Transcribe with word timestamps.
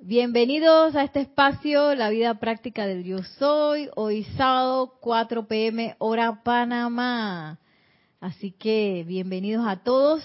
Bienvenidos 0.00 0.94
a 0.94 1.02
este 1.02 1.20
espacio, 1.20 1.96
la 1.96 2.08
vida 2.08 2.38
práctica 2.38 2.86
del 2.86 3.02
Yo 3.02 3.24
Soy, 3.24 3.90
hoy 3.96 4.22
sábado 4.36 4.96
4 5.00 5.48
pm 5.48 5.96
hora 5.98 6.44
Panamá. 6.44 7.58
Así 8.20 8.52
que 8.52 9.04
bienvenidos 9.04 9.66
a 9.66 9.82
todos. 9.82 10.22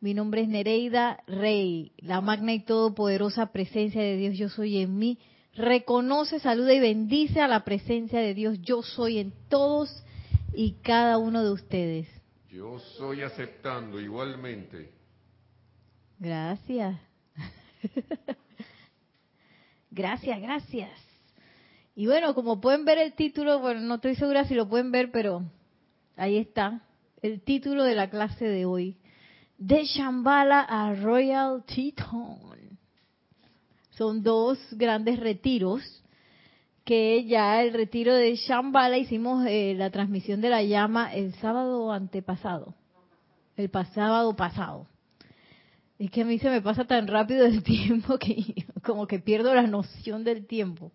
Mi 0.00 0.14
nombre 0.14 0.42
es 0.42 0.48
Nereida 0.48 1.22
Rey, 1.28 1.92
la 1.98 2.20
magna 2.20 2.52
y 2.52 2.64
todopoderosa 2.64 3.52
presencia 3.52 4.02
de 4.02 4.16
Dios 4.16 4.36
Yo 4.36 4.48
Soy 4.48 4.78
en 4.78 4.98
mí. 4.98 5.20
Reconoce, 5.54 6.40
saluda 6.40 6.74
y 6.74 6.80
bendice 6.80 7.40
a 7.40 7.46
la 7.46 7.64
presencia 7.64 8.18
de 8.18 8.34
Dios 8.34 8.60
Yo 8.62 8.82
Soy 8.82 9.18
en 9.18 9.32
todos 9.48 10.04
y 10.52 10.72
cada 10.82 11.18
uno 11.18 11.44
de 11.44 11.52
ustedes. 11.52 12.08
Yo 12.50 12.80
soy 12.98 13.22
aceptando 13.22 14.00
igualmente. 14.00 14.90
Gracias. 16.18 16.98
gracias, 19.90 20.40
gracias. 20.40 20.90
Y 21.94 22.06
bueno, 22.06 22.34
como 22.34 22.60
pueden 22.60 22.84
ver 22.84 22.98
el 22.98 23.14
título, 23.14 23.58
bueno, 23.58 23.80
no 23.80 23.96
estoy 23.96 24.14
segura 24.14 24.44
si 24.44 24.54
lo 24.54 24.68
pueden 24.68 24.92
ver, 24.92 25.10
pero 25.10 25.42
ahí 26.16 26.36
está, 26.36 26.82
el 27.22 27.42
título 27.42 27.82
de 27.82 27.94
la 27.94 28.08
clase 28.08 28.44
de 28.44 28.64
hoy. 28.66 28.96
De 29.56 29.84
Shambhala 29.84 30.60
a 30.60 30.94
Royal 30.94 31.64
Teton. 31.64 32.78
Son 33.90 34.22
dos 34.22 34.58
grandes 34.70 35.18
retiros 35.18 35.82
que 36.84 37.24
ya 37.26 37.60
el 37.60 37.74
retiro 37.74 38.14
de 38.14 38.36
Shambhala 38.36 38.96
hicimos 38.96 39.44
eh, 39.46 39.74
la 39.76 39.90
transmisión 39.90 40.40
de 40.40 40.50
la 40.50 40.62
llama 40.62 41.12
el 41.12 41.34
sábado 41.34 41.92
antepasado, 41.92 42.74
el 43.56 43.70
sábado 43.92 44.36
pasado. 44.36 44.86
Es 45.98 46.10
que 46.10 46.22
a 46.22 46.24
mí 46.24 46.38
se 46.38 46.48
me 46.48 46.62
pasa 46.62 46.84
tan 46.84 47.06
rápido 47.06 47.44
el 47.46 47.62
tiempo 47.64 48.18
que 48.18 48.64
como 48.82 49.06
que 49.06 49.18
pierdo 49.18 49.54
la 49.54 49.66
noción 49.66 50.24
del 50.24 50.46
tiempo. 50.46 50.92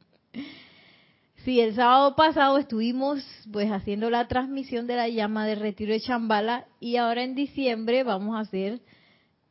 Sí, 1.44 1.60
el 1.60 1.76
sábado 1.76 2.16
pasado 2.16 2.58
estuvimos 2.58 3.22
pues 3.52 3.70
haciendo 3.70 4.10
la 4.10 4.28
transmisión 4.30 4.88
de 4.88 4.96
la 4.96 5.10
llama 5.10 5.46
de 5.46 5.56
retiro 5.56 5.92
de 5.92 6.00
Chambala 6.00 6.68
y 6.80 6.96
ahora 6.96 7.24
en 7.24 7.36
diciembre 7.36 8.04
vamos 8.04 8.38
a 8.38 8.42
hacer 8.42 8.80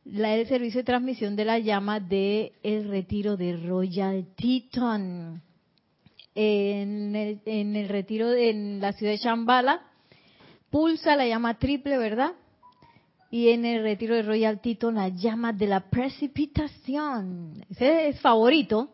el 0.06 0.46
servicio 0.48 0.80
de 0.80 0.84
transmisión 0.84 1.36
de 1.36 1.44
la 1.44 1.58
llama 1.58 2.00
de 2.00 2.52
el 2.62 2.88
retiro 2.88 3.36
de 3.36 3.58
Royal 3.58 4.26
Teton 4.36 5.42
en 6.34 7.14
el, 7.14 7.40
en 7.44 7.76
el 7.76 7.88
retiro 7.90 8.30
de, 8.30 8.50
en 8.50 8.80
la 8.80 8.92
ciudad 8.92 9.12
de 9.12 9.18
Chambala, 9.18 9.82
pulsa 10.70 11.14
la 11.14 11.26
llama 11.26 11.58
triple, 11.58 11.98
¿verdad? 11.98 12.32
Y 13.32 13.48
en 13.48 13.64
el 13.64 13.82
retiro 13.82 14.14
de 14.14 14.20
Royal 14.20 14.60
Tito 14.60 14.92
la 14.92 15.08
llama 15.08 15.54
de 15.54 15.66
la 15.66 15.88
precipitación. 15.88 17.64
Ese 17.70 18.08
es 18.08 18.20
favorito. 18.20 18.90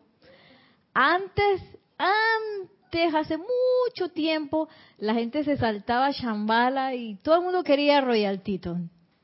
Antes, 0.95 1.61
antes, 1.99 3.15
hace 3.17 3.37
mucho 3.37 4.11
tiempo, 4.13 4.69
la 4.99 5.15
gente 5.15 5.43
se 5.43 5.57
saltaba 5.57 6.13
Shambhala 6.13 6.95
y 6.95 7.17
todo 7.17 7.35
el 7.39 7.43
mundo 7.43 7.65
quería 7.65 8.01
Royal 8.01 8.41
Tito. 8.41 8.77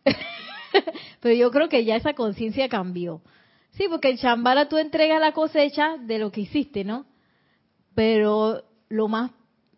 Pero 1.20 1.34
yo 1.36 1.52
creo 1.52 1.68
que 1.68 1.84
ya 1.84 1.94
esa 1.94 2.14
conciencia 2.14 2.68
cambió. 2.68 3.22
Sí, 3.70 3.86
porque 3.88 4.10
en 4.10 4.16
Shambhala 4.16 4.68
tú 4.68 4.78
entregas 4.78 5.20
la 5.20 5.30
cosecha 5.30 5.96
de 5.96 6.18
lo 6.18 6.32
que 6.32 6.40
hiciste, 6.40 6.82
¿no? 6.82 7.06
Pero 7.94 8.64
lo 8.88 9.06
más 9.06 9.30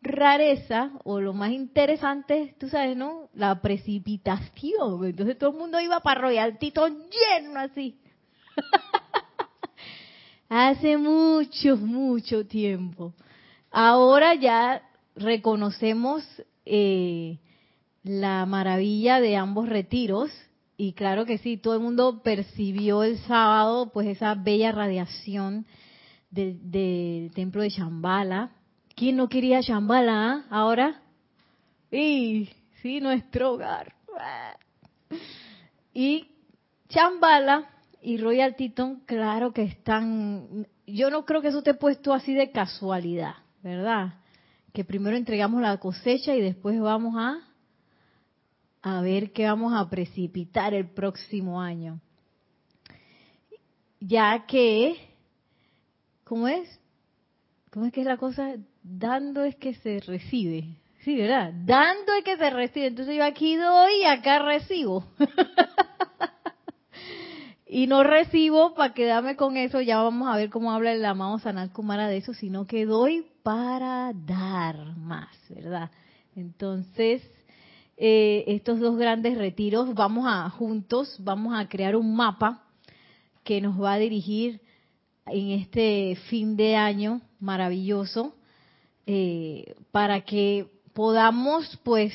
rareza 0.06 0.92
o 1.04 1.20
lo 1.20 1.32
más 1.32 1.50
interesante, 1.50 2.54
tú 2.58 2.68
sabes, 2.68 2.96
¿no? 2.96 3.28
La 3.34 3.60
precipitación. 3.60 5.04
Entonces 5.04 5.38
todo 5.38 5.50
el 5.50 5.56
mundo 5.56 5.80
iba 5.80 6.00
para 6.00 6.20
Royal 6.20 6.58
Tito 6.58 6.88
lleno 6.88 7.58
así. 7.58 7.98
Hace 10.48 10.96
mucho, 10.96 11.76
mucho 11.76 12.46
tiempo. 12.46 13.14
Ahora 13.70 14.34
ya 14.34 14.82
reconocemos 15.16 16.22
eh, 16.64 17.38
la 18.04 18.46
maravilla 18.46 19.20
de 19.20 19.36
ambos 19.36 19.68
retiros 19.68 20.30
y 20.76 20.92
claro 20.92 21.24
que 21.24 21.38
sí, 21.38 21.56
todo 21.56 21.74
el 21.74 21.80
mundo 21.80 22.22
percibió 22.22 23.02
el 23.02 23.18
sábado 23.20 23.90
pues 23.92 24.06
esa 24.08 24.34
bella 24.34 24.72
radiación 24.72 25.66
del 26.30 27.30
templo 27.34 27.62
de 27.62 27.70
Shambhala. 27.70 28.50
¿Quién 28.96 29.16
no 29.16 29.28
quería 29.28 29.60
Shambhala 29.60 30.32
ah? 30.32 30.44
ahora? 30.50 31.02
Y 31.92 32.48
sí, 32.82 33.00
nuestro 33.00 33.52
hogar. 33.52 33.94
Y 35.94 36.26
Shambhala 36.88 37.70
y 38.02 38.16
Royal 38.16 38.56
Teton, 38.56 39.02
claro 39.06 39.52
que 39.52 39.62
están. 39.62 40.66
Yo 40.86 41.10
no 41.10 41.24
creo 41.24 41.40
que 41.40 41.48
eso 41.48 41.62
te 41.62 41.70
he 41.70 41.74
puesto 41.74 42.12
así 42.12 42.34
de 42.34 42.50
casualidad, 42.50 43.34
¿verdad? 43.62 44.14
Que 44.72 44.84
primero 44.84 45.16
entregamos 45.16 45.62
la 45.62 45.76
cosecha 45.78 46.34
y 46.34 46.40
después 46.40 46.80
vamos 46.80 47.14
a 47.16 47.38
a 48.82 49.00
ver 49.00 49.32
qué 49.32 49.46
vamos 49.46 49.72
a 49.74 49.88
precipitar 49.88 50.74
el 50.74 50.88
próximo 50.88 51.60
año. 51.60 52.00
Ya 54.00 54.46
que 54.46 54.96
¿Cómo 56.26 56.48
es? 56.48 56.68
¿Cómo 57.70 57.86
es 57.86 57.92
que 57.92 58.00
es 58.00 58.06
la 58.06 58.16
cosa? 58.16 58.56
Dando 58.88 59.42
es 59.42 59.56
que 59.56 59.74
se 59.74 59.98
recibe. 59.98 60.76
Sí, 61.00 61.16
¿verdad? 61.16 61.52
Dando 61.64 62.14
es 62.14 62.24
que 62.24 62.36
se 62.36 62.50
recibe. 62.50 62.86
Entonces 62.86 63.16
yo 63.16 63.24
aquí 63.24 63.56
doy 63.56 64.02
y 64.02 64.04
acá 64.04 64.38
recibo. 64.38 65.04
y 67.66 67.88
no 67.88 68.04
recibo 68.04 68.74
para 68.74 68.94
quedarme 68.94 69.34
con 69.34 69.56
eso. 69.56 69.80
Ya 69.80 70.00
vamos 70.00 70.28
a 70.28 70.36
ver 70.36 70.50
cómo 70.50 70.70
habla 70.70 70.92
el 70.92 71.04
amado 71.04 71.40
Sanat 71.40 71.72
Kumara 71.72 72.06
de 72.06 72.18
eso, 72.18 72.32
sino 72.32 72.68
que 72.68 72.86
doy 72.86 73.26
para 73.42 74.12
dar 74.14 74.96
más, 74.96 75.36
¿verdad? 75.48 75.90
Entonces, 76.36 77.28
eh, 77.96 78.44
estos 78.46 78.78
dos 78.78 78.96
grandes 78.96 79.36
retiros, 79.36 79.94
vamos 79.94 80.26
a 80.28 80.48
juntos, 80.50 81.16
vamos 81.18 81.58
a 81.58 81.68
crear 81.68 81.96
un 81.96 82.14
mapa 82.14 82.62
que 83.42 83.60
nos 83.60 83.82
va 83.82 83.94
a 83.94 83.98
dirigir 83.98 84.60
en 85.26 85.50
este 85.50 86.16
fin 86.28 86.56
de 86.56 86.76
año 86.76 87.20
maravilloso 87.40 88.35
eh, 89.06 89.76
para 89.92 90.22
que 90.22 90.66
podamos 90.92 91.78
pues 91.84 92.12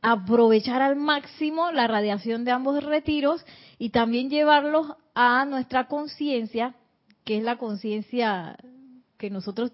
aprovechar 0.00 0.82
al 0.82 0.96
máximo 0.96 1.72
la 1.72 1.86
radiación 1.86 2.44
de 2.44 2.50
ambos 2.50 2.82
retiros 2.84 3.44
y 3.78 3.90
también 3.90 4.30
llevarlos 4.30 4.94
a 5.14 5.44
nuestra 5.44 5.88
conciencia, 5.88 6.74
que 7.24 7.38
es 7.38 7.42
la 7.42 7.56
conciencia 7.56 8.56
que 9.16 9.30
nosotros 9.30 9.72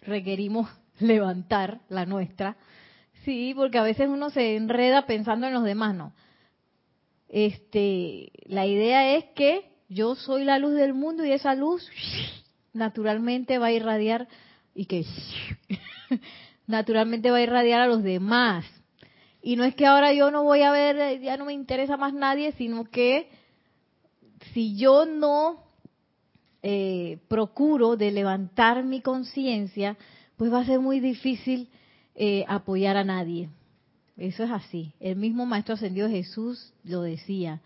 requerimos 0.00 0.68
levantar, 0.98 1.80
la 1.88 2.06
nuestra. 2.06 2.56
Sí, 3.24 3.52
porque 3.56 3.78
a 3.78 3.82
veces 3.82 4.08
uno 4.08 4.30
se 4.30 4.56
enreda 4.56 5.06
pensando 5.06 5.46
en 5.46 5.54
los 5.54 5.64
demás, 5.64 5.94
¿no? 5.94 6.12
Este, 7.28 8.30
la 8.44 8.66
idea 8.66 9.16
es 9.16 9.24
que 9.34 9.70
yo 9.88 10.14
soy 10.14 10.44
la 10.44 10.58
luz 10.58 10.74
del 10.74 10.94
mundo 10.94 11.24
y 11.24 11.32
esa 11.32 11.54
luz 11.54 11.88
naturalmente 12.72 13.58
va 13.58 13.66
a 13.66 13.72
irradiar 13.72 14.28
y 14.74 14.86
que 14.86 15.04
naturalmente 16.66 17.30
va 17.30 17.38
a 17.38 17.42
irradiar 17.42 17.80
a 17.80 17.86
los 17.86 18.02
demás. 18.02 18.64
Y 19.42 19.56
no 19.56 19.64
es 19.64 19.74
que 19.74 19.86
ahora 19.86 20.12
yo 20.12 20.30
no 20.30 20.44
voy 20.44 20.62
a 20.62 20.70
ver, 20.70 21.20
ya 21.20 21.36
no 21.36 21.44
me 21.44 21.52
interesa 21.52 21.96
más 21.96 22.14
nadie, 22.14 22.52
sino 22.52 22.84
que 22.84 23.28
si 24.52 24.76
yo 24.76 25.04
no 25.04 25.64
eh, 26.62 27.18
procuro 27.28 27.96
de 27.96 28.12
levantar 28.12 28.84
mi 28.84 29.00
conciencia, 29.00 29.96
pues 30.36 30.52
va 30.52 30.60
a 30.60 30.66
ser 30.66 30.80
muy 30.80 31.00
difícil 31.00 31.68
eh, 32.14 32.44
apoyar 32.46 32.96
a 32.96 33.04
nadie. 33.04 33.48
Eso 34.16 34.44
es 34.44 34.50
así. 34.50 34.92
El 35.00 35.16
mismo 35.16 35.46
Maestro 35.46 35.74
Ascendido 35.74 36.08
Jesús 36.08 36.72
lo 36.84 37.02
decía 37.02 37.60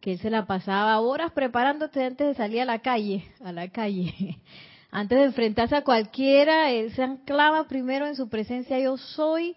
que 0.00 0.12
él 0.12 0.18
se 0.18 0.30
la 0.30 0.46
pasaba 0.46 0.98
horas 0.98 1.30
preparándote 1.30 2.02
antes 2.02 2.26
de 2.26 2.34
salir 2.34 2.62
a 2.62 2.64
la 2.64 2.80
calle, 2.80 3.24
a 3.44 3.52
la 3.52 3.68
calle. 3.68 4.38
Antes 4.94 5.18
de 5.18 5.24
enfrentarse 5.24 5.74
a 5.74 5.84
cualquiera, 5.84 6.70
él 6.70 6.92
se 6.92 7.02
anclaba 7.02 7.66
primero 7.66 8.06
en 8.06 8.14
su 8.14 8.28
presencia 8.28 8.78
yo 8.78 8.98
soy, 8.98 9.56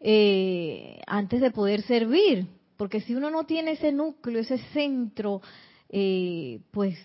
eh, 0.00 1.00
antes 1.06 1.40
de 1.40 1.52
poder 1.52 1.82
servir. 1.82 2.48
Porque 2.76 3.00
si 3.00 3.14
uno 3.14 3.30
no 3.30 3.44
tiene 3.44 3.72
ese 3.72 3.92
núcleo, 3.92 4.40
ese 4.40 4.58
centro, 4.72 5.40
eh, 5.88 6.58
pues 6.72 6.98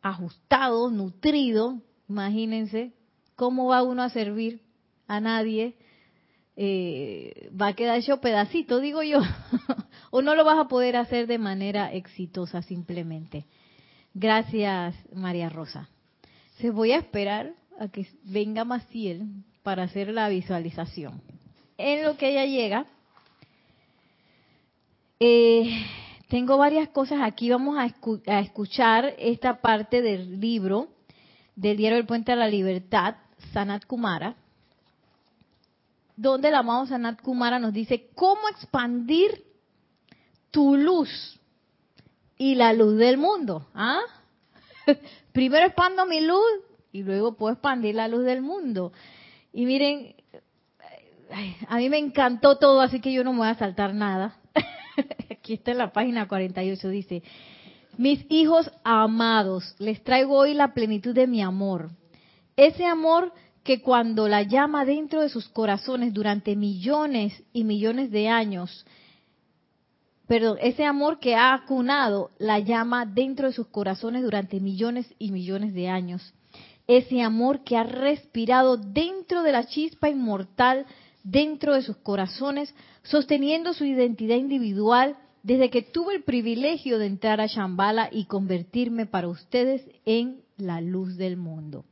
ajustado, 0.00 0.90
nutrido, 0.90 1.82
imagínense, 2.08 2.92
¿cómo 3.34 3.66
va 3.66 3.82
uno 3.82 4.04
a 4.04 4.10
servir 4.10 4.60
a 5.08 5.18
nadie? 5.18 5.74
Eh, 6.54 7.50
va 7.60 7.68
a 7.68 7.74
quedar 7.74 7.98
hecho 7.98 8.20
pedacito, 8.20 8.78
digo 8.78 9.02
yo. 9.02 9.18
o 10.12 10.22
no 10.22 10.36
lo 10.36 10.44
vas 10.44 10.60
a 10.60 10.68
poder 10.68 10.94
hacer 10.94 11.26
de 11.26 11.38
manera 11.38 11.92
exitosa 11.92 12.62
simplemente. 12.62 13.44
Gracias, 14.14 14.94
María 15.12 15.48
Rosa. 15.48 15.88
Se 16.58 16.70
voy 16.70 16.92
a 16.92 16.98
esperar 16.98 17.54
a 17.78 17.88
que 17.88 18.06
venga 18.22 18.64
Maciel 18.64 19.26
para 19.62 19.84
hacer 19.84 20.08
la 20.08 20.28
visualización. 20.28 21.20
En 21.78 22.04
lo 22.04 22.16
que 22.16 22.30
ella 22.30 22.44
llega, 22.44 22.86
eh, 25.18 25.84
tengo 26.28 26.56
varias 26.56 26.88
cosas 26.90 27.20
aquí. 27.22 27.50
Vamos 27.50 27.76
a, 27.78 27.92
a 28.32 28.40
escuchar 28.40 29.14
esta 29.18 29.60
parte 29.60 30.02
del 30.02 30.40
libro 30.40 30.88
del 31.56 31.76
diario 31.76 31.98
El 31.98 32.06
Puente 32.06 32.32
a 32.32 32.36
la 32.36 32.48
Libertad, 32.48 33.16
Sanat 33.52 33.84
Kumara, 33.86 34.36
donde 36.16 36.48
el 36.48 36.54
amado 36.54 36.86
Sanat 36.86 37.20
Kumara 37.20 37.58
nos 37.58 37.72
dice 37.72 38.08
cómo 38.14 38.48
expandir 38.48 39.44
tu 40.50 40.76
luz 40.76 41.40
y 42.38 42.54
la 42.54 42.72
luz 42.72 42.96
del 42.96 43.16
mundo. 43.16 43.66
¿Ah? 43.74 44.00
Primero 45.34 45.66
expando 45.66 46.06
mi 46.06 46.20
luz 46.20 46.62
y 46.92 47.02
luego 47.02 47.34
puedo 47.34 47.54
expandir 47.54 47.96
la 47.96 48.06
luz 48.06 48.24
del 48.24 48.40
mundo. 48.40 48.92
Y 49.52 49.66
miren, 49.66 50.14
a 51.66 51.76
mí 51.78 51.88
me 51.88 51.98
encantó 51.98 52.56
todo, 52.56 52.80
así 52.80 53.00
que 53.00 53.12
yo 53.12 53.24
no 53.24 53.32
me 53.32 53.40
voy 53.40 53.48
a 53.48 53.56
saltar 53.56 53.94
nada. 53.94 54.38
Aquí 55.30 55.54
está 55.54 55.72
en 55.72 55.78
la 55.78 55.92
página 55.92 56.28
48, 56.28 56.88
dice, 56.88 57.24
mis 57.96 58.24
hijos 58.28 58.70
amados, 58.84 59.74
les 59.80 60.04
traigo 60.04 60.38
hoy 60.38 60.54
la 60.54 60.72
plenitud 60.72 61.12
de 61.12 61.26
mi 61.26 61.42
amor. 61.42 61.90
Ese 62.54 62.84
amor 62.84 63.32
que 63.64 63.82
cuando 63.82 64.28
la 64.28 64.42
llama 64.42 64.84
dentro 64.84 65.20
de 65.20 65.30
sus 65.30 65.48
corazones 65.48 66.14
durante 66.14 66.54
millones 66.54 67.42
y 67.52 67.64
millones 67.64 68.12
de 68.12 68.28
años, 68.28 68.86
perdón, 70.26 70.58
ese 70.60 70.84
amor 70.84 71.18
que 71.20 71.34
ha 71.34 71.54
acunado 71.54 72.30
la 72.38 72.58
llama 72.58 73.06
dentro 73.06 73.48
de 73.48 73.54
sus 73.54 73.66
corazones 73.68 74.22
durante 74.22 74.60
millones 74.60 75.12
y 75.18 75.30
millones 75.30 75.74
de 75.74 75.88
años. 75.88 76.34
Ese 76.86 77.22
amor 77.22 77.64
que 77.64 77.76
ha 77.76 77.84
respirado 77.84 78.76
dentro 78.76 79.42
de 79.42 79.52
la 79.52 79.66
chispa 79.66 80.08
inmortal 80.08 80.86
dentro 81.22 81.74
de 81.74 81.82
sus 81.82 81.96
corazones, 81.96 82.74
sosteniendo 83.02 83.72
su 83.72 83.84
identidad 83.84 84.36
individual 84.36 85.16
desde 85.42 85.70
que 85.70 85.82
tuve 85.82 86.14
el 86.14 86.22
privilegio 86.22 86.98
de 86.98 87.06
entrar 87.06 87.40
a 87.40 87.46
Shambhala 87.46 88.08
y 88.12 88.26
convertirme 88.26 89.06
para 89.06 89.28
ustedes 89.28 89.84
en 90.04 90.42
la 90.56 90.80
luz 90.80 91.16
del 91.16 91.36
mundo. 91.36 91.84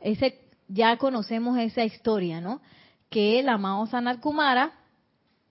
Ese, 0.00 0.40
ya 0.68 0.96
conocemos 0.98 1.58
esa 1.58 1.84
historia, 1.84 2.40
¿no? 2.40 2.60
Que 3.08 3.40
el 3.40 3.48
amado 3.48 3.86
Sanat 3.86 4.20
Kumara, 4.20 4.72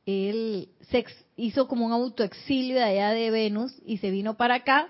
él 0.06 0.70
se 0.90 1.06
hizo 1.36 1.68
como 1.68 1.86
un 1.86 1.92
autoexilio 1.92 2.76
de 2.76 2.84
allá 2.84 3.10
de 3.12 3.32
Venus 3.32 3.74
y 3.86 3.98
se 3.98 4.12
vino 4.12 4.36
para 4.36 4.56
acá 4.56 4.88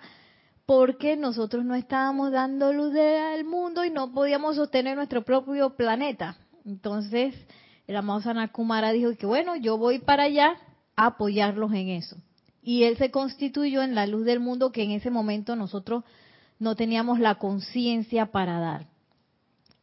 porque 0.65 1.17
nosotros 1.17 1.65
no 1.65 1.75
estábamos 1.75 2.31
dando 2.31 2.71
luz 2.71 2.95
al 2.95 3.43
mundo 3.43 3.83
y 3.83 3.89
no 3.89 4.13
podíamos 4.13 4.55
sostener 4.55 4.95
nuestro 4.95 5.23
propio 5.23 5.75
planeta. 5.75 6.37
Entonces, 6.65 7.35
el 7.87 7.95
amado 7.95 8.21
Sanat 8.21 8.51
Kumara 8.51 8.91
dijo 8.91 9.15
que 9.17 9.25
bueno, 9.25 9.55
yo 9.57 9.77
voy 9.77 9.99
para 9.99 10.23
allá 10.23 10.55
a 10.95 11.07
apoyarlos 11.07 11.73
en 11.73 11.89
eso. 11.89 12.15
Y 12.63 12.83
él 12.83 12.97
se 12.97 13.11
constituyó 13.11 13.81
en 13.81 13.95
la 13.95 14.05
luz 14.07 14.23
del 14.23 14.39
mundo 14.39 14.71
que 14.71 14.83
en 14.83 14.91
ese 14.91 15.09
momento 15.09 15.55
nosotros 15.55 16.03
no 16.59 16.75
teníamos 16.75 17.19
la 17.19 17.35
conciencia 17.35 18.27
para 18.27 18.59
dar. 18.59 18.87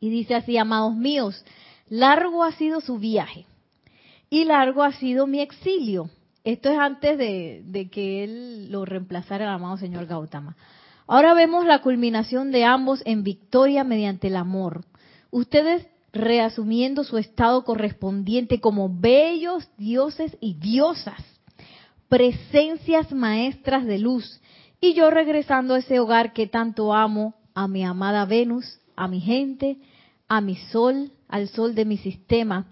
Y 0.00 0.10
dice 0.10 0.36
así, 0.36 0.56
amados 0.56 0.94
míos, 0.94 1.44
largo 1.88 2.44
ha 2.44 2.52
sido 2.52 2.80
su 2.80 2.98
viaje 2.98 3.46
y 4.30 4.44
largo 4.44 4.82
ha 4.82 4.92
sido 4.92 5.26
mi 5.26 5.40
exilio. 5.40 6.10
Esto 6.44 6.70
es 6.70 6.78
antes 6.78 7.18
de, 7.18 7.62
de 7.64 7.90
que 7.90 8.24
él 8.24 8.70
lo 8.70 8.84
reemplazara 8.84 9.44
el 9.44 9.50
amado 9.50 9.76
señor 9.76 10.06
Gautama. 10.06 10.56
Ahora 11.06 11.34
vemos 11.34 11.64
la 11.64 11.80
culminación 11.80 12.50
de 12.50 12.64
ambos 12.64 13.02
en 13.06 13.22
victoria 13.22 13.84
mediante 13.84 14.28
el 14.28 14.36
amor. 14.36 14.84
Ustedes 15.30 15.86
reasumiendo 16.12 17.04
su 17.04 17.18
estado 17.18 17.64
correspondiente 17.64 18.60
como 18.60 18.88
bellos 18.88 19.68
dioses 19.76 20.36
y 20.40 20.54
diosas, 20.54 21.22
presencias 22.08 23.12
maestras 23.12 23.84
de 23.84 23.98
luz, 23.98 24.40
y 24.80 24.94
yo 24.94 25.10
regresando 25.10 25.74
a 25.74 25.78
ese 25.78 25.98
hogar 25.98 26.32
que 26.32 26.46
tanto 26.46 26.94
amo, 26.94 27.34
a 27.54 27.68
mi 27.68 27.84
amada 27.84 28.24
Venus, 28.24 28.80
a 28.96 29.08
mi 29.08 29.20
gente, 29.20 29.78
a 30.28 30.40
mi 30.40 30.56
sol, 30.56 31.10
al 31.28 31.48
sol 31.48 31.74
de 31.74 31.84
mi 31.84 31.96
sistema, 31.98 32.66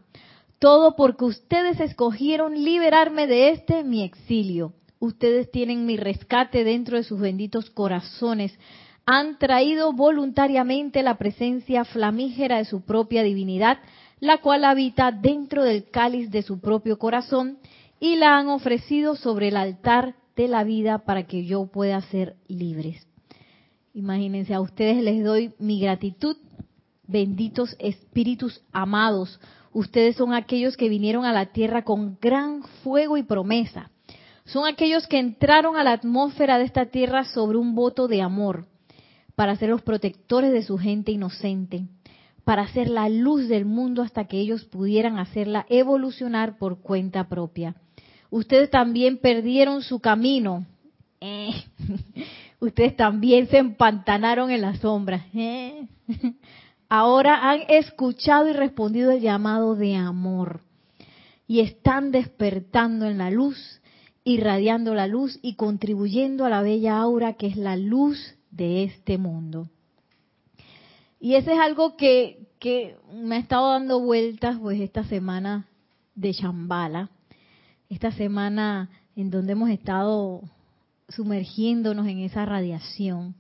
todo 0.58 0.97
porque 0.97 1.25
ustedes 1.25 1.81
escogieron 1.81 2.64
liberarme 2.64 3.26
de 3.26 3.50
este 3.50 3.85
mi 3.85 4.03
exilio. 4.03 4.73
Ustedes 4.99 5.50
tienen 5.50 5.87
mi 5.87 5.97
rescate 5.97 6.64
dentro 6.64 6.97
de 6.97 7.05
sus 7.05 7.20
benditos 7.20 7.70
corazones, 7.70 8.58
han 9.06 9.38
traído 9.38 9.93
voluntariamente 9.93 11.03
la 11.05 11.17
presencia 11.17 11.85
flamígera 11.85 12.58
de 12.58 12.64
su 12.64 12.81
propia 12.81 13.23
divinidad, 13.23 13.79
la 14.19 14.38
cual 14.38 14.64
habita 14.64 15.12
dentro 15.12 15.62
del 15.62 15.88
cáliz 15.91 16.31
de 16.31 16.43
su 16.43 16.58
propio 16.58 16.99
corazón, 16.99 17.58
y 18.00 18.17
la 18.17 18.37
han 18.37 18.49
ofrecido 18.49 19.14
sobre 19.14 19.49
el 19.49 19.56
altar 19.56 20.17
de 20.35 20.49
la 20.49 20.64
vida 20.64 20.99
para 20.99 21.26
que 21.26 21.44
yo 21.44 21.67
pueda 21.67 22.00
ser 22.03 22.37
libres. 22.49 23.06
Imagínense, 23.94 24.53
a 24.53 24.61
ustedes 24.61 25.03
les 25.03 25.25
doy 25.25 25.55
mi 25.58 25.81
gratitud, 25.81 26.37
benditos 27.06 27.76
espíritus 27.79 28.61
amados. 28.73 29.41
Ustedes 29.76 30.17
son 30.17 30.32
aquellos 30.32 30.75
que 30.78 30.88
vinieron 30.88 31.26
a 31.26 31.34
la 31.34 31.52
tierra 31.52 31.82
con 31.82 32.17
gran 32.19 32.62
fuego 32.82 33.19
y 33.19 33.23
promesa. 33.23 33.90
Son 34.46 34.67
aquellos 34.67 35.06
que 35.06 35.19
entraron 35.19 35.76
a 35.76 35.84
la 35.84 35.93
atmósfera 35.93 36.56
de 36.56 36.64
esta 36.64 36.87
tierra 36.87 37.25
sobre 37.25 37.58
un 37.58 37.75
voto 37.75 38.08
de 38.08 38.23
amor 38.23 38.64
para 39.34 39.55
ser 39.56 39.69
los 39.69 39.82
protectores 39.82 40.50
de 40.50 40.62
su 40.62 40.78
gente 40.78 41.12
inocente, 41.12 41.82
para 42.43 42.62
hacer 42.62 42.88
la 42.88 43.11
luz 43.11 43.49
del 43.49 43.67
mundo 43.67 44.00
hasta 44.00 44.25
que 44.25 44.40
ellos 44.40 44.64
pudieran 44.64 45.19
hacerla 45.19 45.67
evolucionar 45.69 46.56
por 46.56 46.81
cuenta 46.81 47.29
propia. 47.29 47.75
Ustedes 48.31 48.70
también 48.70 49.19
perdieron 49.19 49.82
su 49.82 50.00
camino. 50.00 50.64
Eh. 51.20 51.50
Ustedes 52.61 52.96
también 52.96 53.46
se 53.49 53.58
empantanaron 53.58 54.50
en 54.50 54.62
la 54.62 54.75
sombra. 54.76 55.26
Eh. 55.34 55.87
Ahora 56.88 57.50
han 57.50 57.62
escuchado 57.68 58.48
y 58.48 58.52
respondido 58.52 59.10
el 59.10 59.20
llamado 59.20 59.74
de 59.74 59.96
amor. 59.96 60.60
Y 61.48 61.60
están 61.60 62.10
despertando 62.10 63.06
en 63.06 63.18
la 63.18 63.30
luz, 63.30 63.80
irradiando 64.24 64.94
la 64.94 65.06
luz 65.06 65.38
y 65.42 65.54
contribuyendo 65.54 66.44
a 66.44 66.50
la 66.50 66.62
bella 66.62 66.98
aura 66.98 67.34
que 67.34 67.46
es 67.46 67.56
la 67.56 67.76
luz 67.76 68.18
de 68.50 68.84
este 68.84 69.18
mundo. 69.18 69.68
Y 71.20 71.34
ese 71.34 71.54
es 71.54 71.58
algo 71.58 71.96
que, 71.96 72.48
que 72.58 72.96
me 73.12 73.36
ha 73.36 73.38
estado 73.38 73.70
dando 73.70 74.00
vueltas 74.00 74.58
pues 74.58 74.80
esta 74.80 75.04
semana 75.04 75.66
de 76.14 76.34
Chambala, 76.34 77.10
esta 77.88 78.10
semana 78.12 78.90
en 79.14 79.30
donde 79.30 79.52
hemos 79.52 79.70
estado 79.70 80.42
sumergiéndonos 81.08 82.06
en 82.06 82.20
esa 82.20 82.44
radiación. 82.44 83.34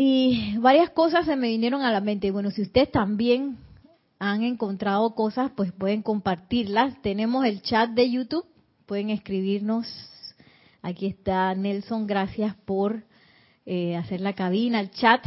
Y 0.00 0.56
varias 0.58 0.90
cosas 0.90 1.26
se 1.26 1.34
me 1.34 1.48
vinieron 1.48 1.82
a 1.82 1.90
la 1.90 2.00
mente. 2.00 2.30
Bueno, 2.30 2.52
si 2.52 2.62
ustedes 2.62 2.88
también 2.92 3.58
han 4.20 4.44
encontrado 4.44 5.12
cosas, 5.16 5.50
pues 5.56 5.72
pueden 5.72 6.02
compartirlas. 6.02 7.02
Tenemos 7.02 7.44
el 7.44 7.62
chat 7.62 7.90
de 7.90 8.08
YouTube, 8.08 8.46
pueden 8.86 9.10
escribirnos. 9.10 9.88
Aquí 10.82 11.06
está 11.06 11.52
Nelson, 11.56 12.06
gracias 12.06 12.54
por 12.64 13.02
eh, 13.66 13.96
hacer 13.96 14.20
la 14.20 14.34
cabina, 14.34 14.78
el 14.78 14.92
chat. 14.92 15.26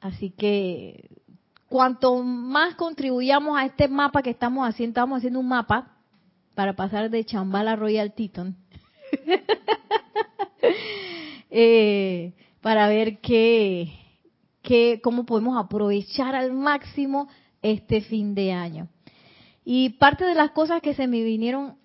Así 0.00 0.30
que 0.30 1.10
cuanto 1.68 2.22
más 2.22 2.76
contribuyamos 2.76 3.58
a 3.58 3.64
este 3.64 3.88
mapa 3.88 4.22
que 4.22 4.30
estamos 4.30 4.64
haciendo, 4.68 4.92
estamos 4.92 5.16
haciendo 5.16 5.40
un 5.40 5.48
mapa 5.48 5.96
para 6.54 6.76
pasar 6.76 7.10
de 7.10 7.24
Chambala 7.24 7.74
Royal 7.74 8.12
Teton. 8.14 8.54
Eh, 11.50 12.34
para 12.68 12.86
ver 12.86 13.20
qué, 13.20 13.94
qué, 14.60 15.00
cómo 15.02 15.24
podemos 15.24 15.56
aprovechar 15.56 16.34
al 16.34 16.52
máximo 16.52 17.26
este 17.62 18.02
fin 18.02 18.34
de 18.34 18.52
año. 18.52 18.88
Y 19.64 19.88
parte 19.98 20.26
de 20.26 20.34
las 20.34 20.50
cosas 20.50 20.82
que 20.82 20.92
se 20.92 21.06
me 21.06 21.22
vinieron 21.22 21.78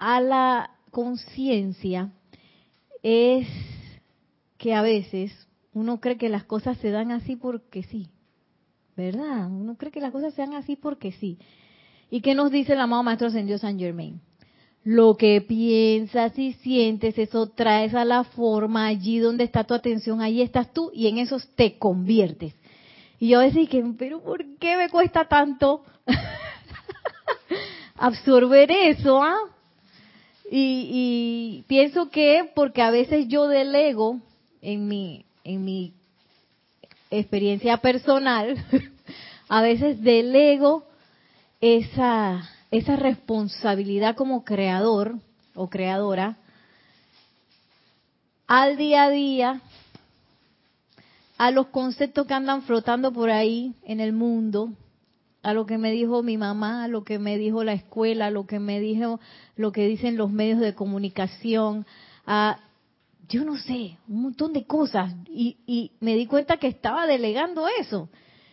a 0.00 0.20
la 0.20 0.70
conciencia 0.90 2.10
es 3.04 3.46
que 4.58 4.74
a 4.74 4.82
veces 4.82 5.46
uno 5.72 6.00
cree 6.00 6.16
que 6.16 6.28
las 6.28 6.42
cosas 6.42 6.76
se 6.78 6.90
dan 6.90 7.12
así 7.12 7.36
porque 7.36 7.84
sí, 7.84 8.08
¿verdad? 8.96 9.46
Uno 9.48 9.76
cree 9.76 9.92
que 9.92 10.00
las 10.00 10.10
cosas 10.10 10.34
se 10.34 10.42
dan 10.42 10.54
así 10.54 10.74
porque 10.74 11.12
sí. 11.12 11.38
¿Y 12.10 12.20
qué 12.20 12.34
nos 12.34 12.50
dice 12.50 12.72
el 12.72 12.80
amado 12.80 13.04
Maestro 13.04 13.28
Ascendido 13.28 13.58
San 13.58 13.78
Germain? 13.78 14.20
Lo 14.86 15.16
que 15.16 15.40
piensas 15.40 16.38
y 16.38 16.52
sientes, 16.52 17.18
eso 17.18 17.48
traes 17.48 17.92
a 17.92 18.04
la 18.04 18.22
forma 18.22 18.86
allí 18.86 19.18
donde 19.18 19.42
está 19.42 19.64
tu 19.64 19.74
atención, 19.74 20.20
ahí 20.20 20.40
estás 20.40 20.72
tú 20.72 20.92
y 20.94 21.08
en 21.08 21.18
eso 21.18 21.38
te 21.56 21.76
conviertes. 21.76 22.54
Y 23.18 23.30
yo 23.30 23.40
decía 23.40 23.66
que, 23.66 23.82
pero 23.98 24.22
¿por 24.22 24.44
qué 24.60 24.76
me 24.76 24.88
cuesta 24.88 25.24
tanto 25.24 25.82
absorber 27.96 28.70
eso? 28.70 29.20
¿ah? 29.20 29.36
Y, 30.52 30.88
y 30.92 31.64
pienso 31.66 32.08
que 32.08 32.48
porque 32.54 32.80
a 32.80 32.92
veces 32.92 33.26
yo 33.26 33.48
delego 33.48 34.20
en 34.62 34.86
mi, 34.86 35.24
en 35.42 35.64
mi 35.64 35.94
experiencia 37.10 37.78
personal, 37.78 38.56
a 39.48 39.62
veces 39.62 40.00
delego 40.00 40.84
esa, 41.60 42.48
esa 42.70 42.96
responsabilidad 42.96 44.16
como 44.16 44.44
creador 44.44 45.16
o 45.54 45.68
creadora 45.68 46.36
al 48.46 48.76
día 48.76 49.04
a 49.04 49.10
día, 49.10 49.60
a 51.38 51.50
los 51.50 51.66
conceptos 51.68 52.26
que 52.26 52.34
andan 52.34 52.62
flotando 52.62 53.12
por 53.12 53.30
ahí 53.30 53.74
en 53.84 54.00
el 54.00 54.12
mundo, 54.12 54.70
a 55.42 55.52
lo 55.52 55.66
que 55.66 55.78
me 55.78 55.90
dijo 55.90 56.22
mi 56.22 56.36
mamá, 56.36 56.84
a 56.84 56.88
lo 56.88 57.04
que 57.04 57.18
me 57.18 57.38
dijo 57.38 57.64
la 57.64 57.72
escuela, 57.72 58.26
a 58.26 58.30
lo 58.30 58.46
que 58.46 58.58
me 58.58 58.80
dijo, 58.80 59.20
lo 59.56 59.72
que 59.72 59.86
dicen 59.86 60.16
los 60.16 60.30
medios 60.30 60.60
de 60.60 60.74
comunicación, 60.74 61.86
a 62.26 62.60
yo 63.28 63.44
no 63.44 63.56
sé, 63.56 63.98
un 64.08 64.22
montón 64.22 64.52
de 64.52 64.64
cosas. 64.66 65.12
Y, 65.28 65.56
y 65.66 65.90
me 66.00 66.14
di 66.14 66.26
cuenta 66.26 66.58
que 66.58 66.68
estaba 66.68 67.06
delegando 67.06 67.66
eso. 67.80 68.08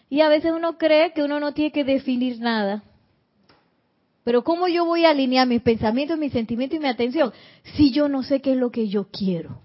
Y 0.09 0.21
a 0.21 0.29
veces 0.29 0.51
uno 0.51 0.79
cree 0.79 1.13
que 1.13 1.23
uno 1.23 1.39
no 1.39 1.53
tiene 1.53 1.71
que 1.71 1.83
definir 1.83 2.39
nada. 2.39 2.83
Pero 4.23 4.43
¿cómo 4.43 4.67
yo 4.67 4.85
voy 4.85 5.05
a 5.05 5.09
alinear 5.09 5.47
mis 5.47 5.61
pensamientos, 5.61 6.17
mis 6.17 6.31
sentimientos 6.31 6.77
y 6.77 6.81
mi 6.81 6.87
atención 6.87 7.33
si 7.75 7.91
yo 7.91 8.07
no 8.07 8.23
sé 8.23 8.41
qué 8.41 8.53
es 8.53 8.57
lo 8.57 8.71
que 8.71 8.87
yo 8.87 9.09
quiero? 9.11 9.61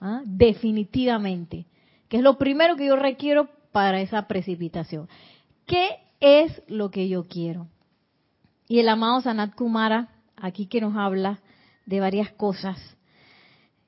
¿Ah? 0.00 0.22
Definitivamente. 0.24 1.66
Que 2.08 2.18
es 2.18 2.22
lo 2.22 2.38
primero 2.38 2.76
que 2.76 2.86
yo 2.86 2.96
requiero 2.96 3.48
para 3.72 4.00
esa 4.00 4.26
precipitación. 4.28 5.08
¿Qué 5.66 5.96
es 6.20 6.62
lo 6.68 6.90
que 6.90 7.08
yo 7.08 7.24
quiero? 7.24 7.68
Y 8.68 8.78
el 8.80 8.88
amado 8.88 9.20
Sanat 9.20 9.54
Kumara, 9.54 10.08
aquí 10.36 10.66
que 10.66 10.80
nos 10.80 10.96
habla 10.96 11.40
de 11.86 12.00
varias 12.00 12.30
cosas, 12.32 12.78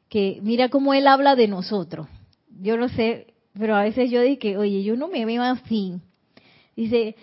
que 0.09 0.41
mira 0.43 0.69
cómo 0.69 0.95
él 0.95 1.07
habla 1.07 1.37
de 1.37 1.49
nosotros. 1.49 2.09
Yo 2.61 2.77
no 2.77 2.89
sé, 2.89 3.35
pero 3.59 3.77
a 3.77 3.83
veces 3.83 4.11
yo 4.11 4.23
dije, 4.23 4.57
oye, 4.57 4.83
yo 4.83 4.97
no 4.97 5.09
me 5.09 5.25
veo 5.25 5.43
así. 5.43 6.01
Dice, 6.77 7.15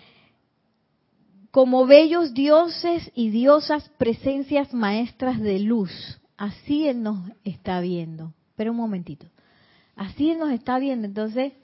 como 1.58 1.86
bellos 1.86 2.34
dioses 2.34 3.10
y 3.16 3.30
diosas 3.30 3.90
presencias 3.98 4.72
maestras 4.72 5.40
de 5.40 5.58
luz, 5.58 5.90
así 6.36 6.86
Él 6.86 7.02
nos 7.02 7.18
está 7.42 7.80
viendo. 7.80 8.32
Pero 8.54 8.70
un 8.70 8.76
momentito, 8.76 9.26
así 9.96 10.30
Él 10.30 10.38
nos 10.38 10.52
está 10.52 10.78
viendo. 10.78 11.08
Entonces, 11.08 11.54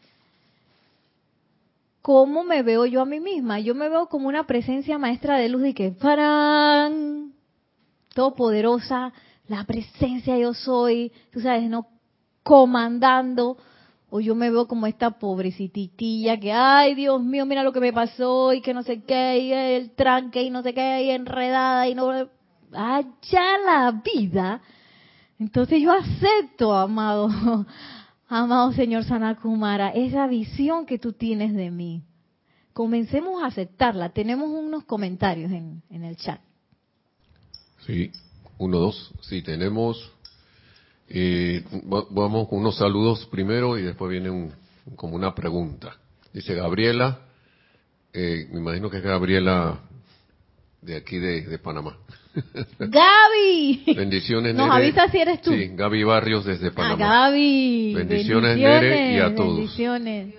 ¿cómo 2.03 2.43
me 2.43 2.65
veo 2.65 2.87
yo 2.87 3.03
a 3.03 3.05
mí 3.05 3.21
misma? 3.21 3.61
Yo 3.61 3.77
me 3.77 3.89
veo 3.89 4.09
como 4.09 4.27
una 4.27 4.49
presencia 4.49 4.99
maestra 4.99 5.39
de 5.39 5.49
luz 5.49 5.65
y 5.65 5.75
que, 5.75 5.93
¡parán! 5.93 7.33
Todopoderosa, 8.15 9.13
la 9.47 9.63
presencia 9.63 10.37
yo 10.37 10.55
soy, 10.55 11.13
tú 11.31 11.39
sabes, 11.39 11.71
no 11.71 11.87
comandando, 12.43 13.59
o 14.17 14.21
yo 14.21 14.37
me 14.37 14.49
veo 14.49 14.69
como 14.69 14.87
esta 14.87 15.19
pobrecititilla 15.19 16.39
que, 16.39 16.53
ay 16.53 16.95
Dios 16.95 17.21
mío, 17.21 17.47
mira 17.47 17.65
lo 17.65 17.73
que 17.73 17.81
me 17.81 17.93
pasó 17.93 18.53
y 18.53 18.61
que 18.61 18.73
no 18.73 18.85
sé 18.85 19.03
qué, 19.03 19.41
y 19.41 19.53
el 19.53 19.91
tranque 19.91 20.41
y 20.41 20.51
no 20.51 20.63
sé 20.63 20.73
qué, 20.73 21.03
y 21.03 21.11
enredada 21.11 21.89
y 21.89 21.97
no... 21.97 22.11
Allá 22.73 23.59
la 23.67 24.03
vida. 24.05 24.63
Entonces 25.41 25.83
yo 25.83 25.91
acepto, 25.91 26.77
amado, 26.77 27.29
amado 28.29 28.71
señor 28.75 29.03
Sanakumara, 29.03 29.89
esa 29.89 30.29
visión 30.29 30.87
que 30.87 31.01
tú 31.01 31.13
tienes 31.13 31.53
de 31.53 31.73
mí. 31.73 32.05
Comencemos 32.73 33.43
a 33.43 33.47
aceptarla. 33.47 34.11
Tenemos 34.11 34.49
unos 34.49 34.85
comentarios 34.85 35.51
en, 35.51 35.83
en 35.91 36.05
el 36.05 36.17
chat. 36.19 36.39
Sí, 37.85 38.13
uno, 38.59 38.79
dos. 38.79 39.13
Sí, 39.23 39.43
tenemos. 39.43 40.14
Eh, 41.09 41.63
vamos 42.11 42.49
con 42.49 42.61
unos 42.61 42.77
saludos 42.77 43.27
primero 43.27 43.79
y 43.79 43.83
después 43.83 44.11
viene 44.11 44.31
un, 44.31 44.53
como 44.97 45.17
una 45.17 45.35
pregunta. 45.35 45.97
Dice 46.33 46.55
Gabriela, 46.55 47.21
eh, 48.13 48.49
me 48.53 48.61
imagino 48.61 48.91
que 48.91 48.99
es 48.99 49.03
Gabriela 49.03 49.81
de 50.81 50.97
aquí 50.97 51.19
de, 51.19 51.59
Panamá. 51.59 51.97
Gaby. 52.79 53.95
Bendiciones, 53.97 54.55
Nos 54.55 54.71
avisa 54.71 55.09
si 55.09 55.19
eres 55.19 55.41
tú. 55.41 55.53
Sí, 55.53 55.71
Gaby 55.75 56.05
Barrios 56.05 56.45
desde 56.45 56.69
Ah, 56.69 56.73
Panamá. 56.75 56.97
Gaby. 56.97 57.95
Bendiciones, 57.95 58.57
Nere, 58.57 59.15
y 59.15 59.19
a 59.19 59.35
todos. 59.35 59.57
Bendiciones. 59.57 60.35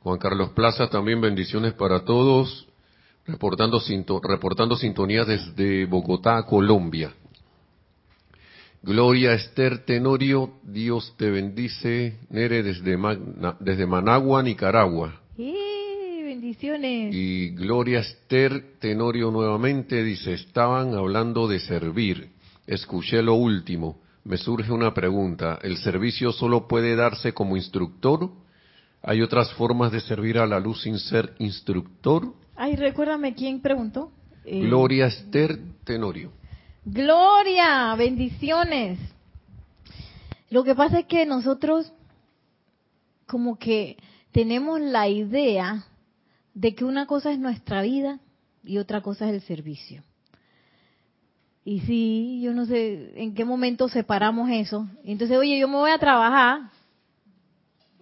Juan 0.00 0.18
Carlos 0.18 0.50
Plaza, 0.50 0.88
también 0.88 1.20
bendiciones 1.20 1.72
para 1.74 2.04
todos. 2.04 2.66
Reportando, 3.26 3.80
reportando 4.22 4.76
sintonía 4.76 5.24
desde 5.24 5.86
Bogotá, 5.86 6.42
Colombia. 6.42 7.14
Gloria 8.84 9.32
Esther 9.32 9.78
Tenorio, 9.86 10.50
Dios 10.62 11.14
te 11.16 11.30
bendice. 11.30 12.18
Nere 12.28 12.62
desde, 12.62 12.98
Magna- 12.98 13.56
desde 13.58 13.86
Managua, 13.86 14.42
Nicaragua. 14.42 15.22
Eh, 15.38 16.20
bendiciones. 16.22 17.14
Y 17.14 17.50
Gloria 17.54 18.00
Esther 18.00 18.76
Tenorio 18.80 19.30
nuevamente 19.30 20.04
dice, 20.04 20.34
estaban 20.34 20.92
hablando 20.94 21.48
de 21.48 21.60
servir. 21.60 22.28
Escuché 22.66 23.22
lo 23.22 23.34
último. 23.34 24.00
Me 24.24 24.36
surge 24.36 24.70
una 24.70 24.92
pregunta. 24.92 25.58
¿El 25.62 25.78
servicio 25.78 26.30
solo 26.32 26.68
puede 26.68 26.94
darse 26.94 27.32
como 27.32 27.56
instructor? 27.56 28.30
¿Hay 29.02 29.22
otras 29.22 29.50
formas 29.54 29.92
de 29.92 30.00
servir 30.00 30.36
a 30.38 30.46
la 30.46 30.60
luz 30.60 30.82
sin 30.82 30.98
ser 30.98 31.32
instructor? 31.38 32.34
Ay, 32.54 32.76
recuérdame 32.76 33.34
quién 33.34 33.60
preguntó. 33.62 34.12
Eh, 34.44 34.60
Gloria 34.60 35.06
Esther 35.06 35.58
Tenorio. 35.84 36.32
Gloria, 36.86 37.94
bendiciones. 37.96 38.98
Lo 40.50 40.64
que 40.64 40.74
pasa 40.74 40.98
es 40.98 41.06
que 41.06 41.24
nosotros 41.24 41.90
como 43.26 43.58
que 43.58 43.96
tenemos 44.32 44.80
la 44.80 45.08
idea 45.08 45.86
de 46.52 46.74
que 46.74 46.84
una 46.84 47.06
cosa 47.06 47.32
es 47.32 47.38
nuestra 47.38 47.80
vida 47.80 48.20
y 48.62 48.76
otra 48.76 49.00
cosa 49.00 49.26
es 49.26 49.34
el 49.34 49.40
servicio. 49.40 50.02
Y 51.64 51.80
sí, 51.80 52.42
yo 52.42 52.52
no 52.52 52.66
sé 52.66 53.14
en 53.16 53.34
qué 53.34 53.46
momento 53.46 53.88
separamos 53.88 54.50
eso. 54.50 54.86
Entonces, 55.04 55.38
oye, 55.38 55.58
yo 55.58 55.68
me 55.68 55.76
voy 55.76 55.90
a 55.90 55.98
trabajar, 55.98 56.70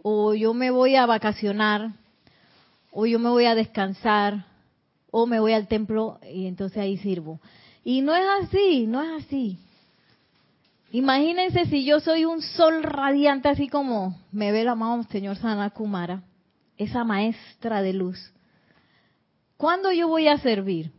o 0.02 0.34
yo 0.34 0.54
me 0.54 0.72
voy 0.72 0.96
a 0.96 1.06
vacacionar, 1.06 1.92
o 2.90 3.06
yo 3.06 3.20
me 3.20 3.28
voy 3.28 3.44
a 3.44 3.54
descansar, 3.54 4.44
o 5.12 5.26
me 5.26 5.38
voy 5.38 5.52
al 5.52 5.68
templo 5.68 6.18
y 6.28 6.46
entonces 6.46 6.78
ahí 6.78 6.96
sirvo. 6.96 7.40
Y 7.84 8.00
no 8.02 8.14
es 8.14 8.26
así, 8.42 8.86
no 8.86 9.02
es 9.02 9.24
así. 9.24 9.58
Imagínense 10.92 11.64
si 11.66 11.84
yo 11.84 12.00
soy 12.00 12.26
un 12.26 12.42
sol 12.42 12.82
radiante, 12.82 13.48
así 13.48 13.68
como 13.68 14.18
me 14.30 14.52
ve 14.52 14.60
el 14.60 14.68
amado 14.68 15.02
señor 15.04 15.36
Sanakumara, 15.36 16.22
esa 16.76 17.02
maestra 17.02 17.80
de 17.82 17.94
luz. 17.94 18.32
¿Cuándo 19.56 19.90
yo 19.90 20.08
voy 20.08 20.28
a 20.28 20.38
servir? 20.38 20.92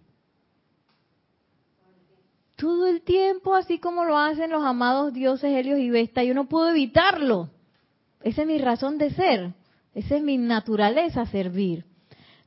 Todo 2.55 2.87
el 2.87 3.01
tiempo, 3.01 3.55
así 3.55 3.77
como 3.77 4.03
lo 4.03 4.17
hacen 4.17 4.51
los 4.51 4.63
amados 4.63 5.13
dioses 5.13 5.55
Helios 5.55 5.79
y 5.79 5.89
Vesta. 5.89 6.23
Yo 6.23 6.33
no 6.33 6.45
puedo 6.47 6.69
evitarlo. 6.69 7.49
Esa 8.23 8.41
es 8.41 8.47
mi 8.47 8.57
razón 8.57 8.97
de 8.97 9.11
ser. 9.11 9.53
Esa 9.93 10.15
es 10.15 10.23
mi 10.23 10.37
naturaleza, 10.37 11.25
servir. 11.27 11.85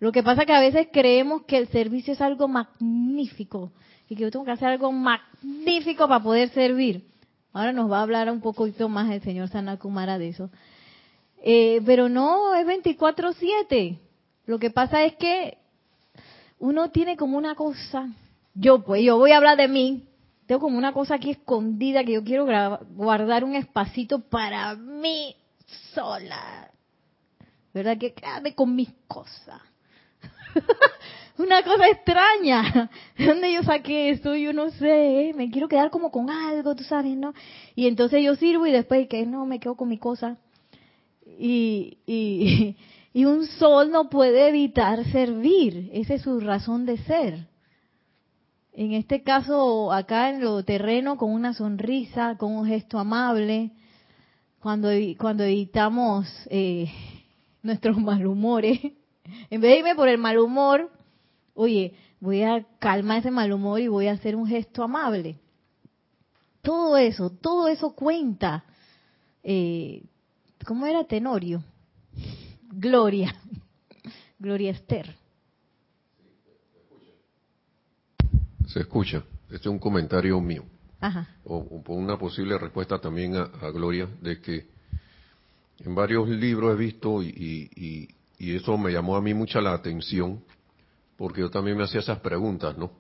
Lo 0.01 0.11
que 0.13 0.23
pasa 0.23 0.43
es 0.43 0.47
que 0.47 0.53
a 0.53 0.61
veces 0.61 0.89
creemos 0.93 1.43
que 1.43 1.59
el 1.59 1.69
servicio 1.69 2.13
es 2.13 2.21
algo 2.21 2.49
magnífico 2.49 3.73
y 4.09 4.17
que 4.17 4.23
yo 4.23 4.31
tengo 4.31 4.45
que 4.45 4.53
hacer 4.53 4.69
algo 4.69 4.93
magnífico 4.93 6.09
para 6.09 6.23
poder 6.23 6.51
servir. 6.51 7.05
Ahora 7.53 7.73
nos 7.73 7.91
va 7.91 7.99
a 7.99 8.03
hablar 8.03 8.31
un 8.31 8.41
poquito 8.41 8.89
más 8.89 9.11
el 9.11 9.23
señor 9.23 9.49
Sanakumara 9.49 10.19
de 10.19 10.29
eso. 10.29 10.51
Eh, 11.43 11.81
pero 11.85 12.09
no, 12.09 12.55
es 12.55 12.67
24/7. 12.67 13.99
Lo 14.47 14.59
que 14.59 14.71
pasa 14.71 15.05
es 15.05 15.17
que 15.17 15.59
uno 16.59 16.91
tiene 16.91 17.17
como 17.17 17.37
una 17.37 17.55
cosa, 17.55 18.09
yo 18.55 18.83
pues, 18.83 19.03
yo 19.03 19.17
voy 19.19 19.33
a 19.33 19.39
hablar 19.39 19.57
de 19.57 19.69
mí, 19.69 20.05
tengo 20.47 20.61
como 20.61 20.79
una 20.79 20.93
cosa 20.93 21.17
aquí 21.17 21.31
escondida 21.31 22.05
que 22.05 22.13
yo 22.13 22.25
quiero 22.25 22.47
guardar 22.91 23.43
un 23.43 23.57
espacito 23.57 24.21
para 24.21 24.75
mí 24.77 25.35
sola. 25.95 26.71
¿Verdad? 27.75 27.99
Que 27.99 28.15
quédame 28.15 28.55
con 28.55 28.75
mis 28.75 28.91
cosas. 29.07 29.61
una 31.39 31.63
cosa 31.63 31.89
extraña. 31.89 32.91
¿De 33.19 33.27
dónde 33.27 33.53
yo 33.53 33.63
saqué 33.63 34.11
esto? 34.11 34.35
Yo 34.35 34.53
no 34.53 34.71
sé. 34.71 35.29
¿eh? 35.29 35.35
Me 35.35 35.51
quiero 35.51 35.69
quedar 35.69 35.91
como 35.91 36.11
con 36.11 36.31
algo, 36.31 36.75
tú 36.75 36.85
sabes, 36.85 37.17
¿no? 37.17 37.35
Y 37.75 37.87
entonces 37.87 38.23
yo 38.25 38.35
sirvo 38.37 38.67
y 38.67 38.73
después 38.73 39.09
que 39.09 39.27
no, 39.27 39.47
me 39.47 39.61
quedo 39.61 39.75
con 39.75 39.89
mi 39.89 39.99
cosa. 39.99 40.39
Y, 41.39 41.99
y, 42.07 42.77
y 43.13 43.25
un 43.25 43.47
sol 43.47 43.91
no 43.91 44.09
puede 44.09 44.49
evitar 44.49 45.05
servir. 45.13 45.91
Esa 45.93 46.15
es 46.15 46.23
su 46.23 46.41
razón 46.41 46.87
de 46.87 46.99
ser. 46.99 47.47
En 48.73 48.93
este 48.93 49.23
caso, 49.23 49.91
acá 49.91 50.29
en 50.29 50.43
lo 50.43 50.63
terreno, 50.63 51.17
con 51.17 51.31
una 51.33 51.55
sonrisa, 51.55 52.37
con 52.37 52.55
un 52.55 52.67
gesto 52.67 52.99
amable, 52.99 53.71
cuando, 54.61 54.91
cuando 55.19 55.45
evitamos 55.45 56.27
eh, 56.51 56.93
nuestros 57.63 57.97
malhumores, 57.97 58.81
en 59.51 59.61
vez 59.61 59.71
de 59.71 59.79
irme 59.79 59.95
por 59.95 60.09
el 60.09 60.19
mal 60.19 60.39
humor, 60.39 60.91
oye, 61.57 61.95
voy 62.21 62.43
a 62.43 62.65
calmar 62.79 63.19
ese 63.19 63.31
mal 63.31 63.53
humor 63.53 63.81
y 63.81 63.89
voy 63.89 64.07
a 64.07 64.13
hacer 64.13 64.37
un 64.37 64.47
gesto 64.47 64.85
amable. 64.85 65.39
Todo 66.63 66.97
eso, 66.97 67.31
todo 67.31 67.69
eso 67.69 67.95
cuenta. 67.95 68.65
Eh, 69.43 70.03
¿Cómo 70.65 70.87
era 70.87 71.05
Tenorio? 71.05 71.63
Gloria. 72.73 73.35
Gloria 74.39 74.71
Esther. 74.71 75.15
Se 78.67 78.81
escucha. 78.81 79.23
Este 79.45 79.57
es 79.57 79.67
un 79.67 79.79
comentario 79.79 80.41
mío. 80.41 80.65
o, 81.45 81.83
por 81.83 81.97
una 81.97 82.19
posible 82.19 82.59
respuesta 82.59 82.99
también 82.99 83.37
a, 83.37 83.71
Gloria, 83.71 84.09
de 84.21 84.41
que 84.41 84.67
en 85.79 85.95
varios 85.95 86.29
libros 86.29 86.75
he 86.75 86.77
visto 86.77 87.23
y, 87.23 87.71
y, 88.39 88.55
eso 88.55 88.77
me 88.77 88.93
llamó 88.93 89.17
a 89.17 89.23
mí 89.23 89.33
mucha 89.33 89.61
la 89.61 89.73
atención, 89.73 90.43
porque 91.17 91.41
yo 91.41 91.51
también 91.51 91.77
me 91.77 91.85
hacía 91.85 92.01
esas 92.01 92.21
preguntas, 92.21 92.77
¿no? 92.77 92.91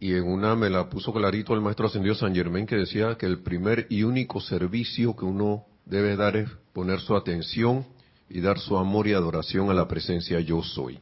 Y 0.00 0.14
en 0.14 0.24
una 0.24 0.54
me 0.54 0.70
la 0.70 0.88
puso 0.88 1.12
clarito 1.12 1.54
el 1.54 1.60
maestro 1.60 1.86
ascendido 1.86 2.14
San 2.14 2.34
Germán 2.34 2.66
que 2.66 2.76
decía 2.76 3.16
que 3.16 3.26
el 3.26 3.40
primer 3.40 3.86
y 3.90 4.04
único 4.04 4.40
servicio 4.40 5.16
que 5.16 5.24
uno 5.24 5.64
debe 5.86 6.16
dar 6.16 6.36
es 6.36 6.48
poner 6.72 7.00
su 7.00 7.16
atención 7.16 7.84
y 8.30 8.40
dar 8.40 8.58
su 8.58 8.76
amor 8.76 9.08
y 9.08 9.14
adoración 9.14 9.70
a 9.70 9.74
la 9.74 9.88
presencia 9.88 10.38
yo 10.40 10.62
soy. 10.62 11.00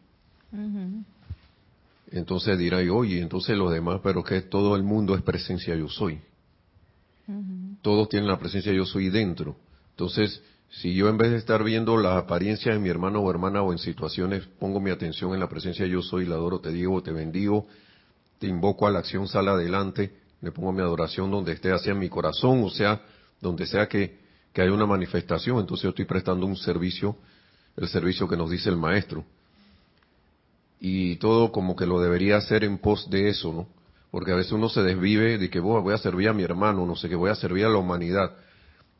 Entonces 2.11 2.57
dirá, 2.59 2.79
oye, 2.93 3.21
entonces 3.21 3.57
los 3.57 3.73
demás, 3.73 4.01
pero 4.03 4.23
que 4.23 4.41
todo 4.43 4.77
el 4.77 4.83
mundo 4.83 5.15
es 5.15 5.23
presencia 5.23 5.75
yo 5.75 5.89
soy. 5.89 6.21
Todos 7.83 8.09
tienen 8.09 8.29
la 8.29 8.39
presencia 8.39 8.73
yo 8.73 8.87
soy 8.87 9.11
dentro. 9.11 9.57
Entonces, 9.91 10.43
si 10.71 10.95
yo 10.95 11.09
en 11.09 11.17
vez 11.17 11.31
de 11.31 11.39
estar 11.39 11.63
viendo 11.63 11.97
la 11.97 12.19
apariencia 12.19 12.73
de 12.73 12.79
mi 12.79 12.89
hermano 12.89 13.21
o 13.21 13.31
hermana 13.31 13.63
o 13.63 13.73
en 13.73 13.79
situaciones, 13.79 14.45
pongo 14.59 14.81
mi 14.81 14.91
atención 14.91 15.33
en 15.33 15.41
la 15.41 15.49
presencia 15.49 15.87
yo 15.87 16.03
soy, 16.03 16.27
la 16.27 16.35
adoro, 16.35 16.61
te 16.61 16.71
digo, 16.71 17.03
te 17.03 17.13
bendigo, 17.13 17.67
te 18.39 18.47
invoco 18.47 18.87
a 18.87 18.91
la 18.91 18.99
acción, 18.99 19.29
sal 19.29 19.49
adelante, 19.49 20.13
le 20.41 20.53
pongo 20.53 20.73
mi 20.73 20.81
adoración 20.81 21.31
donde 21.31 21.53
esté 21.53 21.73
hacia 21.73 21.95
mi 21.95 22.09
corazón, 22.09 22.63
o 22.63 22.71
sea, 22.71 23.01
donde 23.41 23.67
sea 23.67 23.89
que, 23.89 24.19
que 24.53 24.63
haya 24.63 24.73
una 24.73 24.87
manifestación, 24.87 25.59
entonces 25.59 25.85
yo 25.85 25.91
estoy 25.91 26.05
prestando 26.05 26.47
un 26.47 26.57
servicio, 26.57 27.17
el 27.77 27.89
servicio 27.89 28.29
que 28.29 28.37
nos 28.37 28.51
dice 28.51 28.69
el 28.69 28.77
maestro 28.77 29.25
y 30.81 31.17
todo 31.17 31.53
como 31.53 31.75
que 31.75 31.87
lo 31.87 32.01
debería 32.01 32.37
hacer 32.37 32.65
en 32.65 32.79
pos 32.79 33.09
de 33.11 33.29
eso, 33.29 33.53
¿no? 33.53 33.69
Porque 34.11 34.33
a 34.33 34.37
veces 34.37 34.53
uno 34.53 34.69
se 34.69 34.83
desvive 34.83 35.39
de 35.39 35.51
que 35.51 35.61
voy 35.61 35.93
a 35.93 35.99
servir 35.99 36.29
a 36.29 36.33
mi 36.33 36.43
hermano, 36.43 36.87
no 36.87 36.97
sé, 36.97 37.09
que 37.09 37.17
voy 37.17 37.31
a 37.31 37.35
servir 37.35 37.67
a 37.67 37.69
la 37.69 37.79
humanidad, 37.79 38.35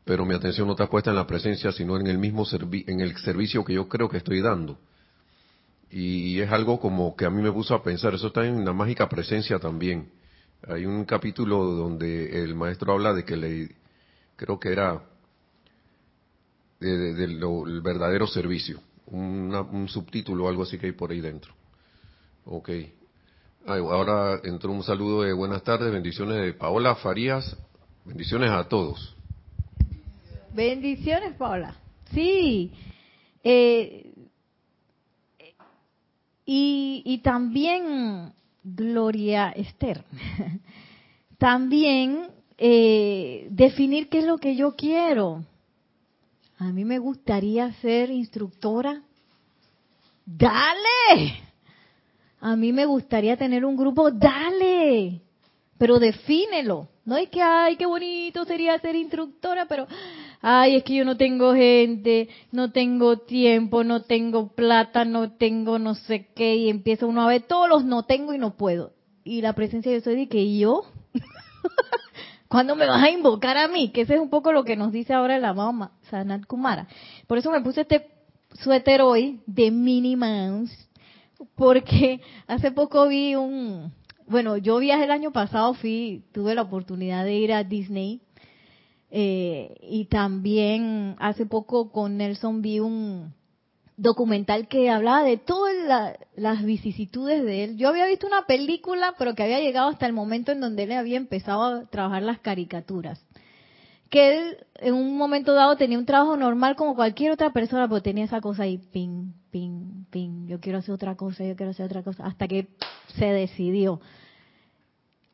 pero 0.07 0.25
mi 0.25 0.33
atención 0.33 0.65
no 0.65 0.73
está 0.73 0.89
puesta 0.89 1.09
en 1.09 1.17
la 1.17 1.27
presencia, 1.27 1.71
sino 1.73 1.97
en 1.97 2.07
el 2.07 2.17
mismo 2.17 2.45
en 2.71 3.01
el 3.01 3.17
servicio 3.17 3.65
que 3.65 3.73
yo 3.73 3.89
creo 3.89 4.07
que 4.07 4.17
estoy 4.17 4.41
dando. 4.41 4.79
Y 5.91 6.39
es 6.39 6.49
algo 6.49 6.79
como 6.79 7.15
que 7.15 7.25
a 7.25 7.29
mí 7.29 7.41
me 7.41 7.51
puso 7.51 7.75
a 7.75 7.83
pensar, 7.83 8.13
eso 8.13 8.27
está 8.27 8.45
en 8.45 8.63
la 8.63 8.71
mágica 8.71 9.09
presencia 9.09 9.59
también. 9.59 10.09
Hay 10.65 10.85
un 10.85 11.03
capítulo 11.03 11.61
donde 11.63 12.41
el 12.43 12.55
maestro 12.55 12.93
habla 12.93 13.13
de 13.13 13.25
que 13.25 13.35
le, 13.35 13.75
creo 14.37 14.57
que 14.59 14.71
era 14.71 15.03
del 16.79 17.81
verdadero 17.81 18.27
servicio, 18.27 18.79
un 19.07 19.87
subtítulo 19.89 20.45
o 20.45 20.49
algo 20.49 20.63
así 20.63 20.77
que 20.77 20.85
hay 20.85 20.93
por 20.93 21.11
ahí 21.11 21.19
dentro. 21.19 21.53
Ok. 22.45 22.69
Ahora 23.65 24.39
entró 24.45 24.71
un 24.71 24.83
saludo 24.83 25.23
de 25.23 25.33
buenas 25.33 25.63
tardes, 25.63 25.91
bendiciones 25.91 26.37
de 26.37 26.53
Paola 26.53 26.95
Farías, 26.95 27.57
bendiciones 28.05 28.51
a 28.51 28.69
todos. 28.69 29.16
Bendiciones, 30.57 31.35
Paola. 31.35 31.75
Sí. 32.11 32.71
Eh, 33.43 34.11
y, 36.45 37.03
y 37.05 37.19
también, 37.19 38.33
Gloria 38.63 39.51
Esther, 39.51 40.03
también 41.37 42.29
eh, 42.57 43.47
definir 43.51 44.09
qué 44.09 44.17
es 44.19 44.25
lo 44.25 44.39
que 44.39 44.55
yo 44.55 44.75
quiero. 44.75 45.45
A 46.57 46.71
mí 46.71 46.83
me 46.85 46.97
gustaría 46.97 47.71
ser 47.73 48.09
instructora. 48.09 49.03
Dale 50.25 51.45
a 52.39 52.55
mí 52.55 52.71
me 52.71 52.85
gustaría 52.85 53.35
tener 53.35 53.65
un 53.65 53.75
grupo, 53.75 54.11
dale, 54.11 55.21
pero 55.77 55.99
defínelo. 55.99 56.87
No 57.05 57.17
es 57.17 57.29
que, 57.29 57.41
ay, 57.41 57.77
qué 57.77 57.85
bonito 57.85 58.45
sería 58.45 58.77
ser 58.79 58.95
instructora, 58.95 59.65
pero, 59.65 59.87
ay, 60.41 60.77
es 60.77 60.83
que 60.83 60.95
yo 60.95 61.05
no 61.05 61.17
tengo 61.17 61.53
gente, 61.53 62.29
no 62.51 62.71
tengo 62.71 63.17
tiempo, 63.19 63.83
no 63.83 64.03
tengo 64.03 64.49
plata, 64.49 65.05
no 65.05 65.33
tengo 65.33 65.79
no 65.79 65.95
sé 65.95 66.27
qué, 66.35 66.55
y 66.55 66.69
empieza 66.69 67.05
uno 67.05 67.21
a 67.21 67.27
ver 67.27 67.43
todos 67.43 67.69
los 67.69 67.85
no 67.85 68.03
tengo 68.03 68.33
y 68.33 68.37
no 68.37 68.55
puedo. 68.55 68.93
Y 69.23 69.41
la 69.41 69.53
presencia 69.53 69.91
de 69.91 70.01
soy 70.01 70.15
de 70.15 70.27
que 70.27 70.57
yo, 70.57 70.83
¿cuándo 72.47 72.75
me 72.75 72.87
vas 72.87 73.03
a 73.03 73.09
invocar 73.09 73.57
a 73.57 73.67
mí? 73.67 73.91
Que 73.91 74.01
ese 74.01 74.15
es 74.15 74.19
un 74.19 74.29
poco 74.29 74.51
lo 74.51 74.63
que 74.63 74.75
nos 74.75 74.91
dice 74.91 75.13
ahora 75.13 75.37
la 75.39 75.53
mamá, 75.53 75.91
Sanat 76.09 76.45
Kumara. 76.45 76.87
Por 77.27 77.37
eso 77.37 77.51
me 77.51 77.61
puse 77.61 77.81
este 77.81 78.07
suéter 78.53 79.01
hoy 79.01 79.41
de 79.45 79.71
Minnie 79.71 80.15
Mouse 80.15 80.87
porque 81.55 82.21
hace 82.47 82.71
poco 82.71 83.07
vi 83.07 83.35
un, 83.35 83.93
bueno, 84.27 84.57
yo 84.57 84.77
viajé 84.79 85.03
el 85.03 85.11
año 85.11 85.31
pasado, 85.31 85.73
fui, 85.73 86.23
tuve 86.31 86.55
la 86.55 86.63
oportunidad 86.63 87.25
de 87.25 87.35
ir 87.35 87.53
a 87.53 87.63
Disney 87.63 88.21
eh, 89.11 89.75
y 89.81 90.05
también 90.05 91.15
hace 91.19 91.45
poco 91.45 91.91
con 91.91 92.17
Nelson 92.17 92.61
vi 92.61 92.79
un 92.79 93.33
documental 93.95 94.67
que 94.67 94.89
hablaba 94.89 95.23
de 95.23 95.37
todas 95.37 95.73
las 96.35 96.63
vicisitudes 96.63 97.43
de 97.43 97.63
él. 97.63 97.77
Yo 97.77 97.89
había 97.89 98.05
visto 98.05 98.27
una 98.27 98.45
película, 98.45 99.15
pero 99.17 99.33
que 99.33 99.43
había 99.43 99.59
llegado 99.59 99.89
hasta 99.89 100.05
el 100.05 100.13
momento 100.13 100.51
en 100.51 100.59
donde 100.59 100.83
él 100.83 100.91
había 100.91 101.17
empezado 101.17 101.63
a 101.63 101.85
trabajar 101.85 102.21
las 102.21 102.39
caricaturas 102.39 103.19
que 104.09 104.29
él 104.29 104.57
en 104.75 104.93
un 104.93 105.17
momento 105.17 105.53
dado 105.53 105.75
tenía 105.75 105.97
un 105.97 106.05
trabajo 106.05 106.37
normal 106.37 106.75
como 106.75 106.95
cualquier 106.95 107.31
otra 107.31 107.51
persona, 107.51 107.87
pero 107.87 108.01
tenía 108.01 108.25
esa 108.25 108.41
cosa 108.41 108.63
ahí, 108.63 108.77
ping, 108.77 109.31
ping, 109.51 110.05
ping, 110.09 110.47
yo 110.47 110.59
quiero 110.59 110.79
hacer 110.79 110.93
otra 110.93 111.15
cosa, 111.15 111.43
yo 111.43 111.55
quiero 111.55 111.71
hacer 111.71 111.85
otra 111.87 112.03
cosa, 112.03 112.25
hasta 112.25 112.47
que 112.47 112.67
se 113.17 113.25
decidió. 113.25 113.99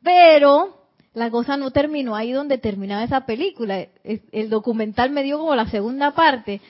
Pero 0.02 0.83
la 1.14 1.30
cosa 1.30 1.56
no 1.56 1.70
terminó 1.70 2.16
ahí 2.16 2.32
donde 2.32 2.58
terminaba 2.58 3.04
esa 3.04 3.24
película. 3.24 3.86
El 4.02 4.50
documental 4.50 5.10
me 5.10 5.22
dio 5.22 5.38
como 5.38 5.54
la 5.54 5.68
segunda 5.70 6.10
parte, 6.10 6.60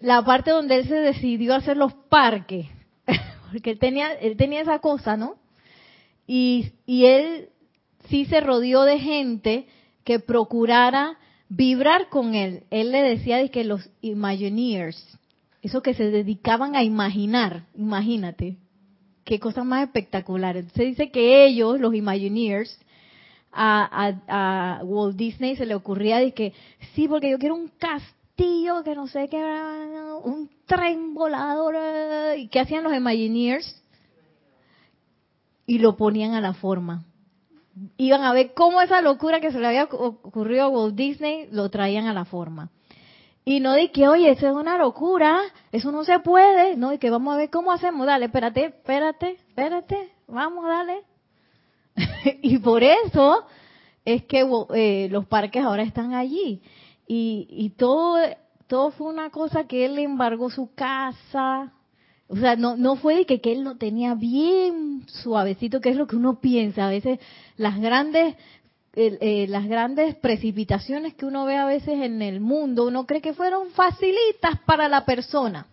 la 0.00 0.24
parte 0.24 0.50
donde 0.50 0.76
él 0.76 0.88
se 0.88 0.96
decidió 0.96 1.54
hacer 1.54 1.76
los 1.76 1.92
parques, 2.08 2.66
porque 3.52 3.70
él 3.72 3.78
tenía, 3.78 4.12
él 4.14 4.36
tenía 4.36 4.62
esa 4.62 4.78
cosa, 4.78 5.16
¿no? 5.16 5.36
Y, 6.26 6.72
él 6.86 7.50
sí 8.08 8.24
se 8.24 8.40
rodeó 8.40 8.82
de 8.82 8.98
gente 8.98 9.66
que 10.02 10.18
procurara 10.18 11.18
vibrar 11.48 12.08
con 12.08 12.34
él. 12.34 12.64
Él 12.70 12.90
le 12.90 13.02
decía 13.02 13.36
de 13.36 13.50
que 13.50 13.64
los 13.64 13.88
Imagineers, 14.00 15.18
eso 15.62 15.82
que 15.82 15.94
se 15.94 16.10
dedicaban 16.10 16.74
a 16.74 16.82
imaginar, 16.82 17.64
imagínate, 17.76 18.56
qué 19.24 19.38
cosa 19.38 19.62
más 19.62 19.84
espectacular. 19.84 20.64
Se 20.74 20.84
dice 20.84 21.10
que 21.10 21.44
ellos, 21.46 21.78
los 21.80 21.94
Imagineers, 21.94 22.78
a, 23.56 24.80
Walt 24.84 25.16
Disney 25.16 25.56
se 25.56 25.66
le 25.66 25.74
ocurría 25.74 26.18
de 26.18 26.32
que, 26.32 26.52
sí, 26.94 27.08
porque 27.08 27.30
yo 27.30 27.38
quiero 27.38 27.54
un 27.54 27.68
castillo, 27.78 28.82
que 28.84 28.94
no 28.94 29.06
sé 29.06 29.28
qué, 29.28 29.38
un 30.24 30.50
tren 30.66 31.14
volador, 31.14 31.74
y 32.36 32.48
qué 32.48 32.60
hacían 32.60 32.84
los 32.84 32.94
Imagineers, 32.94 33.82
y 35.66 35.78
lo 35.78 35.96
ponían 35.96 36.34
a 36.34 36.40
la 36.40 36.54
forma 36.54 37.04
iban 37.96 38.24
a 38.24 38.32
ver 38.32 38.54
cómo 38.54 38.80
esa 38.80 39.00
locura 39.02 39.40
que 39.40 39.52
se 39.52 39.58
le 39.58 39.66
había 39.66 39.84
ocurrido 39.84 40.64
a 40.64 40.68
Walt 40.68 40.94
Disney 40.94 41.48
lo 41.50 41.68
traían 41.68 42.06
a 42.06 42.14
la 42.14 42.24
forma. 42.24 42.70
Y 43.44 43.60
no 43.60 43.74
de 43.74 43.92
que, 43.92 44.08
oye, 44.08 44.30
eso 44.30 44.48
es 44.48 44.54
una 44.54 44.76
locura, 44.76 45.38
eso 45.70 45.92
no 45.92 46.02
se 46.02 46.18
puede, 46.18 46.76
no, 46.76 46.92
y 46.92 46.98
que 46.98 47.10
vamos 47.10 47.34
a 47.34 47.36
ver 47.36 47.50
cómo 47.50 47.70
hacemos, 47.70 48.06
dale, 48.06 48.26
espérate, 48.26 48.66
espérate, 48.66 49.32
espérate, 49.32 50.12
vamos, 50.26 50.64
dale. 50.66 51.04
y 52.42 52.58
por 52.58 52.82
eso 52.82 53.46
es 54.04 54.24
que 54.24 54.46
eh, 54.74 55.08
los 55.10 55.26
parques 55.26 55.62
ahora 55.62 55.82
están 55.82 56.14
allí. 56.14 56.62
Y, 57.08 57.72
todo, 57.76 58.18
todo 58.66 58.90
fue 58.90 59.08
una 59.08 59.30
cosa 59.30 59.64
que 59.66 59.84
él 59.84 59.98
embargó 59.98 60.50
su 60.50 60.74
casa, 60.74 61.72
o 62.28 62.36
sea, 62.36 62.56
no, 62.56 62.76
no 62.76 62.96
fue 62.96 63.14
de 63.16 63.26
que, 63.26 63.40
que 63.40 63.52
él 63.52 63.62
lo 63.62 63.76
tenía 63.76 64.14
bien 64.14 65.04
suavecito, 65.06 65.80
que 65.80 65.90
es 65.90 65.96
lo 65.96 66.08
que 66.08 66.16
uno 66.16 66.40
piensa. 66.40 66.86
A 66.86 66.90
veces 66.90 67.20
las 67.56 67.78
grandes, 67.80 68.34
eh, 68.94 69.46
las 69.48 69.68
grandes 69.68 70.16
precipitaciones 70.16 71.14
que 71.14 71.26
uno 71.26 71.44
ve 71.44 71.56
a 71.56 71.66
veces 71.66 72.00
en 72.02 72.22
el 72.22 72.40
mundo, 72.40 72.86
uno 72.86 73.06
cree 73.06 73.20
que 73.20 73.34
fueron 73.34 73.70
facilitas 73.70 74.58
para 74.66 74.88
la 74.88 75.04
persona. 75.04 75.68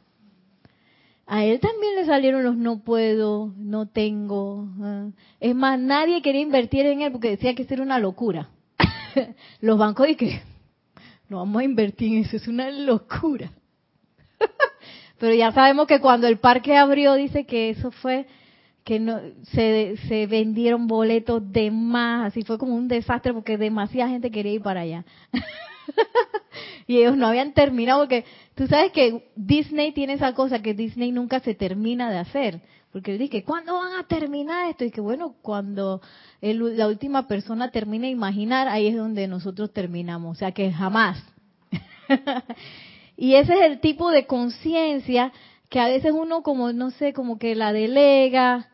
A 1.26 1.46
él 1.46 1.60
también 1.60 1.96
le 1.96 2.06
salieron 2.06 2.44
los 2.44 2.58
no 2.58 2.84
puedo, 2.84 3.54
no 3.58 3.88
tengo. 3.88 4.68
Ah. 4.82 5.10
Es 5.40 5.56
más, 5.56 5.80
nadie 5.80 6.22
quería 6.22 6.42
invertir 6.42 6.86
en 6.86 7.02
él 7.02 7.12
porque 7.12 7.30
decía 7.30 7.56
que 7.56 7.66
era 7.70 7.82
una 7.82 8.00
locura. 8.00 8.50
los 9.62 9.78
bancos 9.78 10.08
que 10.18 10.42
no 11.30 11.38
vamos 11.38 11.62
a 11.62 11.66
invertir 11.66 12.14
en 12.14 12.24
eso, 12.26 12.36
es 12.36 12.48
una 12.48 12.70
locura. 12.70 13.52
Pero 15.20 15.34
ya 15.34 15.52
sabemos 15.52 15.88
que 15.88 16.02
cuando 16.02 16.28
el 16.28 16.38
parque 16.38 16.76
abrió, 16.76 17.14
dice 17.14 17.46
que 17.46 17.70
eso 17.70 17.92
fue 17.92 18.28
que 18.84 19.00
no 19.00 19.22
se, 19.44 19.96
se 20.10 20.28
vendieron 20.28 20.88
boletos 20.88 21.52
de 21.54 21.72
más, 21.72 22.28
así 22.28 22.44
fue 22.44 22.58
como 22.58 22.76
un 22.76 22.90
desastre 22.90 23.34
porque 23.34 23.58
demasiada 23.58 24.10
gente 24.10 24.30
quería 24.30 24.54
ir 24.54 24.62
para 24.62 24.82
allá. 24.82 25.06
y 26.88 26.98
ellos 26.98 27.18
no 27.18 27.28
habían 27.28 27.54
terminado 27.54 28.02
porque 28.02 28.26
tú 28.56 28.68
sabes 28.68 28.92
que 28.92 29.30
Disney 29.36 29.92
tiene 29.92 30.14
esa 30.14 30.34
cosa 30.34 30.62
que 30.62 30.74
Disney 30.74 31.12
nunca 31.12 31.40
se 31.40 31.56
termina 31.56 32.10
de 32.10 32.18
hacer. 32.18 32.62
Porque 32.92 33.14
él 33.14 33.18
dice, 33.18 33.44
¿cuándo 33.44 33.74
van 33.74 33.96
a 33.96 34.08
terminar 34.08 34.70
esto? 34.70 34.86
Y 34.86 34.92
que 34.92 35.02
bueno, 35.02 35.36
cuando 35.42 36.00
la 36.42 36.88
última 36.88 37.28
persona 37.28 37.72
termine 37.72 38.06
de 38.06 38.14
imaginar, 38.14 38.68
ahí 38.68 38.88
es 38.88 38.96
donde 38.96 39.28
nosotros 39.28 39.74
terminamos. 39.74 40.38
O 40.38 40.40
sea 40.40 40.52
que 40.52 40.72
jamás. 40.72 41.18
y 43.18 43.34
ese 43.34 43.54
es 43.54 43.62
el 43.62 43.80
tipo 43.80 44.12
de 44.12 44.28
conciencia 44.28 45.34
que 45.70 45.80
a 45.80 45.88
veces 45.88 46.12
uno 46.12 46.44
como, 46.44 46.72
no 46.72 46.92
sé, 46.92 47.14
como 47.14 47.40
que 47.40 47.56
la 47.56 47.74
delega 47.74 48.70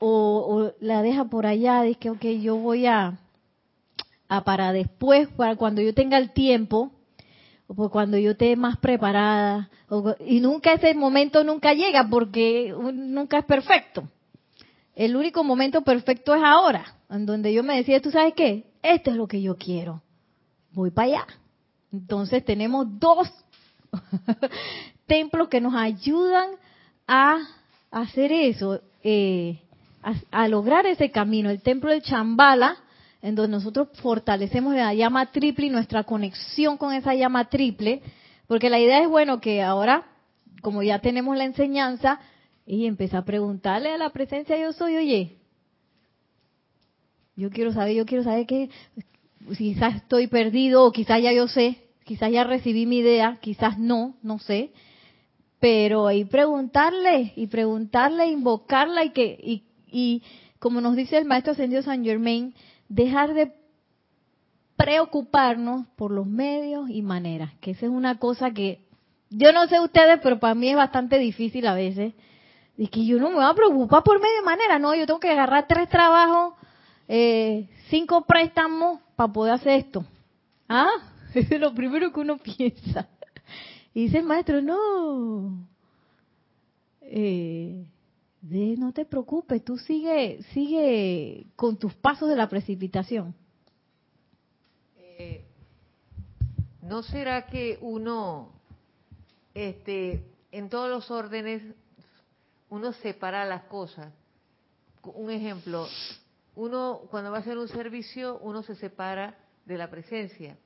o, 0.00 0.72
la 0.80 1.00
deja 1.00 1.26
por 1.26 1.46
allá, 1.46 1.82
dice 1.82 2.10
ok, 2.10 2.24
yo 2.40 2.56
voy 2.56 2.86
a, 2.86 3.20
a 4.36 4.44
para 4.44 4.72
después, 4.72 5.28
para 5.36 5.56
cuando 5.56 5.82
yo 5.82 5.92
tenga 5.92 6.16
el 6.16 6.32
tiempo, 6.32 6.90
o 7.66 7.90
cuando 7.90 8.16
yo 8.16 8.32
esté 8.32 8.56
más 8.56 8.78
preparada, 8.78 9.68
y 10.26 10.40
nunca 10.40 10.72
ese 10.72 10.94
momento 10.94 11.44
nunca 11.44 11.74
llega 11.74 12.08
porque 12.08 12.74
nunca 12.94 13.38
es 13.38 13.44
perfecto. 13.44 14.08
El 14.94 15.16
único 15.16 15.44
momento 15.44 15.82
perfecto 15.82 16.34
es 16.34 16.42
ahora, 16.42 16.96
en 17.10 17.26
donde 17.26 17.52
yo 17.52 17.62
me 17.62 17.76
decía, 17.76 18.00
tú 18.00 18.10
sabes 18.10 18.32
qué, 18.34 18.64
esto 18.82 19.10
es 19.10 19.16
lo 19.16 19.26
que 19.26 19.42
yo 19.42 19.56
quiero, 19.56 20.02
voy 20.72 20.90
para 20.90 21.08
allá. 21.08 21.26
Entonces 21.92 22.42
tenemos 22.42 22.86
dos 22.98 23.28
templos 25.06 25.48
que 25.48 25.60
nos 25.60 25.74
ayudan 25.74 26.52
a 27.06 27.38
hacer 27.90 28.32
eso, 28.32 28.80
eh, 29.02 29.60
a, 30.30 30.48
lograr 30.48 30.86
ese 30.86 31.10
camino. 31.10 31.50
El 31.50 31.60
templo 31.60 31.90
del 31.90 32.02
Chambala, 32.02 32.76
en 33.22 33.36
donde 33.36 33.52
nosotros 33.52 33.88
fortalecemos 34.02 34.74
la 34.74 34.92
llama 34.92 35.30
triple 35.30 35.66
y 35.66 35.70
nuestra 35.70 36.02
conexión 36.02 36.76
con 36.76 36.92
esa 36.92 37.14
llama 37.14 37.48
triple, 37.48 38.02
porque 38.48 38.68
la 38.68 38.80
idea 38.80 39.00
es, 39.00 39.08
bueno, 39.08 39.40
que 39.40 39.62
ahora, 39.62 40.06
como 40.60 40.82
ya 40.82 40.98
tenemos 40.98 41.36
la 41.36 41.44
enseñanza, 41.44 42.20
y 42.66 42.86
empieza 42.86 43.18
a 43.18 43.24
preguntarle 43.24 43.92
a 43.92 43.96
la 43.96 44.10
presencia 44.10 44.58
yo 44.58 44.72
soy, 44.72 44.96
oye, 44.96 45.38
yo 47.36 47.50
quiero 47.50 47.72
saber, 47.72 47.94
yo 47.94 48.06
quiero 48.06 48.24
saber 48.24 48.46
que 48.46 48.70
quizás 49.56 49.96
estoy 49.96 50.26
perdido 50.26 50.84
o 50.84 50.92
quizás 50.92 51.22
ya 51.22 51.32
yo 51.32 51.48
sé, 51.48 51.78
quizás 52.04 52.30
ya 52.30 52.44
recibí 52.44 52.86
mi 52.86 52.98
idea, 52.98 53.38
quizás 53.40 53.78
no, 53.78 54.16
no 54.22 54.38
sé, 54.38 54.72
pero 55.60 56.08
ahí 56.08 56.24
preguntarle 56.24 57.32
y 57.36 57.46
preguntarle, 57.46 58.26
invocarla 58.26 59.04
y 59.04 59.10
que 59.10 59.38
y, 59.42 59.62
y 59.86 60.22
como 60.58 60.80
nos 60.80 60.96
dice 60.96 61.18
el 61.18 61.24
maestro 61.24 61.52
ascendido 61.52 61.82
San 61.82 62.04
Germain, 62.04 62.54
dejar 62.92 63.32
de 63.32 63.52
preocuparnos 64.76 65.86
por 65.96 66.10
los 66.10 66.26
medios 66.26 66.90
y 66.90 67.02
maneras, 67.02 67.52
que 67.60 67.70
esa 67.70 67.86
es 67.86 67.92
una 67.92 68.18
cosa 68.18 68.50
que 68.50 68.84
yo 69.30 69.52
no 69.52 69.66
sé 69.66 69.80
ustedes, 69.80 70.20
pero 70.22 70.38
para 70.38 70.54
mí 70.54 70.68
es 70.68 70.76
bastante 70.76 71.18
difícil 71.18 71.66
a 71.66 71.74
veces. 71.74 72.12
Y 72.76 72.88
que 72.88 73.04
yo 73.06 73.18
no 73.18 73.30
me 73.30 73.36
voy 73.36 73.44
a 73.44 73.54
preocupar 73.54 74.02
por 74.02 74.20
medio 74.20 74.40
y 74.42 74.44
manera, 74.44 74.78
no, 74.78 74.94
yo 74.94 75.06
tengo 75.06 75.20
que 75.20 75.30
agarrar 75.30 75.66
tres 75.66 75.88
trabajos, 75.88 76.54
eh, 77.08 77.68
cinco 77.88 78.24
préstamos 78.26 79.00
para 79.16 79.32
poder 79.32 79.54
hacer 79.54 79.78
esto. 79.78 80.04
Ah, 80.68 80.90
es 81.34 81.50
lo 81.58 81.74
primero 81.74 82.12
que 82.12 82.20
uno 82.20 82.36
piensa. 82.38 83.08
Y 83.94 84.04
dice 84.04 84.18
el 84.18 84.24
maestro, 84.24 84.60
no, 84.60 85.66
eh, 87.02 87.86
no 88.42 88.92
te 88.92 89.04
preocupes, 89.04 89.64
tú 89.64 89.78
sigue, 89.78 90.42
sigue 90.52 91.46
con 91.56 91.76
tus 91.78 91.94
pasos 91.94 92.28
de 92.28 92.36
la 92.36 92.48
precipitación. 92.48 93.34
Eh, 94.96 95.44
¿No 96.82 97.02
será 97.02 97.46
que 97.46 97.78
uno, 97.80 98.52
este, 99.54 100.24
en 100.50 100.68
todos 100.68 100.90
los 100.90 101.10
órdenes, 101.10 101.62
uno 102.68 102.92
separa 102.94 103.44
las 103.44 103.64
cosas? 103.64 104.12
Un 105.02 105.30
ejemplo, 105.30 105.86
uno 106.56 107.02
cuando 107.10 107.30
va 107.30 107.38
a 107.38 107.40
hacer 107.40 107.58
un 107.58 107.68
servicio, 107.68 108.38
uno 108.40 108.62
se 108.62 108.74
separa 108.74 109.38
de 109.64 109.78
la 109.78 109.88
presencia 109.88 110.56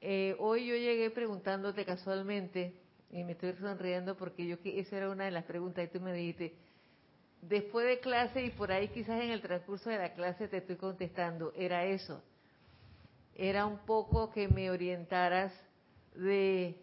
eh, 0.00 0.36
hoy 0.38 0.66
yo 0.66 0.76
llegué 0.76 1.10
preguntándote 1.10 1.84
casualmente, 1.84 2.74
y 3.10 3.24
me 3.24 3.32
estoy 3.32 3.54
sonriendo 3.54 4.16
porque 4.16 4.46
yo 4.46 4.60
que 4.60 4.78
esa 4.78 4.96
era 4.98 5.10
una 5.10 5.24
de 5.24 5.30
las 5.30 5.44
preguntas 5.44 5.84
y 5.84 5.88
tú 5.88 6.00
me 6.00 6.12
dijiste, 6.12 6.54
después 7.42 7.86
de 7.86 8.00
clase 8.00 8.44
y 8.44 8.50
por 8.50 8.72
ahí 8.72 8.88
quizás 8.88 9.20
en 9.20 9.30
el 9.30 9.42
transcurso 9.42 9.90
de 9.90 9.98
la 9.98 10.12
clase 10.14 10.48
te 10.48 10.58
estoy 10.58 10.76
contestando, 10.76 11.52
era 11.56 11.84
eso. 11.84 12.22
Era 13.34 13.66
un 13.66 13.78
poco 13.78 14.30
que 14.30 14.48
me 14.48 14.70
orientaras 14.70 15.52
de 16.14 16.76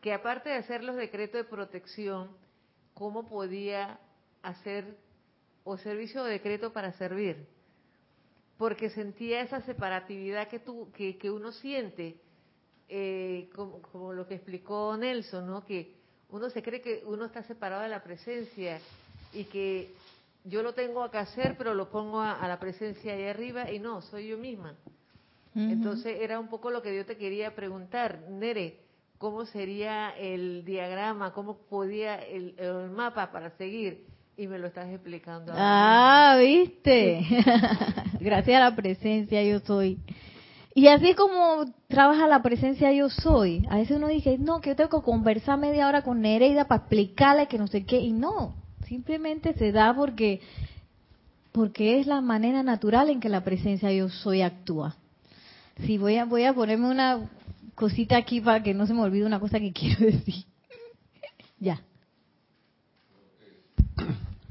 que 0.00 0.12
aparte 0.12 0.48
de 0.48 0.56
hacer 0.56 0.82
los 0.82 0.96
decretos 0.96 1.42
de 1.42 1.44
protección, 1.44 2.30
¿cómo 2.94 3.28
podía 3.28 3.98
hacer 4.42 4.96
o 5.64 5.76
servicio 5.76 6.24
de 6.24 6.32
decreto 6.32 6.72
para 6.72 6.92
servir? 6.92 7.46
Porque 8.56 8.88
sentía 8.88 9.42
esa 9.42 9.60
separatividad 9.62 10.48
que, 10.48 10.58
tú, 10.58 10.90
que, 10.92 11.18
que 11.18 11.30
uno 11.30 11.52
siente 11.52 12.16
eh, 12.88 13.50
como, 13.54 14.12
lo 14.12 14.26
que 14.28 14.36
explicó 14.36 14.96
Nelson, 14.96 15.46
¿no? 15.46 15.64
Que 15.64 15.96
uno 16.30 16.50
se 16.50 16.62
cree 16.62 16.80
que 16.80 17.02
uno 17.04 17.24
está 17.24 17.42
separado 17.42 17.82
de 17.82 17.88
la 17.88 18.02
presencia 18.02 18.80
y 19.36 19.44
que 19.44 19.94
yo 20.44 20.62
lo 20.62 20.72
tengo 20.72 21.10
que 21.10 21.18
hacer, 21.18 21.56
pero 21.58 21.74
lo 21.74 21.90
pongo 21.90 22.20
a, 22.20 22.46
la 22.46 22.58
presencia 22.58 23.12
ahí 23.12 23.24
arriba 23.24 23.70
y 23.70 23.78
no, 23.78 24.00
soy 24.02 24.28
yo 24.28 24.38
misma. 24.38 24.74
Entonces 25.54 26.18
era 26.20 26.38
un 26.38 26.48
poco 26.48 26.70
lo 26.70 26.82
que 26.82 26.94
yo 26.94 27.06
te 27.06 27.16
quería 27.16 27.54
preguntar, 27.54 28.20
Nere, 28.28 28.78
¿cómo 29.16 29.46
sería 29.46 30.10
el 30.10 30.66
diagrama, 30.66 31.32
cómo 31.32 31.56
podía 31.56 32.16
el, 32.16 32.54
el 32.58 32.90
mapa 32.90 33.32
para 33.32 33.50
seguir? 33.56 34.04
Y 34.36 34.46
me 34.48 34.58
lo 34.58 34.66
estás 34.66 34.88
explicando. 34.90 35.54
Ah, 35.56 36.36
viste. 36.38 37.24
Gracias 38.20 38.56
a 38.58 38.68
la 38.68 38.76
presencia 38.76 39.42
yo 39.42 39.60
soy. 39.60 39.98
Y 40.74 40.88
así 40.88 41.14
como 41.14 41.64
trabaja 41.88 42.26
la 42.26 42.42
presencia 42.42 42.92
yo 42.92 43.08
soy, 43.08 43.66
a 43.70 43.78
veces 43.78 43.96
uno 43.96 44.08
dice, 44.08 44.36
no, 44.36 44.60
que 44.60 44.68
yo 44.68 44.76
tengo 44.76 45.00
que 45.00 45.06
conversar 45.06 45.58
media 45.58 45.88
hora 45.88 46.02
con 46.02 46.20
Nereida 46.20 46.68
para 46.68 46.82
explicarle 46.82 47.46
que 47.46 47.56
no 47.56 47.66
sé 47.66 47.86
qué, 47.86 47.98
y 47.98 48.12
no, 48.12 48.56
simplemente 48.86 49.54
se 49.54 49.72
da 49.72 49.94
porque, 49.94 50.40
porque 51.52 52.00
es 52.00 52.06
la 52.06 52.20
manera 52.20 52.62
natural 52.62 53.10
en 53.10 53.20
que 53.20 53.28
la 53.28 53.44
presencia 53.44 53.92
yo 53.92 54.08
soy 54.08 54.42
actúa. 54.42 54.96
Sí, 55.84 55.98
voy 55.98 56.16
a, 56.16 56.24
voy 56.24 56.44
a 56.44 56.54
ponerme 56.54 56.88
una 56.88 57.28
cosita 57.74 58.16
aquí 58.16 58.40
para 58.40 58.62
que 58.62 58.74
no 58.74 58.86
se 58.86 58.94
me 58.94 59.02
olvide 59.02 59.26
una 59.26 59.40
cosa 59.40 59.60
que 59.60 59.72
quiero 59.74 60.06
decir. 60.06 60.44
ya. 61.58 61.80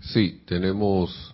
Sí, 0.02 0.42
tenemos, 0.46 1.34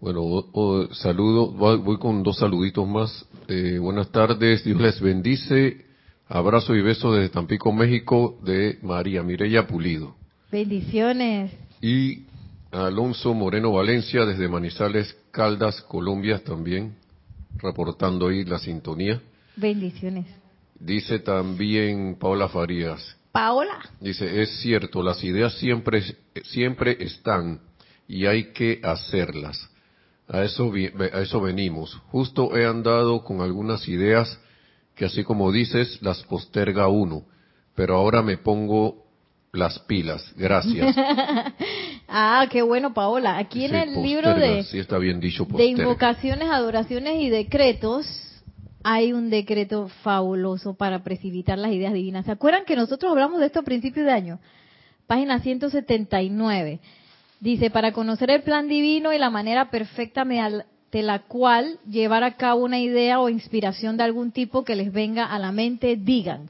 bueno, 0.00 0.44
saludo, 0.92 1.52
voy 1.78 1.98
con 1.98 2.22
dos 2.22 2.38
saluditos 2.38 2.88
más. 2.88 3.26
Eh, 3.48 3.78
buenas 3.78 4.10
tardes, 4.10 4.64
Dios 4.64 4.80
les 4.80 5.00
bendice. 5.00 5.84
Abrazo 6.28 6.74
y 6.76 6.80
beso 6.80 7.12
desde 7.12 7.28
Tampico, 7.28 7.72
México, 7.72 8.38
de 8.44 8.78
María 8.82 9.22
Mireya 9.22 9.66
Pulido. 9.66 10.14
Bendiciones. 10.50 11.50
Y 11.80 12.24
Alonso 12.70 13.34
Moreno 13.34 13.72
Valencia, 13.72 14.24
desde 14.24 14.48
Manizales, 14.48 15.16
Caldas, 15.30 15.80
Colombia, 15.82 16.42
también, 16.44 16.94
reportando 17.56 18.28
ahí 18.28 18.44
la 18.44 18.58
sintonía. 18.58 19.20
Bendiciones. 19.56 20.26
Dice 20.78 21.18
también 21.18 22.16
Paola 22.18 22.48
Farías. 22.48 23.16
Paola. 23.32 23.78
Dice, 24.00 24.42
es 24.42 24.60
cierto, 24.60 25.02
las 25.02 25.22
ideas 25.22 25.54
siempre, 25.58 26.02
siempre 26.44 26.96
están 27.00 27.60
y 28.08 28.26
hay 28.26 28.52
que 28.52 28.80
hacerlas. 28.82 29.68
A 30.26 30.42
eso, 30.44 30.72
a 31.12 31.20
eso 31.20 31.40
venimos. 31.40 31.94
Justo 32.10 32.56
he 32.56 32.64
andado 32.64 33.24
con 33.24 33.40
algunas 33.40 33.88
ideas 33.88 34.38
que 34.94 35.04
así 35.04 35.24
como 35.24 35.50
dices, 35.50 36.00
las 36.02 36.22
posterga 36.24 36.88
uno, 36.88 37.24
pero 37.74 37.96
ahora 37.96 38.22
me 38.22 38.36
pongo 38.36 39.06
las 39.52 39.78
pilas. 39.80 40.24
Gracias. 40.36 40.96
ah, 42.08 42.46
qué 42.50 42.62
bueno, 42.62 42.94
Paola. 42.94 43.38
Aquí 43.38 43.64
en 43.64 43.74
el 43.74 44.02
libro 44.02 44.34
de, 44.34 44.60
está 44.60 44.98
bien 44.98 45.20
dicho, 45.20 45.44
de 45.44 45.64
invocaciones, 45.64 46.48
adoraciones 46.50 47.20
y 47.20 47.30
decretos, 47.30 48.06
hay 48.82 49.12
un 49.12 49.30
decreto 49.30 49.88
fabuloso 50.02 50.74
para 50.74 51.02
precipitar 51.02 51.58
las 51.58 51.72
ideas 51.72 51.92
divinas. 51.92 52.26
¿Se 52.26 52.32
acuerdan 52.32 52.64
que 52.64 52.76
nosotros 52.76 53.10
hablamos 53.10 53.40
de 53.40 53.46
esto 53.46 53.60
a 53.60 53.64
principios 53.64 54.06
de 54.06 54.12
año? 54.12 54.38
Página 55.06 55.40
179. 55.40 56.80
Dice, 57.40 57.70
para 57.70 57.92
conocer 57.92 58.30
el 58.30 58.42
plan 58.42 58.68
divino 58.68 59.12
y 59.12 59.18
la 59.18 59.30
manera 59.30 59.70
perfecta 59.70 60.24
mediante 60.24 60.66
la 60.92 61.20
cual 61.20 61.78
llevar 61.88 62.22
a 62.22 62.36
cabo 62.36 62.64
una 62.64 62.78
idea 62.78 63.20
o 63.20 63.28
inspiración 63.28 63.96
de 63.96 64.04
algún 64.04 64.30
tipo 64.30 64.64
que 64.64 64.76
les 64.76 64.92
venga 64.92 65.24
a 65.24 65.38
la 65.38 65.50
mente, 65.50 65.96
digan, 65.96 66.48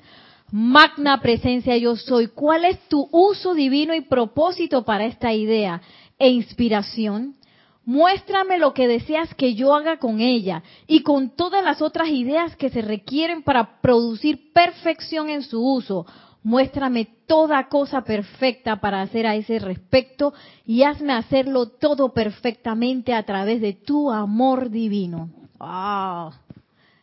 magna 0.53 1.21
presencia 1.21 1.77
yo 1.77 1.97
soy, 1.97 2.29
¿cuál 2.29 2.65
es 2.65 2.79
tu 2.89 3.09
uso 3.13 3.55
divino 3.55 3.95
y 3.95 4.01
propósito 4.03 4.85
para 4.85 5.05
esta 5.05 5.33
idea 5.33 5.81
e 6.19 6.29
inspiración? 6.29 7.37
Muéstrame 7.85 8.59
lo 8.59 8.75
que 8.75 8.87
deseas 8.87 9.35
que 9.35 9.55
yo 9.55 9.75
haga 9.75 9.99
con 9.99 10.21
ella 10.21 10.63
y 10.87 11.03
con 11.03 11.31
todas 11.31 11.65
las 11.65 11.83
otras 11.83 12.09
ideas 12.09 12.55
que 12.57 12.71
se 12.71 12.83
requieren 12.83 13.43
para 13.43 13.81
producir 13.81 14.53
perfección 14.53 15.31
en 15.31 15.43
su 15.43 15.61
uso. 15.61 16.07
Muéstrame 16.43 17.09
toda 17.27 17.69
cosa 17.69 18.03
perfecta 18.03 18.81
para 18.81 19.03
hacer 19.03 19.27
a 19.27 19.35
ese 19.35 19.59
respecto 19.59 20.33
y 20.67 20.85
hazme 20.85 21.13
hacerlo 21.13 21.67
todo 21.67 22.13
perfectamente 22.13 23.13
a 23.13 23.25
través 23.25 23.61
de 23.61 23.73
tu 23.73 24.11
amor 24.11 24.71
divino. 24.71 25.31
¡Wow! 25.59 26.33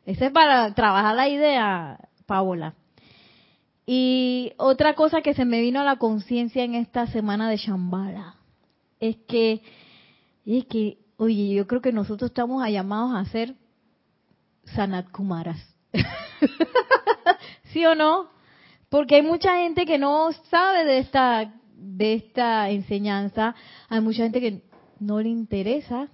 Ese 0.06 0.28
es 0.28 0.32
para 0.32 0.74
trabajar 0.74 1.16
la 1.16 1.28
idea, 1.28 2.00
Paola. 2.26 2.74
Y 3.90 4.52
otra 4.58 4.96
cosa 4.96 5.22
que 5.22 5.34
se 5.34 5.46
me 5.46 5.62
vino 5.62 5.80
a 5.80 5.86
la 5.86 5.96
conciencia 5.96 6.66
en 6.66 6.76
esta 6.76 7.08
semana 7.08 7.50
de 7.50 7.56
Shambhala 7.56 8.36
es 9.00 9.16
que, 9.30 9.62
es 10.46 10.66
que, 10.66 10.98
oye, 11.16 11.56
yo 11.56 11.66
creo 11.68 11.82
que 11.82 11.94
nosotros 11.94 12.32
estamos 12.32 12.68
llamados 12.68 13.16
a 13.16 13.32
ser 13.32 13.56
Sanat 14.76 15.10
Kumaras. 15.10 15.74
¿Sí 17.72 17.86
o 17.86 17.96
no? 17.96 18.30
Porque 18.90 19.16
hay 19.16 19.22
mucha 19.22 19.56
gente 19.60 19.86
que 19.86 19.98
no 19.98 20.34
sabe 20.50 20.84
de 20.84 20.98
esta, 20.98 21.54
de 21.78 22.14
esta 22.16 22.70
enseñanza, 22.70 23.56
hay 23.88 24.02
mucha 24.02 24.24
gente 24.24 24.42
que 24.42 24.64
no 25.00 25.22
le 25.22 25.30
interesa 25.30 26.10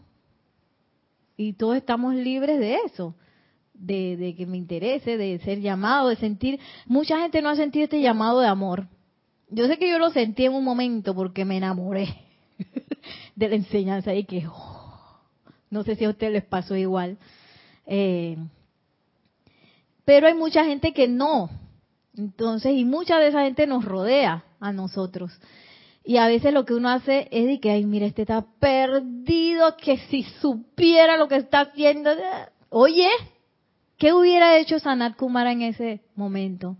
y 1.37 1.53
todos 1.53 1.77
estamos 1.77 2.13
libres 2.13 2.59
de 2.59 2.75
eso, 2.85 3.15
de, 3.85 4.35
que 4.37 4.45
me 4.45 4.57
interese, 4.57 5.17
de 5.17 5.39
ser 5.39 5.59
llamado, 5.59 6.09
de 6.09 6.15
sentir, 6.15 6.59
mucha 6.85 7.19
gente 7.19 7.41
no 7.41 7.49
ha 7.49 7.55
sentido 7.55 7.85
este 7.85 8.01
llamado 8.01 8.39
de 8.39 8.47
amor. 8.47 8.87
Yo 9.49 9.67
sé 9.67 9.77
que 9.77 9.89
yo 9.89 9.99
lo 9.99 10.09
sentí 10.09 10.45
en 10.45 10.53
un 10.53 10.63
momento 10.63 11.13
porque 11.13 11.45
me 11.45 11.57
enamoré 11.57 12.07
de 13.35 13.49
la 13.49 13.55
enseñanza 13.55 14.13
y 14.13 14.23
que 14.23 14.47
oh, 14.47 15.19
no 15.69 15.83
sé 15.83 15.95
si 15.95 16.05
a 16.05 16.09
ustedes 16.09 16.33
les 16.33 16.45
pasó 16.45 16.75
igual. 16.75 17.17
Eh, 17.85 18.37
pero 20.05 20.27
hay 20.27 20.33
mucha 20.33 20.65
gente 20.65 20.93
que 20.93 21.07
no, 21.07 21.49
entonces, 22.15 22.73
y 22.73 22.85
mucha 22.85 23.19
de 23.19 23.27
esa 23.27 23.43
gente 23.43 23.67
nos 23.67 23.85
rodea 23.85 24.43
a 24.59 24.71
nosotros. 24.71 25.31
Y 26.05 26.17
a 26.17 26.27
veces 26.27 26.53
lo 26.53 26.65
que 26.65 26.73
uno 26.73 26.89
hace 26.89 27.27
es 27.31 27.47
de 27.47 27.59
que, 27.59 27.71
ay, 27.71 27.85
mira, 27.85 28.05
este 28.05 28.23
está 28.23 28.45
perdido, 28.59 29.77
que 29.77 29.97
si 30.09 30.23
supiera 30.41 31.15
lo 31.15 31.29
que 31.29 31.37
está 31.37 31.61
haciendo. 31.61 32.11
Oye, 32.69 33.07
¿qué 34.03 34.11
hubiera 34.11 34.57
hecho 34.57 34.79
Sanat 34.79 35.15
Kumara 35.15 35.53
en 35.53 35.61
ese 35.61 36.01
momento? 36.17 36.75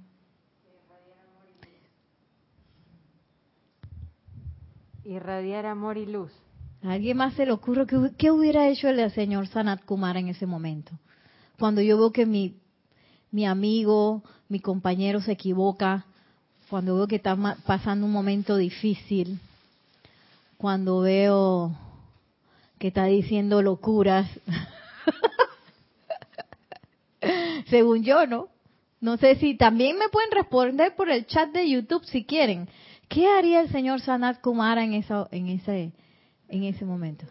Irradiar 5.05 5.65
amor 5.65 5.97
y 5.97 6.05
luz. 6.05 6.33
¿A 6.83 6.91
alguien 6.91 7.15
más 7.15 7.33
se 7.36 7.45
le 7.45 7.53
ocurre 7.53 7.88
que, 7.88 8.12
qué 8.17 8.29
hubiera 8.29 8.67
hecho 8.67 8.89
el 8.89 9.09
señor 9.12 9.47
Sanat 9.47 9.86
Kumara 9.86 10.19
en 10.19 10.27
ese 10.27 10.45
momento? 10.45 10.91
Cuando 11.57 11.79
yo 11.79 11.97
veo 11.97 12.12
que 12.12 12.25
mi, 12.25 12.57
mi 13.31 13.45
amigo, 13.45 14.21
mi 14.49 14.59
compañero 14.59 15.21
se 15.21 15.31
equivoca, 15.31 16.05
cuando 16.69 16.95
veo 16.95 17.07
que 17.07 17.15
está 17.15 17.38
pasando 17.65 18.05
un 18.05 18.12
momento 18.12 18.57
difícil, 18.57 19.39
cuando 20.57 20.99
veo 20.99 21.73
que 22.79 22.89
está 22.89 23.05
diciendo 23.05 23.62
locuras, 23.62 24.27
según 27.73 28.03
yo, 28.03 28.27
¿no? 28.27 28.49
No 29.01 29.17
sé 29.17 29.36
si 29.38 29.57
también 29.57 29.97
me 29.97 30.07
pueden 30.09 30.29
responder 30.29 30.95
por 30.95 31.09
el 31.09 31.25
chat 31.25 31.51
de 31.51 31.67
YouTube 31.67 32.05
si 32.05 32.23
quieren. 32.23 32.69
¿Qué 33.09 33.27
haría 33.27 33.62
el 33.62 33.69
señor 33.69 33.99
Sanat 33.99 34.41
Kumara 34.41 34.83
en, 34.83 34.93
eso, 34.93 35.27
en, 35.31 35.47
ese, 35.47 35.91
en 36.49 36.63
ese 36.65 36.86
momento? 36.86 37.25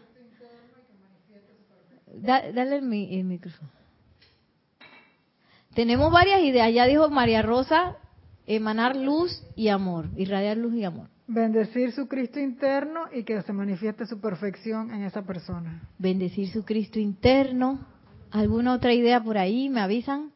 dale 2.15 2.75
el 2.75 3.23
micrófono. 3.23 3.69
Tenemos 5.73 6.11
varias 6.11 6.41
ideas, 6.41 6.73
ya 6.73 6.85
dijo 6.85 7.09
María 7.09 7.41
Rosa, 7.41 7.95
emanar 8.45 8.97
luz 8.97 9.31
y 9.55 9.69
amor, 9.69 10.09
irradiar 10.17 10.57
luz 10.57 10.75
y 10.75 10.83
amor. 10.83 11.07
Bendecir 11.25 11.93
su 11.93 12.09
Cristo 12.09 12.39
interno 12.39 13.05
y 13.13 13.23
que 13.23 13.41
se 13.41 13.53
manifieste 13.53 14.05
su 14.05 14.19
perfección 14.19 14.91
en 14.93 15.03
esa 15.03 15.21
persona. 15.21 15.87
Bendecir 15.97 16.49
su 16.49 16.65
Cristo 16.65 16.99
interno. 16.99 17.87
¿Alguna 18.29 18.73
otra 18.73 18.93
idea 18.93 19.23
por 19.23 19.37
ahí? 19.37 19.69
¿Me 19.69 19.79
avisan? 19.79 20.32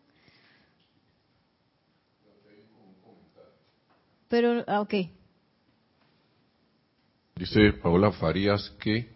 Pero, 4.30 4.64
ah, 4.68 4.82
ok. 4.82 4.94
Dice 7.36 7.74
Paola 7.74 8.12
Farías 8.12 8.70
que 8.80 9.10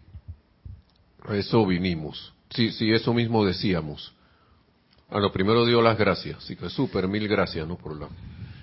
a 1.27 1.35
eso 1.35 1.65
vinimos. 1.65 2.33
Sí, 2.49 2.71
sí, 2.71 2.91
eso 2.91 3.13
mismo 3.13 3.45
decíamos 3.45 4.13
a 5.11 5.19
lo 5.19 5.31
primero 5.31 5.65
dio 5.65 5.81
las 5.81 5.97
gracias, 5.97 6.37
así 6.37 6.55
que 6.55 6.69
súper, 6.69 7.07
mil 7.07 7.27
gracias, 7.27 7.67
¿no? 7.67 7.77
Por 7.77 7.99
la... 7.99 8.07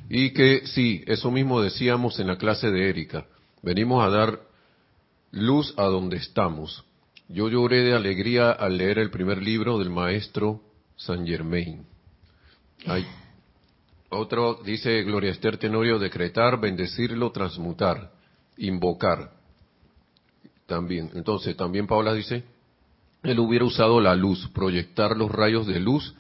Y 0.09 0.31
que 0.31 0.67
sí, 0.67 1.05
eso 1.07 1.31
mismo 1.31 1.61
decíamos 1.61 2.19
en 2.19 2.27
la 2.27 2.39
clase 2.39 2.71
de 2.71 2.89
Erika, 2.89 3.27
venimos 3.63 4.03
a 4.03 4.09
dar 4.09 4.41
luz 5.31 5.75
a 5.77 5.85
donde 5.85 6.17
estamos. 6.17 6.85
Yo 7.29 7.51
lloré 7.51 7.83
de 7.83 7.95
alegría 7.95 8.51
al 8.51 8.79
leer 8.79 8.99
el 8.99 9.11
primer 9.11 9.43
libro 9.43 9.79
del 9.79 9.91
maestro 9.91 10.63
Saint 10.97 11.29
Germain. 11.29 11.85
Hay 12.87 13.07
otro 14.11 14.61
dice 14.65 15.03
Gloria 15.03 15.31
Esther 15.31 15.59
Tenorio, 15.59 15.99
decretar, 15.99 16.61
bendecirlo, 16.61 17.31
transmutar, 17.31 18.11
invocar. 18.57 19.33
También, 20.67 21.11
entonces, 21.15 21.57
también 21.57 21.87
Paula 21.87 22.13
dice, 22.15 22.45
él 23.23 23.39
hubiera 23.39 23.65
usado 23.65 24.01
la 24.01 24.15
luz, 24.15 24.49
proyectar 24.55 25.17
los 25.17 25.31
rayos 25.31 25.67
de 25.67 25.81
luz 25.81 26.15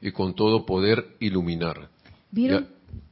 y 0.00 0.12
con 0.12 0.34
todo 0.34 0.66
poder 0.66 1.16
iluminar. 1.20 1.88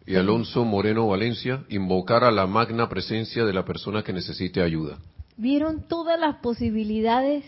Y, 0.05 0.17
Alonso 0.17 0.65
Moreno 0.65 1.07
Valencia, 1.07 1.65
invocar 1.69 2.25
a 2.25 2.31
la 2.31 2.47
magna 2.47 2.89
presencia 2.89 3.45
de 3.45 3.53
la 3.53 3.65
persona 3.65 4.03
que 4.03 4.13
necesite 4.13 4.61
ayuda. 4.61 4.99
¿Vieron 5.37 5.83
todas 5.89 6.19
las 6.19 6.37
posibilidades 6.37 7.45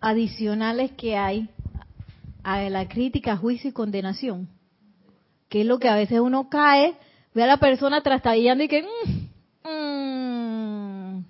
adicionales 0.00 0.92
que 0.92 1.16
hay 1.16 1.48
a 2.42 2.60
la 2.68 2.88
crítica, 2.88 3.36
juicio 3.36 3.70
y 3.70 3.72
condenación? 3.72 4.48
Que 5.48 5.60
es 5.60 5.66
lo 5.66 5.78
que 5.78 5.88
a 5.88 5.96
veces 5.96 6.20
uno 6.20 6.48
cae, 6.48 6.94
ve 7.34 7.42
a 7.42 7.46
la 7.46 7.58
persona 7.58 8.02
trastabillando 8.02 8.64
y 8.64 8.68
que... 8.68 8.82
Mm, 8.82 9.68
mm, 9.68 11.24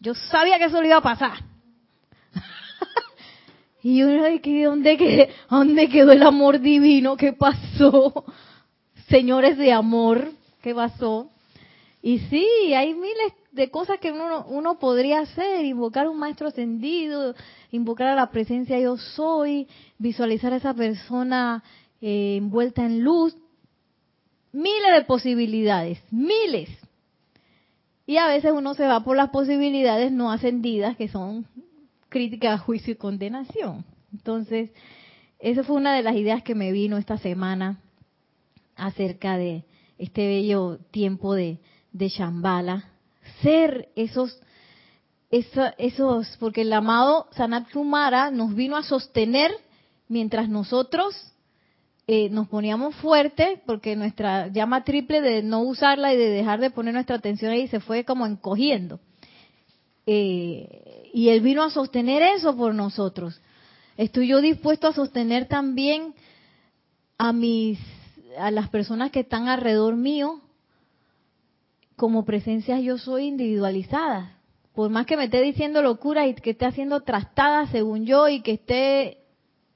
yo 0.00 0.14
sabía 0.14 0.58
que 0.58 0.64
eso 0.64 0.80
le 0.80 0.88
iba 0.88 0.96
a 0.96 1.02
pasar 1.02 1.38
y 3.82 4.02
uno 4.02 4.24
de 4.24 4.64
¿dónde, 4.64 4.96
quedó, 4.96 5.26
¿dónde 5.48 5.88
quedó 5.88 6.12
el 6.12 6.22
amor 6.24 6.60
divino? 6.60 7.16
¿Qué 7.16 7.32
pasó? 7.32 8.24
Señores 9.08 9.56
de 9.58 9.72
amor, 9.72 10.32
¿qué 10.60 10.74
pasó? 10.74 11.28
Y 12.02 12.18
sí, 12.18 12.74
hay 12.74 12.94
miles 12.94 13.32
de 13.52 13.70
cosas 13.70 14.00
que 14.00 14.10
uno, 14.10 14.44
uno 14.48 14.78
podría 14.78 15.20
hacer, 15.20 15.64
invocar 15.64 16.08
un 16.08 16.18
maestro 16.18 16.48
ascendido, 16.48 17.34
invocar 17.70 18.08
a 18.08 18.16
la 18.16 18.30
presencia 18.30 18.80
yo 18.80 18.96
soy, 18.96 19.68
visualizar 19.98 20.52
a 20.52 20.56
esa 20.56 20.74
persona 20.74 21.62
eh, 22.00 22.36
envuelta 22.38 22.84
en 22.84 23.04
luz, 23.04 23.36
miles 24.52 24.92
de 24.94 25.04
posibilidades, 25.04 26.00
miles. 26.10 26.68
Y 28.06 28.16
a 28.16 28.26
veces 28.26 28.52
uno 28.54 28.74
se 28.74 28.86
va 28.86 29.04
por 29.04 29.16
las 29.16 29.30
posibilidades 29.30 30.12
no 30.12 30.30
ascendidas, 30.30 30.96
que 30.96 31.08
son 31.08 31.46
crítica, 32.08 32.58
juicio 32.58 32.92
y 32.92 32.96
condenación. 32.96 33.84
Entonces, 34.12 34.70
esa 35.38 35.64
fue 35.64 35.76
una 35.76 35.94
de 35.94 36.02
las 36.02 36.14
ideas 36.14 36.42
que 36.42 36.54
me 36.54 36.72
vino 36.72 36.98
esta 36.98 37.18
semana 37.18 37.80
acerca 38.76 39.36
de 39.36 39.64
este 39.98 40.26
bello 40.26 40.78
tiempo 40.90 41.34
de, 41.34 41.58
de 41.92 42.08
Shambhala. 42.08 42.88
Ser 43.40 43.88
esos, 43.96 44.40
esos, 45.30 46.36
porque 46.38 46.62
el 46.62 46.72
amado 46.72 47.28
Sanat 47.32 47.70
Kumara 47.72 48.30
nos 48.30 48.54
vino 48.54 48.76
a 48.76 48.82
sostener 48.82 49.52
mientras 50.08 50.48
nosotros 50.48 51.31
eh, 52.06 52.28
nos 52.30 52.48
poníamos 52.48 52.94
fuertes, 52.96 53.60
porque 53.64 53.94
nuestra 53.96 54.48
llama 54.48 54.84
triple 54.84 55.20
de 55.20 55.42
no 55.42 55.62
usarla 55.62 56.12
y 56.12 56.16
de 56.16 56.30
dejar 56.30 56.60
de 56.60 56.70
poner 56.70 56.94
nuestra 56.94 57.16
atención 57.16 57.52
ahí 57.52 57.68
se 57.68 57.80
fue 57.80 58.04
como 58.04 58.26
encogiendo. 58.26 59.00
Eh, 60.06 61.10
y 61.14 61.28
Él 61.28 61.40
vino 61.40 61.62
a 61.62 61.70
sostener 61.70 62.22
eso 62.22 62.56
por 62.56 62.74
nosotros. 62.74 63.40
Estoy 63.96 64.28
yo 64.28 64.40
dispuesto 64.40 64.88
a 64.88 64.92
sostener 64.92 65.46
también 65.46 66.14
a 67.18 67.32
mis 67.32 67.78
a 68.38 68.50
las 68.50 68.68
personas 68.70 69.10
que 69.10 69.20
están 69.20 69.48
alrededor 69.48 69.94
mío 69.96 70.40
como 71.96 72.24
presencias 72.24 72.82
yo 72.82 72.98
soy 72.98 73.26
individualizadas. 73.26 74.30
Por 74.74 74.90
más 74.90 75.06
que 75.06 75.16
me 75.16 75.24
esté 75.24 75.42
diciendo 75.42 75.82
locura 75.82 76.26
y 76.26 76.34
que 76.34 76.50
esté 76.50 76.64
haciendo 76.64 77.02
trastada 77.02 77.66
según 77.66 78.06
yo 78.06 78.28
y 78.28 78.40
que 78.40 78.52
esté 78.52 79.21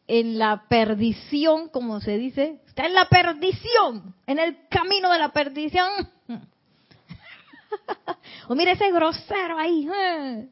en 0.08 0.38
la 0.38 0.64
perdición, 0.68 1.68
como 1.68 2.00
se 2.00 2.16
dice, 2.16 2.60
está 2.66 2.86
en 2.86 2.94
la 2.94 3.08
perdición, 3.08 4.14
en 4.26 4.38
el 4.38 4.68
camino 4.68 5.10
de 5.10 5.18
la 5.18 5.32
perdición. 5.32 5.88
o 8.48 8.54
mire 8.54 8.72
ese 8.72 8.90
grosero 8.92 9.58
ahí. 9.58 9.88
Eh. 9.88 10.48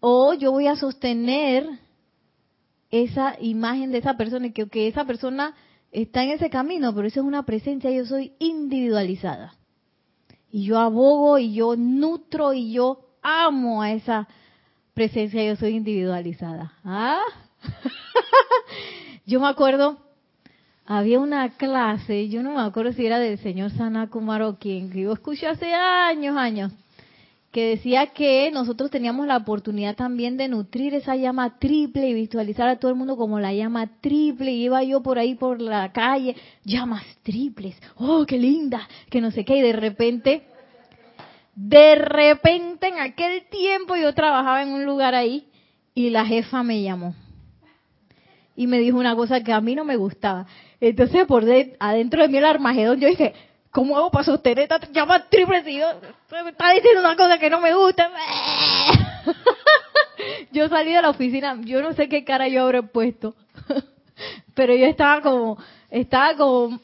o 0.00 0.34
yo 0.34 0.52
voy 0.52 0.66
a 0.66 0.76
sostener 0.76 1.66
esa 2.90 3.36
imagen 3.40 3.90
de 3.90 3.98
esa 3.98 4.16
persona 4.16 4.50
que, 4.50 4.68
que 4.68 4.88
esa 4.88 5.04
persona 5.04 5.54
está 5.90 6.22
en 6.22 6.30
ese 6.30 6.50
camino, 6.50 6.94
pero 6.94 7.08
eso 7.08 7.20
es 7.20 7.26
una 7.26 7.44
presencia, 7.44 7.90
yo 7.90 8.06
soy 8.06 8.32
individualizada. 8.38 9.54
Y 10.50 10.64
yo 10.64 10.78
abogo 10.78 11.38
y 11.38 11.54
yo 11.54 11.76
nutro 11.76 12.54
y 12.54 12.72
yo 12.72 13.08
amo 13.22 13.82
a 13.82 13.92
esa 13.92 14.28
presencia, 14.94 15.44
yo 15.44 15.56
soy 15.56 15.76
individualizada. 15.76 16.72
¿Ah? 16.84 17.20
yo 19.26 19.40
me 19.40 19.48
acuerdo, 19.48 19.98
había 20.90 21.20
una 21.20 21.50
clase, 21.50 22.30
yo 22.30 22.42
no 22.42 22.54
me 22.54 22.62
acuerdo 22.62 22.94
si 22.94 23.04
era 23.04 23.18
del 23.18 23.38
señor 23.38 23.70
Sanakumaro 23.72 24.48
o 24.48 24.58
que 24.58 24.88
yo 24.88 25.12
escuché 25.12 25.46
hace 25.46 25.74
años, 25.74 26.34
años, 26.36 26.72
que 27.52 27.68
decía 27.68 28.06
que 28.06 28.50
nosotros 28.50 28.90
teníamos 28.90 29.26
la 29.26 29.36
oportunidad 29.36 29.96
también 29.96 30.38
de 30.38 30.48
nutrir 30.48 30.94
esa 30.94 31.14
llama 31.14 31.58
triple 31.58 32.08
y 32.08 32.14
visualizar 32.14 32.68
a 32.68 32.78
todo 32.78 32.90
el 32.90 32.96
mundo 32.96 33.18
como 33.18 33.38
la 33.38 33.52
llama 33.52 33.86
triple. 34.00 34.52
Y 34.52 34.64
iba 34.64 34.82
yo 34.82 35.02
por 35.02 35.18
ahí 35.18 35.34
por 35.34 35.60
la 35.60 35.92
calle, 35.92 36.36
llamas 36.64 37.04
triples, 37.22 37.76
oh, 37.96 38.24
qué 38.26 38.38
linda, 38.38 38.88
que 39.10 39.20
no 39.20 39.30
sé 39.30 39.44
qué, 39.44 39.58
y 39.58 39.62
de 39.62 39.72
repente, 39.74 40.42
de 41.54 41.96
repente 41.96 42.88
en 42.88 42.98
aquel 42.98 43.46
tiempo 43.50 43.94
yo 43.96 44.14
trabajaba 44.14 44.62
en 44.62 44.70
un 44.70 44.86
lugar 44.86 45.14
ahí 45.14 45.46
y 45.94 46.08
la 46.08 46.24
jefa 46.24 46.62
me 46.62 46.82
llamó 46.82 47.14
y 48.58 48.66
me 48.66 48.80
dijo 48.80 48.98
una 48.98 49.14
cosa 49.14 49.44
que 49.44 49.52
a 49.52 49.60
mí 49.60 49.76
no 49.76 49.84
me 49.84 49.94
gustaba. 49.94 50.44
Entonces 50.80 51.26
por 51.26 51.44
adentro 51.78 52.22
de 52.22 52.28
mí 52.28 52.38
el 52.38 52.44
armagedón 52.44 52.98
yo 52.98 53.06
dije, 53.06 53.32
¿Cómo 53.70 53.96
hago 53.96 54.10
para 54.10 54.24
sostener 54.24 54.64
esta 54.64 54.80
llama 54.90 55.28
triple 55.28 55.62
si 55.62 55.76
me 56.42 56.50
está 56.50 56.72
diciendo 56.72 57.00
una 57.00 57.14
cosa 57.14 57.38
que 57.38 57.48
no 57.48 57.60
me 57.60 57.72
gusta? 57.74 58.10
yo 60.52 60.68
salí 60.68 60.92
de 60.92 61.02
la 61.02 61.10
oficina, 61.10 61.56
yo 61.62 61.80
no 61.80 61.92
sé 61.92 62.08
qué 62.08 62.24
cara 62.24 62.48
yo 62.48 62.62
habré 62.64 62.82
puesto, 62.82 63.36
pero 64.54 64.74
yo 64.74 64.86
estaba 64.86 65.20
como, 65.20 65.58
estaba 65.90 66.34
como, 66.34 66.80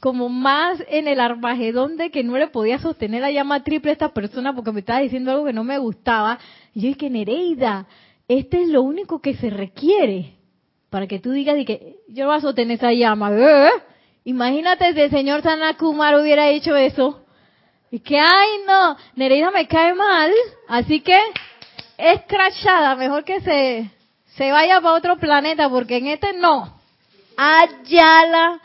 como 0.00 0.28
más 0.30 0.82
en 0.88 1.06
el 1.06 1.20
armagedón 1.20 1.96
de 1.96 2.10
que 2.10 2.24
no 2.24 2.38
le 2.38 2.48
podía 2.48 2.80
sostener 2.80 3.20
la 3.20 3.30
llama 3.30 3.62
triple 3.62 3.90
a 3.90 3.92
esta 3.92 4.12
persona 4.12 4.52
porque 4.52 4.72
me 4.72 4.80
estaba 4.80 5.00
diciendo 5.00 5.30
algo 5.30 5.44
que 5.44 5.52
no 5.52 5.62
me 5.62 5.78
gustaba. 5.78 6.40
Y 6.74 6.80
yo 6.80 6.88
dije, 6.88 7.10
Nereida, 7.10 7.86
este 8.26 8.62
es 8.62 8.68
lo 8.68 8.82
único 8.82 9.20
que 9.20 9.34
se 9.34 9.50
requiere 9.50 10.39
para 10.90 11.06
que 11.06 11.20
tú 11.20 11.30
digas 11.30 11.56
que 11.64 11.96
yo 12.08 12.24
no 12.24 12.30
voy 12.30 12.38
a 12.38 12.42
sostener 12.42 12.76
esa 12.76 12.92
llama. 12.92 13.30
¿eh? 13.32 13.70
Imagínate 14.24 14.92
si 14.92 15.00
el 15.00 15.10
señor 15.10 15.42
Sanakumar 15.42 16.16
hubiera 16.16 16.48
hecho 16.48 16.76
eso. 16.76 17.24
Y 17.92 18.00
que, 18.00 18.18
ay, 18.18 18.48
no, 18.66 18.96
Nereida 19.16 19.50
me 19.50 19.66
cae 19.66 19.94
mal, 19.94 20.30
así 20.68 21.00
que 21.00 21.18
es 21.98 22.20
crachada, 22.28 22.94
mejor 22.94 23.24
que 23.24 23.40
se, 23.40 23.90
se 24.36 24.52
vaya 24.52 24.80
para 24.80 24.94
otro 24.94 25.16
planeta, 25.16 25.68
porque 25.68 25.96
en 25.96 26.08
este 26.08 26.32
no. 26.34 26.78
Ayala. 27.36 28.60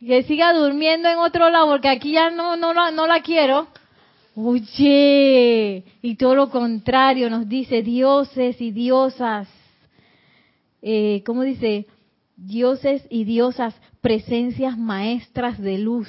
Que 0.00 0.24
siga 0.24 0.52
durmiendo 0.52 1.08
en 1.08 1.18
otro 1.18 1.48
lado, 1.48 1.68
porque 1.68 1.88
aquí 1.88 2.12
ya 2.12 2.30
no, 2.30 2.56
no, 2.56 2.72
no 2.72 3.06
la 3.06 3.20
quiero. 3.20 3.68
Oye, 4.34 5.84
y 6.02 6.16
todo 6.16 6.34
lo 6.34 6.50
contrario, 6.50 7.30
nos 7.30 7.48
dice 7.48 7.82
dioses 7.82 8.60
y 8.60 8.72
diosas. 8.72 9.46
Eh, 10.82 11.22
¿Cómo 11.24 11.42
dice? 11.42 11.86
Dioses 12.36 13.06
y 13.08 13.24
diosas 13.24 13.74
presencias 14.00 14.76
maestras 14.76 15.58
de 15.60 15.78
luz. 15.78 16.08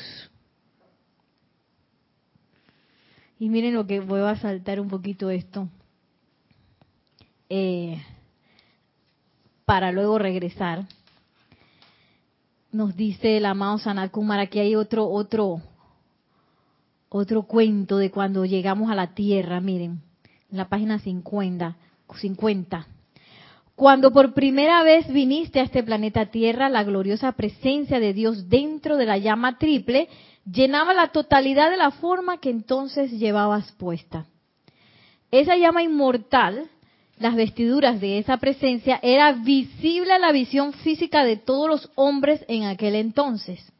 Y 3.39 3.49
miren 3.49 3.75
lo 3.75 3.85
que 3.85 3.99
voy 3.99 4.21
a 4.21 4.35
saltar 4.35 4.79
un 4.79 4.89
poquito 4.89 5.29
esto. 5.29 5.69
Eh, 7.49 8.01
para 9.65 9.91
luego 9.91 10.17
regresar. 10.17 10.87
Nos 12.71 12.95
dice 12.95 13.37
el 13.37 13.45
amado 13.45 13.77
Sanat 13.77 14.11
Kumar, 14.11 14.39
aquí 14.39 14.59
hay 14.59 14.75
otro, 14.75 15.07
otro, 15.07 15.61
otro 17.09 17.43
cuento 17.43 17.97
de 17.97 18.09
cuando 18.09 18.45
llegamos 18.45 18.89
a 18.89 18.95
la 18.95 19.13
Tierra, 19.13 19.61
miren, 19.61 20.01
en 20.49 20.57
la 20.57 20.69
página 20.69 20.97
50, 20.97 21.75
50. 22.15 22.87
Cuando 23.75 24.11
por 24.11 24.33
primera 24.33 24.83
vez 24.83 25.11
viniste 25.11 25.59
a 25.59 25.63
este 25.63 25.81
planeta 25.81 26.27
Tierra, 26.27 26.69
la 26.69 26.83
gloriosa 26.83 27.31
presencia 27.31 27.99
de 27.99 28.13
Dios 28.13 28.47
dentro 28.47 28.97
de 28.97 29.05
la 29.07 29.17
llama 29.17 29.57
triple 29.57 30.09
llenaba 30.45 30.93
la 30.93 31.07
totalidad 31.07 31.71
de 31.71 31.77
la 31.77 31.89
forma 31.89 32.37
que 32.37 32.51
entonces 32.51 33.11
llevabas 33.11 33.71
puesta. 33.71 34.27
Esa 35.31 35.57
llama 35.57 35.81
inmortal, 35.81 36.69
las 37.17 37.35
vestiduras 37.35 37.99
de 37.99 38.19
esa 38.19 38.37
presencia, 38.37 38.99
era 39.01 39.31
visible 39.31 40.13
a 40.13 40.19
la 40.19 40.31
visión 40.31 40.73
física 40.73 41.23
de 41.23 41.37
todos 41.37 41.67
los 41.67 41.91
hombres 41.95 42.45
en 42.47 42.65
aquel 42.65 42.93
entonces. 42.93 43.73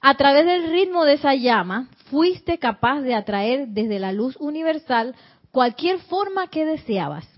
A 0.00 0.14
través 0.16 0.46
del 0.46 0.70
ritmo 0.70 1.04
de 1.04 1.14
esa 1.14 1.34
llama, 1.34 1.88
fuiste 2.10 2.58
capaz 2.58 3.00
de 3.00 3.16
atraer 3.16 3.68
desde 3.68 3.98
la 3.98 4.12
luz 4.12 4.36
universal 4.38 5.16
cualquier 5.50 5.98
forma 5.98 6.46
que 6.46 6.64
deseabas 6.64 7.35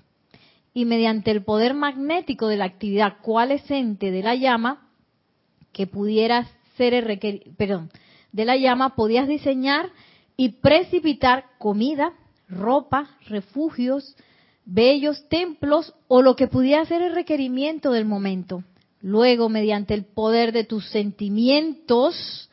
y 0.79 0.85
mediante 0.85 1.33
el 1.33 1.43
poder 1.43 1.75
magnético 1.75 2.47
de 2.47 2.57
la 2.57 2.67
actividad 2.67 3.17
cualescente 3.21 4.13
de 4.13 4.23
la 4.23 4.37
llama, 4.37 4.93
que 5.73 5.89
pudiera 5.89 6.49
ser 6.77 6.95
el 6.95 7.43
perdón, 7.57 7.91
de 8.31 8.45
la 8.45 8.57
llama, 8.57 8.95
podías 8.95 9.27
diseñar 9.27 9.91
y 10.37 10.51
precipitar 10.51 11.47
comida, 11.59 12.13
ropa, 12.49 13.11
refugios, 13.27 14.15
bellos 14.65 15.29
templos 15.29 15.95
o 16.07 16.23
lo 16.23 16.37
que 16.37 16.47
pudiera 16.47 16.85
ser 16.85 17.03
el 17.03 17.13
requerimiento 17.13 17.91
del 17.91 18.05
momento. 18.05 18.63
Luego, 19.01 19.49
mediante 19.49 19.95
el 19.95 20.05
poder 20.05 20.53
de 20.53 20.63
tus 20.63 20.89
sentimientos, 20.91 22.49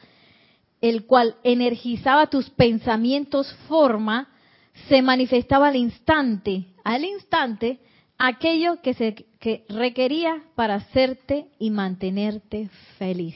el 0.81 1.05
cual 1.05 1.35
energizaba 1.43 2.31
tus 2.31 2.49
pensamientos 2.49 3.53
forma, 3.67 4.29
se 4.89 5.03
manifestaba 5.03 5.67
al 5.67 5.75
instante, 5.75 6.65
al 6.83 7.05
instante, 7.05 7.81
aquello 8.17 8.82
que 8.82 8.93
se 8.93 9.13
que 9.39 9.65
requería 9.69 10.41
para 10.56 10.75
hacerte 10.75 11.47
y 11.60 11.69
mantenerte 11.69 12.69
feliz. 12.97 13.36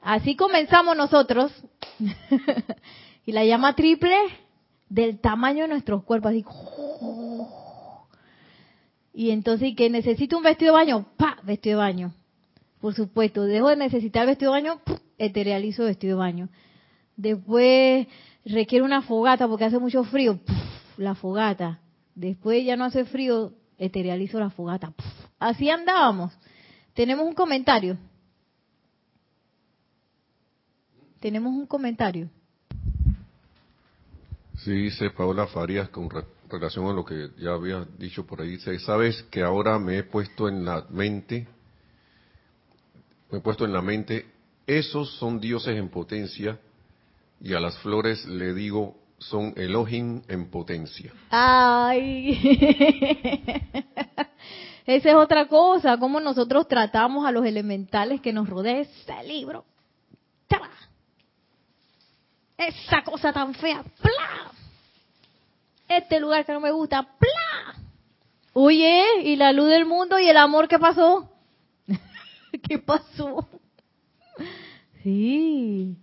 Así 0.00 0.36
comenzamos 0.36 0.96
nosotros. 0.96 1.52
y 3.26 3.32
la 3.32 3.44
llama 3.44 3.74
triple 3.74 4.16
del 4.88 5.18
tamaño 5.18 5.62
de 5.62 5.68
nuestros 5.68 6.04
cuerpos. 6.04 6.30
Así. 6.30 6.44
Y 9.12 9.30
entonces, 9.30 9.74
que 9.76 9.90
necesito 9.90 10.36
un 10.36 10.44
vestido 10.44 10.72
de 10.72 10.78
baño, 10.78 11.06
pa, 11.16 11.38
vestido 11.42 11.80
de 11.80 11.84
baño. 11.84 12.14
Por 12.80 12.94
supuesto, 12.94 13.42
dejo 13.42 13.70
de 13.70 13.76
necesitar 13.76 14.24
vestido 14.24 14.52
de 14.52 14.60
baño, 14.60 14.80
eterializo 15.18 15.82
vestido 15.82 16.16
de 16.16 16.20
baño. 16.20 16.48
Después 17.16 18.06
requiere 18.44 18.84
una 18.84 19.02
fogata 19.02 19.48
porque 19.48 19.64
hace 19.64 19.80
mucho 19.80 20.04
frío, 20.04 20.38
la 20.96 21.16
fogata 21.16 21.80
Después 22.18 22.66
ya 22.66 22.76
no 22.76 22.84
hace 22.84 23.04
frío, 23.04 23.52
eterializo 23.78 24.40
la 24.40 24.50
fogata. 24.50 24.92
Así 25.38 25.70
andábamos. 25.70 26.36
Tenemos 26.92 27.24
un 27.24 27.32
comentario. 27.32 27.96
Tenemos 31.20 31.52
un 31.52 31.64
comentario. 31.64 32.28
Sí, 34.56 34.72
dice 34.72 35.10
Paola 35.10 35.46
Farías 35.46 35.90
con 35.90 36.10
relación 36.48 36.86
a 36.86 36.92
lo 36.92 37.04
que 37.04 37.30
ya 37.38 37.52
había 37.52 37.86
dicho 37.98 38.26
por 38.26 38.40
ahí. 38.40 38.50
Dice, 38.50 38.76
sabes 38.80 39.22
que 39.30 39.44
ahora 39.44 39.78
me 39.78 39.98
he 39.98 40.02
puesto 40.02 40.48
en 40.48 40.64
la 40.64 40.86
mente, 40.90 41.46
me 43.30 43.38
he 43.38 43.40
puesto 43.40 43.64
en 43.64 43.72
la 43.72 43.80
mente, 43.80 44.26
esos 44.66 45.16
son 45.18 45.38
dioses 45.38 45.76
en 45.76 45.88
potencia 45.88 46.58
y 47.40 47.54
a 47.54 47.60
las 47.60 47.78
flores 47.78 48.26
le 48.26 48.54
digo, 48.54 48.96
son 49.18 49.52
Elohim 49.56 50.22
en 50.28 50.50
potencia. 50.50 51.12
Ay, 51.30 52.38
esa 54.86 55.10
es 55.10 55.14
otra 55.14 55.48
cosa, 55.48 55.98
cómo 55.98 56.20
nosotros 56.20 56.68
tratamos 56.68 57.26
a 57.26 57.32
los 57.32 57.44
elementales 57.44 58.20
que 58.20 58.32
nos 58.32 58.48
rodea 58.48 58.80
ese 58.80 59.22
libro. 59.24 59.64
Esa 62.58 63.04
cosa 63.04 63.32
tan 63.32 63.54
fea, 63.54 63.84
¡Pla! 64.02 64.50
Este 65.88 66.18
lugar 66.18 66.44
que 66.44 66.52
no 66.52 66.58
me 66.58 66.72
gusta, 66.72 67.04
¡Pla! 67.04 67.80
Oye, 68.52 69.04
¿y 69.22 69.36
la 69.36 69.52
luz 69.52 69.68
del 69.68 69.86
mundo 69.86 70.18
y 70.18 70.28
el 70.28 70.36
amor 70.36 70.66
qué 70.66 70.76
pasó? 70.76 71.30
¿Qué 72.68 72.80
pasó? 72.80 73.48
Sí, 75.04 75.96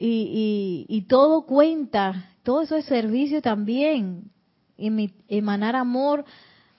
y, 0.00 0.86
y, 0.88 1.02
todo 1.02 1.44
cuenta, 1.44 2.30
todo 2.44 2.62
eso 2.62 2.76
es 2.76 2.84
servicio 2.84 3.42
también, 3.42 4.30
emanar 4.76 5.74
amor 5.74 6.24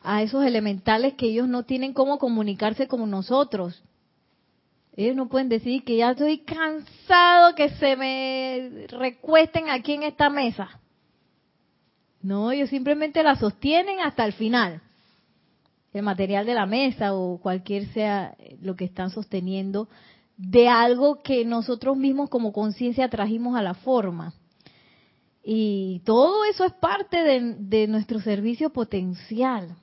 a 0.01 0.23
esos 0.23 0.45
elementales 0.45 1.15
que 1.15 1.27
ellos 1.27 1.49
no 1.49 1.63
tienen 1.63 1.93
cómo 1.93 2.17
comunicarse 2.17 2.87
con 2.87 3.09
nosotros. 3.11 3.83
Ellos 4.95 5.17
no 5.17 5.27
pueden 5.27 5.49
decir 5.49 5.83
que 5.83 5.97
ya 5.97 6.11
estoy 6.11 6.39
cansado 6.39 7.55
que 7.55 7.69
se 7.71 7.97
me 7.97 8.87
recuesten 8.87 9.69
aquí 9.69 9.93
en 9.93 10.03
esta 10.03 10.29
mesa. 10.29 10.79
No, 12.21 12.51
ellos 12.51 12.69
simplemente 12.69 13.21
la 13.23 13.35
sostienen 13.35 13.99
hasta 13.99 14.25
el 14.25 14.33
final. 14.33 14.81
El 15.91 16.03
material 16.03 16.45
de 16.45 16.53
la 16.53 16.65
mesa 16.65 17.13
o 17.13 17.37
cualquier 17.39 17.87
sea 17.87 18.35
lo 18.61 18.75
que 18.75 18.85
están 18.85 19.09
sosteniendo 19.09 19.89
de 20.39 20.69
algo 20.69 21.21
que 21.21 21.43
nosotros 21.43 21.97
mismos 21.97 22.29
como 22.29 22.53
conciencia 22.53 23.09
trajimos 23.09 23.57
a 23.57 23.61
la 23.61 23.73
forma. 23.73 24.33
Y 25.43 26.01
todo 26.05 26.45
eso 26.45 26.63
es 26.63 26.71
parte 26.71 27.17
de, 27.17 27.87
nuestro 27.87 28.21
servicio 28.21 28.69
potencial. 28.69 29.75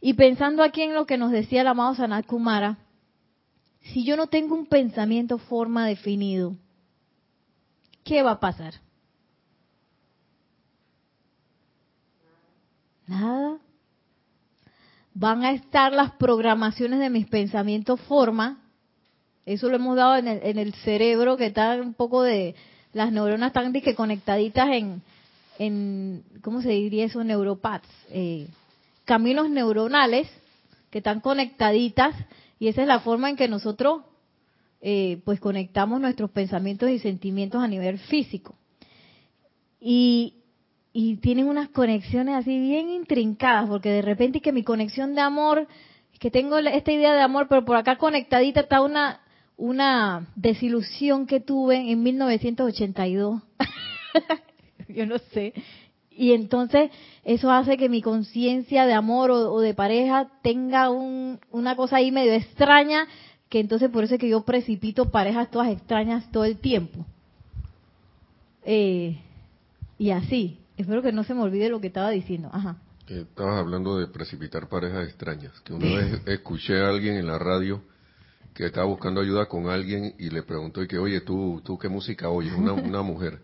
Y 0.00 0.14
pensando 0.14 0.62
aquí 0.62 0.82
en 0.82 0.94
lo 0.94 1.06
que 1.06 1.18
nos 1.18 1.32
decía 1.32 1.62
el 1.62 1.66
amado 1.66 1.96
Sanat 1.96 2.24
Kumara, 2.24 2.78
si 3.80 4.04
yo 4.04 4.16
no 4.16 4.28
tengo 4.28 4.54
un 4.54 4.66
pensamiento 4.66 5.38
forma 5.38 5.88
definido, 5.88 6.56
¿qué 8.04 8.22
va 8.22 8.32
a 8.32 8.40
pasar? 8.40 8.74
Nada. 13.08 13.58
Van 15.14 15.44
a 15.44 15.50
estar 15.50 15.92
las 15.92 16.12
programaciones 16.12 17.00
de 17.00 17.10
mis 17.10 17.26
pensamientos 17.26 18.00
forma. 18.02 18.63
Eso 19.46 19.68
lo 19.68 19.76
hemos 19.76 19.96
dado 19.96 20.16
en 20.16 20.28
el, 20.28 20.40
en 20.42 20.58
el 20.58 20.74
cerebro, 20.74 21.36
que 21.36 21.46
está 21.46 21.74
un 21.76 21.94
poco 21.94 22.22
de... 22.22 22.54
Las 22.92 23.10
neuronas 23.10 23.48
están 23.48 23.72
que 23.72 23.94
conectaditas 23.96 24.68
en, 24.70 25.02
en, 25.58 26.22
¿cómo 26.42 26.62
se 26.62 26.70
diría 26.70 27.06
eso? 27.06 27.24
Neuropaths. 27.24 27.88
Eh, 28.10 28.46
caminos 29.04 29.50
neuronales 29.50 30.28
que 30.90 30.98
están 30.98 31.20
conectaditas 31.20 32.14
y 32.60 32.68
esa 32.68 32.82
es 32.82 32.88
la 32.88 33.00
forma 33.00 33.28
en 33.28 33.36
que 33.36 33.48
nosotros 33.48 34.02
eh, 34.80 35.20
pues 35.24 35.40
conectamos 35.40 36.00
nuestros 36.00 36.30
pensamientos 36.30 36.90
y 36.90 36.98
sentimientos 36.98 37.62
a 37.62 37.68
nivel 37.68 37.98
físico. 37.98 38.54
Y, 39.80 40.34
y 40.92 41.16
tienen 41.16 41.48
unas 41.48 41.68
conexiones 41.70 42.36
así 42.36 42.58
bien 42.58 42.90
intrincadas, 42.90 43.68
porque 43.68 43.90
de 43.90 44.02
repente 44.02 44.40
que 44.40 44.52
mi 44.52 44.62
conexión 44.62 45.14
de 45.14 45.20
amor, 45.20 45.66
que 46.20 46.30
tengo 46.30 46.58
esta 46.58 46.92
idea 46.92 47.12
de 47.14 47.22
amor, 47.22 47.48
pero 47.48 47.64
por 47.64 47.76
acá 47.76 47.96
conectadita 47.96 48.60
está 48.60 48.80
una, 48.80 49.20
una 49.56 50.26
desilusión 50.36 51.26
que 51.26 51.40
tuve 51.40 51.90
en 51.90 52.02
1982. 52.02 53.42
Yo 54.88 55.06
no 55.06 55.18
sé. 55.32 55.54
Y 56.10 56.32
entonces 56.32 56.90
eso 57.24 57.50
hace 57.50 57.76
que 57.76 57.88
mi 57.88 58.02
conciencia 58.02 58.86
de 58.86 58.92
amor 58.92 59.30
o, 59.30 59.60
de 59.60 59.74
pareja 59.74 60.28
tenga 60.42 60.90
un, 60.90 61.40
una 61.50 61.74
cosa 61.74 61.96
ahí 61.96 62.12
medio 62.12 62.32
extraña, 62.32 63.08
que 63.48 63.60
entonces 63.60 63.90
por 63.90 64.04
eso 64.04 64.14
es 64.14 64.20
que 64.20 64.28
yo 64.28 64.44
precipito 64.44 65.10
parejas 65.10 65.50
todas 65.50 65.68
extrañas 65.68 66.30
todo 66.30 66.44
el 66.44 66.58
tiempo. 66.58 67.04
Eh, 68.64 69.18
y 69.98 70.10
así. 70.10 70.58
Espero 70.76 71.02
que 71.02 71.12
no 71.12 71.24
se 71.24 71.34
me 71.34 71.42
olvide 71.42 71.68
lo 71.68 71.80
que 71.80 71.86
estaba 71.88 72.10
diciendo. 72.10 72.50
Ajá. 72.52 72.76
estabas 73.06 73.58
hablando 73.58 73.96
de 73.96 74.08
precipitar 74.08 74.68
parejas 74.68 75.08
extrañas. 75.08 75.52
Que 75.60 75.72
una 75.72 75.86
vez 75.86 76.20
escuché 76.26 76.80
a 76.80 76.88
alguien 76.88 77.16
en 77.16 77.26
la 77.26 77.38
radio 77.38 77.82
que 78.54 78.66
estaba 78.66 78.86
buscando 78.86 79.20
ayuda 79.20 79.46
con 79.46 79.68
alguien 79.68 80.14
y 80.18 80.30
le 80.30 80.44
preguntó 80.44 80.82
y 80.82 80.86
que, 80.86 80.96
oye, 80.96 81.20
¿tú, 81.22 81.60
tú 81.64 81.76
qué 81.76 81.88
música 81.88 82.28
oyes? 82.28 82.52
Una, 82.54 82.72
una 82.72 83.02
mujer. 83.02 83.40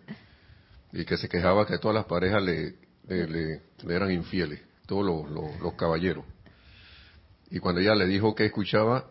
Y 0.92 1.04
que 1.04 1.16
se 1.16 1.28
quejaba 1.28 1.66
que 1.66 1.78
todas 1.78 1.96
las 1.96 2.04
parejas 2.04 2.42
le, 2.42 2.76
le, 3.08 3.62
eran 3.88 4.10
infieles, 4.12 4.60
todos 4.86 5.04
los, 5.04 5.60
los, 5.60 5.74
caballeros. 5.74 6.24
Y 7.50 7.58
cuando 7.58 7.80
ella 7.80 7.94
le 7.94 8.06
dijo 8.06 8.34
que 8.34 8.46
escuchaba 8.46 9.04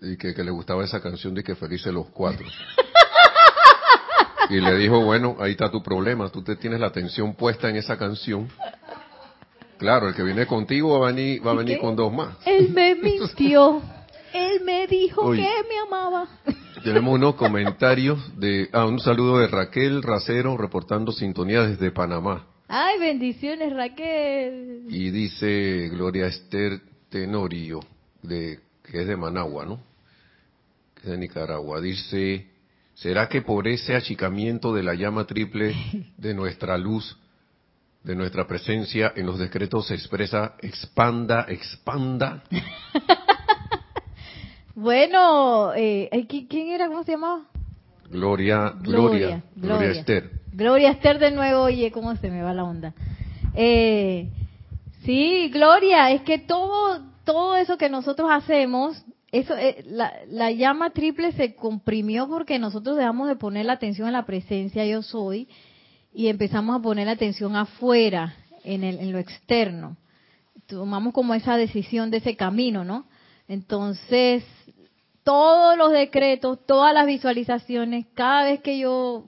y 0.00 0.16
que, 0.16 0.34
que 0.34 0.44
le 0.44 0.50
gustaba 0.50 0.84
esa 0.84 1.00
canción 1.00 1.34
de 1.34 1.42
que 1.42 1.56
felices 1.56 1.92
los 1.92 2.08
cuatro. 2.10 2.46
Y 4.50 4.60
le 4.60 4.76
dijo, 4.76 5.00
bueno, 5.02 5.36
ahí 5.40 5.52
está 5.52 5.70
tu 5.70 5.82
problema, 5.82 6.28
tú 6.28 6.42
te 6.42 6.56
tienes 6.56 6.78
la 6.78 6.88
atención 6.88 7.34
puesta 7.34 7.68
en 7.68 7.76
esa 7.76 7.96
canción. 7.96 8.48
Claro, 9.78 10.08
el 10.08 10.14
que 10.14 10.22
viene 10.22 10.46
contigo 10.46 11.00
va 11.00 11.08
a 11.08 11.12
venir, 11.12 11.44
va 11.44 11.52
a 11.52 11.54
venir 11.54 11.78
con 11.78 11.96
dos 11.96 12.12
más. 12.12 12.36
Él 12.44 12.70
me 12.70 12.94
mintió. 13.02 13.82
Él 14.34 14.62
me 14.64 14.88
dijo 14.88 15.30
que 15.30 15.38
me 15.68 15.78
amaba. 15.86 16.26
Tenemos 16.82 17.14
unos 17.14 17.36
comentarios 17.36 18.18
de, 18.36 18.68
ah, 18.72 18.84
un 18.84 18.98
saludo 18.98 19.38
de 19.38 19.46
Raquel 19.46 20.02
Racero 20.02 20.56
reportando 20.56 21.12
sintonía 21.12 21.62
desde 21.62 21.92
Panamá. 21.92 22.44
Ay, 22.66 22.98
bendiciones 22.98 23.72
Raquel. 23.72 24.86
Y 24.88 25.10
dice 25.10 25.88
Gloria 25.90 26.26
Esther 26.26 26.80
Tenorio, 27.10 27.78
de, 28.22 28.58
que 28.82 29.02
es 29.02 29.06
de 29.06 29.16
Managua, 29.16 29.66
¿no? 29.66 29.80
Que 30.96 31.02
es 31.02 31.10
de 31.10 31.18
Nicaragua. 31.18 31.80
Dice, 31.80 32.48
¿será 32.94 33.28
que 33.28 33.40
por 33.40 33.68
ese 33.68 33.94
achicamiento 33.94 34.74
de 34.74 34.82
la 34.82 34.94
llama 34.94 35.26
triple 35.26 35.76
de 36.18 36.34
nuestra 36.34 36.76
luz, 36.76 37.16
de 38.02 38.16
nuestra 38.16 38.48
presencia 38.48 39.12
en 39.14 39.26
los 39.26 39.38
decretos 39.38 39.86
se 39.86 39.94
expresa 39.94 40.56
expanda, 40.60 41.46
expanda? 41.48 42.42
Bueno, 44.74 45.72
eh, 45.74 46.26
¿quién 46.48 46.68
era? 46.68 46.88
¿Cómo 46.88 47.04
se 47.04 47.12
llamaba? 47.12 47.44
Gloria, 48.10 48.74
Gloria, 48.80 49.42
Gloria, 49.54 49.90
Esther. 49.90 50.30
Gloria 50.52 50.90
Esther 50.90 51.18
de 51.18 51.30
nuevo, 51.30 51.62
oye, 51.62 51.90
¿cómo 51.90 52.14
se 52.16 52.30
me 52.30 52.42
va 52.42 52.52
la 52.52 52.64
onda? 52.64 52.92
Eh, 53.54 54.30
sí, 55.04 55.48
Gloria, 55.52 56.10
es 56.10 56.22
que 56.22 56.38
todo, 56.38 57.02
todo 57.24 57.56
eso 57.56 57.78
que 57.78 57.88
nosotros 57.88 58.28
hacemos, 58.30 59.04
eso, 59.32 59.56
eh, 59.56 59.84
la, 59.86 60.12
la, 60.28 60.50
llama 60.50 60.90
triple 60.90 61.32
se 61.32 61.54
comprimió 61.54 62.28
porque 62.28 62.58
nosotros 62.58 62.96
dejamos 62.96 63.28
de 63.28 63.36
poner 63.36 63.66
la 63.66 63.74
atención 63.74 64.08
en 64.08 64.12
la 64.12 64.26
presencia 64.26 64.84
yo 64.84 65.02
soy 65.02 65.48
y 66.12 66.28
empezamos 66.28 66.76
a 66.76 66.82
poner 66.82 67.06
la 67.06 67.12
atención 67.12 67.56
afuera, 67.56 68.34
en, 68.64 68.82
el, 68.82 68.98
en 68.98 69.12
lo 69.12 69.18
externo. 69.18 69.96
Tomamos 70.66 71.12
como 71.12 71.34
esa 71.34 71.56
decisión 71.56 72.10
de 72.10 72.16
ese 72.16 72.36
camino, 72.36 72.84
¿no? 72.84 73.06
Entonces, 73.46 74.42
todos 75.24 75.76
los 75.76 75.90
decretos, 75.90 76.64
todas 76.66 76.94
las 76.94 77.06
visualizaciones, 77.06 78.06
cada 78.14 78.44
vez 78.44 78.60
que 78.60 78.78
yo 78.78 79.24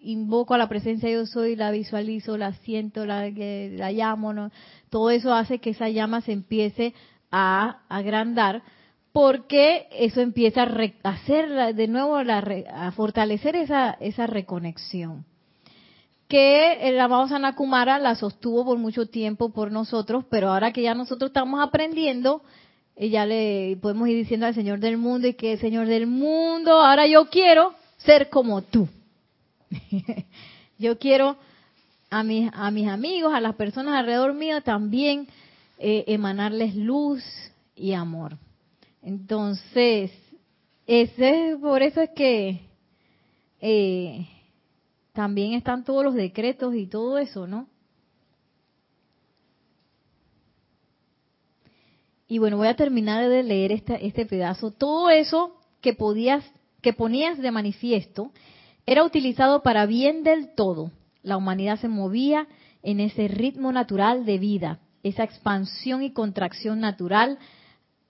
invoco 0.00 0.54
a 0.54 0.58
la 0.58 0.68
presencia 0.68 1.08
yo 1.08 1.24
soy, 1.26 1.56
la 1.56 1.70
visualizo, 1.70 2.36
la 2.36 2.52
siento, 2.54 3.06
la, 3.06 3.30
la 3.30 3.92
llamo, 3.92 4.32
¿no? 4.32 4.50
todo 4.92 5.08
eso 5.10 5.32
hace 5.32 5.58
que 5.58 5.70
esa 5.70 5.88
llama 5.88 6.20
se 6.20 6.32
empiece 6.32 6.92
a 7.30 7.80
agrandar 7.88 8.62
porque 9.12 9.86
eso 9.90 10.20
empieza 10.20 10.64
a, 10.64 11.10
hacer 11.10 11.74
de 11.74 11.88
nuevo, 11.88 12.16
a 12.16 12.92
fortalecer 12.92 13.56
esa, 13.56 13.92
esa 14.00 14.26
reconexión. 14.26 15.24
Que 16.28 16.88
el 16.88 17.00
amado 17.00 17.28
Sanakumara 17.28 17.98
la 17.98 18.14
sostuvo 18.16 18.64
por 18.64 18.78
mucho 18.78 19.06
tiempo 19.06 19.50
por 19.50 19.72
nosotros, 19.72 20.24
pero 20.30 20.50
ahora 20.50 20.72
que 20.72 20.82
ya 20.82 20.94
nosotros 20.94 21.30
estamos 21.30 21.62
aprendiendo, 21.62 22.42
y 22.96 23.10
ya 23.10 23.26
le 23.26 23.76
podemos 23.80 24.08
ir 24.08 24.16
diciendo 24.16 24.46
al 24.46 24.54
Señor 24.54 24.80
del 24.80 24.98
mundo 24.98 25.26
y 25.28 25.34
que 25.34 25.56
Señor 25.56 25.86
del 25.86 26.06
mundo, 26.06 26.72
ahora 26.72 27.06
yo 27.06 27.26
quiero 27.26 27.74
ser 27.98 28.28
como 28.28 28.62
tú. 28.62 28.88
yo 30.78 30.98
quiero 30.98 31.36
a 32.10 32.22
mis, 32.22 32.50
a 32.52 32.70
mis 32.70 32.88
amigos, 32.88 33.32
a 33.32 33.40
las 33.40 33.54
personas 33.54 33.94
alrededor 33.94 34.34
mío 34.34 34.60
también 34.60 35.26
eh, 35.78 36.04
emanarles 36.06 36.76
luz 36.76 37.24
y 37.74 37.94
amor. 37.94 38.36
Entonces, 39.02 40.12
ese, 40.86 41.56
por 41.60 41.82
eso 41.82 42.02
es 42.02 42.10
que 42.10 42.60
eh, 43.60 44.28
también 45.12 45.54
están 45.54 45.84
todos 45.84 46.04
los 46.04 46.14
decretos 46.14 46.74
y 46.74 46.86
todo 46.86 47.18
eso, 47.18 47.46
¿no? 47.46 47.66
Y 52.32 52.38
bueno, 52.38 52.56
voy 52.56 52.68
a 52.68 52.76
terminar 52.76 53.28
de 53.28 53.42
leer 53.42 53.72
este 53.72 54.24
pedazo. 54.24 54.70
Todo 54.70 55.10
eso 55.10 55.54
que 55.82 55.92
podías, 55.92 56.42
que 56.80 56.94
ponías 56.94 57.36
de 57.36 57.50
manifiesto, 57.50 58.30
era 58.86 59.04
utilizado 59.04 59.62
para 59.62 59.84
bien 59.84 60.22
del 60.22 60.54
todo. 60.54 60.92
La 61.22 61.36
humanidad 61.36 61.78
se 61.78 61.88
movía 61.88 62.46
en 62.82 63.00
ese 63.00 63.28
ritmo 63.28 63.70
natural 63.70 64.24
de 64.24 64.38
vida, 64.38 64.78
esa 65.02 65.24
expansión 65.24 66.02
y 66.02 66.12
contracción 66.12 66.80
natural, 66.80 67.38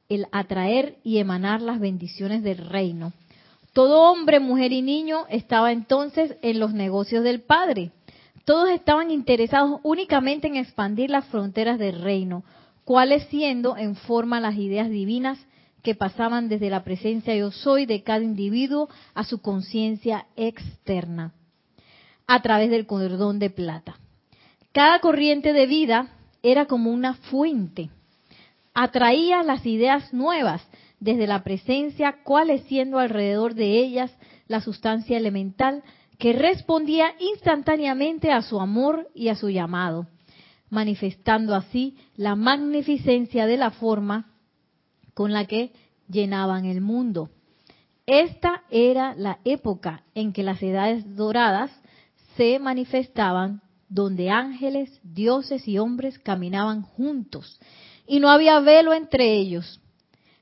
el 0.08 0.26
atraer 0.30 0.98
y 1.02 1.18
emanar 1.18 1.60
las 1.60 1.80
bendiciones 1.80 2.44
del 2.44 2.58
reino. 2.58 3.12
Todo 3.72 4.02
hombre, 4.02 4.38
mujer 4.38 4.70
y 4.70 4.82
niño 4.82 5.26
estaba 5.30 5.72
entonces 5.72 6.36
en 6.42 6.60
los 6.60 6.72
negocios 6.72 7.24
del 7.24 7.40
Padre. 7.40 7.90
Todos 8.44 8.70
estaban 8.70 9.10
interesados 9.10 9.80
únicamente 9.82 10.46
en 10.46 10.54
expandir 10.54 11.10
las 11.10 11.24
fronteras 11.24 11.80
del 11.80 12.00
reino, 12.00 12.44
cuáles 12.92 13.22
siendo 13.28 13.78
en 13.78 13.96
forma 13.96 14.38
las 14.38 14.54
ideas 14.58 14.90
divinas 14.90 15.38
que 15.82 15.94
pasaban 15.94 16.50
desde 16.50 16.68
la 16.68 16.84
presencia 16.84 17.34
yo 17.34 17.50
soy 17.50 17.86
de 17.86 18.02
cada 18.02 18.22
individuo 18.22 18.90
a 19.14 19.24
su 19.24 19.40
conciencia 19.40 20.26
externa, 20.36 21.32
a 22.26 22.42
través 22.42 22.68
del 22.68 22.84
cordón 22.84 23.38
de 23.38 23.48
plata. 23.48 23.96
Cada 24.72 25.00
corriente 25.00 25.54
de 25.54 25.66
vida 25.66 26.08
era 26.42 26.66
como 26.66 26.90
una 26.90 27.14
fuente, 27.14 27.88
atraía 28.74 29.42
las 29.42 29.64
ideas 29.64 30.12
nuevas 30.12 30.62
desde 31.00 31.26
la 31.26 31.42
presencia, 31.42 32.18
cuáles 32.24 32.60
siendo 32.64 32.98
alrededor 32.98 33.54
de 33.54 33.78
ellas 33.78 34.14
la 34.48 34.60
sustancia 34.60 35.16
elemental 35.16 35.82
que 36.18 36.34
respondía 36.34 37.14
instantáneamente 37.18 38.30
a 38.30 38.42
su 38.42 38.60
amor 38.60 39.08
y 39.14 39.28
a 39.28 39.34
su 39.34 39.48
llamado, 39.48 40.08
manifestando 40.72 41.54
así 41.54 41.98
la 42.16 42.34
magnificencia 42.34 43.46
de 43.46 43.58
la 43.58 43.72
forma 43.72 44.32
con 45.12 45.30
la 45.30 45.44
que 45.44 45.70
llenaban 46.08 46.64
el 46.64 46.80
mundo. 46.80 47.28
Esta 48.06 48.62
era 48.70 49.14
la 49.14 49.38
época 49.44 50.02
en 50.14 50.32
que 50.32 50.42
las 50.42 50.62
edades 50.62 51.14
doradas 51.14 51.70
se 52.38 52.58
manifestaban 52.58 53.60
donde 53.90 54.30
ángeles, 54.30 54.98
dioses 55.02 55.68
y 55.68 55.76
hombres 55.76 56.18
caminaban 56.18 56.80
juntos 56.80 57.60
y 58.06 58.18
no 58.18 58.30
había 58.30 58.58
velo 58.60 58.94
entre 58.94 59.34
ellos. 59.34 59.78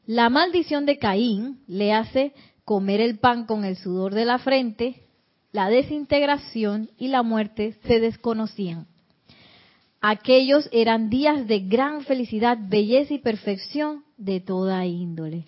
La 0.06 0.30
maldición 0.30 0.86
de 0.86 0.98
Caín 0.98 1.60
le 1.66 1.92
hace 1.92 2.34
comer 2.64 3.00
el 3.00 3.18
pan 3.18 3.46
con 3.46 3.64
el 3.64 3.76
sudor 3.76 4.14
de 4.14 4.26
la 4.26 4.38
frente, 4.38 5.08
la 5.50 5.68
desintegración 5.68 6.88
y 6.96 7.08
la 7.08 7.24
muerte 7.24 7.76
se 7.82 7.98
desconocían. 7.98 8.86
Aquellos 10.00 10.68
eran 10.72 11.10
días 11.10 11.46
de 11.46 11.60
gran 11.60 12.02
felicidad, 12.04 12.58
belleza 12.58 13.14
y 13.14 13.18
perfección 13.18 14.02
de 14.16 14.40
toda 14.40 14.84
índole. 14.86 15.46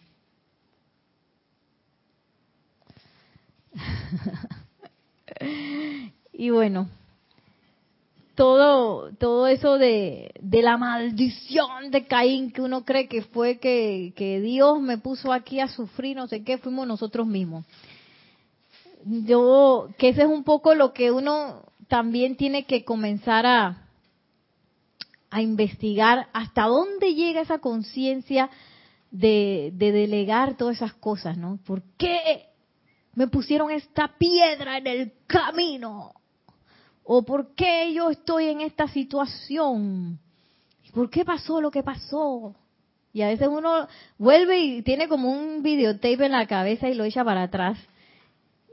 y 6.34 6.50
bueno, 6.50 6.90
todo, 8.34 9.11
todo 9.14 9.46
eso 9.46 9.78
de, 9.78 10.32
de, 10.40 10.62
la 10.62 10.76
maldición 10.76 11.90
de 11.90 12.07
Caín 12.07 12.53
que 12.53 12.61
uno 12.61 12.84
cree 12.84 13.09
que 13.09 13.22
fue 13.22 13.59
que, 13.59 14.12
que 14.14 14.40
Dios 14.40 14.82
me 14.82 14.98
puso 14.98 15.32
aquí 15.32 15.61
a 15.61 15.68
sufrir, 15.68 16.16
no 16.16 16.28
sé 16.28 16.44
qué, 16.44 16.59
fuimos 16.59 16.86
nosotros 16.86 17.26
mismos 17.26 17.64
yo, 19.05 19.88
que 19.98 20.11
ese 20.11 20.22
es 20.22 20.28
un 20.28 20.44
poco 20.44 20.74
lo 20.74 20.92
que 20.92 21.11
uno 21.11 21.62
también 21.88 22.36
tiene 22.36 22.64
que 22.64 22.84
comenzar 22.84 23.46
a, 23.46 23.88
a 25.33 25.41
investigar 25.41 26.28
hasta 26.35 26.64
dónde 26.64 27.14
llega 27.14 27.41
esa 27.41 27.59
conciencia 27.59 28.51
de, 29.11 29.70
de, 29.74 29.91
delegar 29.91 30.59
todas 30.59 30.76
esas 30.76 30.93
cosas, 30.93 31.39
¿no? 31.39 31.59
¿Por 31.64 31.83
qué 31.97 32.51
me 33.14 33.28
pusieron 33.28 33.70
esta 33.70 34.14
piedra 34.18 34.76
en 34.76 34.87
el 34.87 35.12
camino? 35.26 36.12
¿O 37.03 37.22
por 37.22 37.55
qué 37.55 37.93
yo 37.95 38.11
estoy 38.11 38.49
en 38.49 38.61
esta 38.61 38.87
situación? 38.89 40.20
¿Por 40.93 41.09
qué 41.09 41.24
pasó 41.24 41.62
lo 41.62 41.70
que 41.70 41.83
pasó? 41.83 42.55
Y 43.14 43.22
a 43.22 43.28
veces 43.28 43.49
uno 43.49 43.89
vuelve 44.18 44.59
y 44.59 44.83
tiene 44.83 45.09
como 45.09 45.33
un 45.33 45.62
videotape 45.62 46.26
en 46.26 46.33
la 46.33 46.47
cabeza 46.47 46.91
y 46.91 46.95
lo 46.95 47.05
echa 47.05 47.24
para 47.24 47.45
atrás 47.45 47.78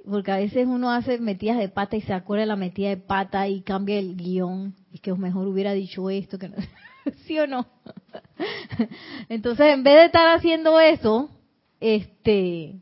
porque 0.09 0.31
a 0.31 0.37
veces 0.37 0.67
uno 0.67 0.91
hace 0.91 1.19
metidas 1.19 1.57
de 1.57 1.69
pata 1.69 1.95
y 1.95 2.01
se 2.01 2.13
acuerda 2.13 2.41
de 2.41 2.47
la 2.47 2.55
metida 2.55 2.89
de 2.89 2.97
pata 2.97 3.47
y 3.47 3.61
cambia 3.61 3.99
el 3.99 4.15
guion 4.15 4.75
y 4.91 4.99
que 4.99 5.13
mejor 5.13 5.47
hubiera 5.47 5.73
dicho 5.73 6.09
esto 6.09 6.39
que 6.39 6.49
no. 6.49 6.55
¿Sí 7.25 7.37
o 7.39 7.47
no? 7.47 7.65
Entonces, 9.29 9.67
en 9.73 9.83
vez 9.83 9.95
de 9.95 10.05
estar 10.05 10.35
haciendo 10.35 10.79
eso, 10.79 11.29
este 11.79 12.75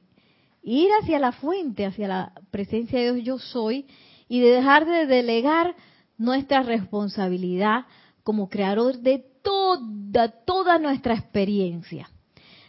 ir 0.64 0.90
hacia 1.02 1.20
la 1.20 1.32
fuente, 1.32 1.86
hacia 1.86 2.08
la 2.08 2.34
presencia 2.52 3.00
de 3.00 3.14
Dios 3.14 3.26
yo 3.26 3.40
soy 3.40 3.86
y 4.28 4.40
de 4.40 4.50
dejar 4.50 4.86
de 4.86 5.06
delegar 5.06 5.76
nuestra 6.18 6.64
responsabilidad 6.64 7.86
como 8.24 8.50
creador 8.50 8.98
de 8.98 9.24
toda 9.44 10.30
toda 10.46 10.80
nuestra 10.80 11.14
experiencia. 11.14 12.10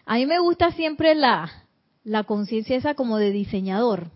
A 0.04 0.16
mí 0.16 0.26
me 0.26 0.38
gusta 0.38 0.72
siempre 0.72 1.14
la 1.14 1.50
la 2.04 2.24
conciencia 2.24 2.76
esa 2.76 2.94
como 2.94 3.18
de 3.18 3.32
diseñador 3.32 4.10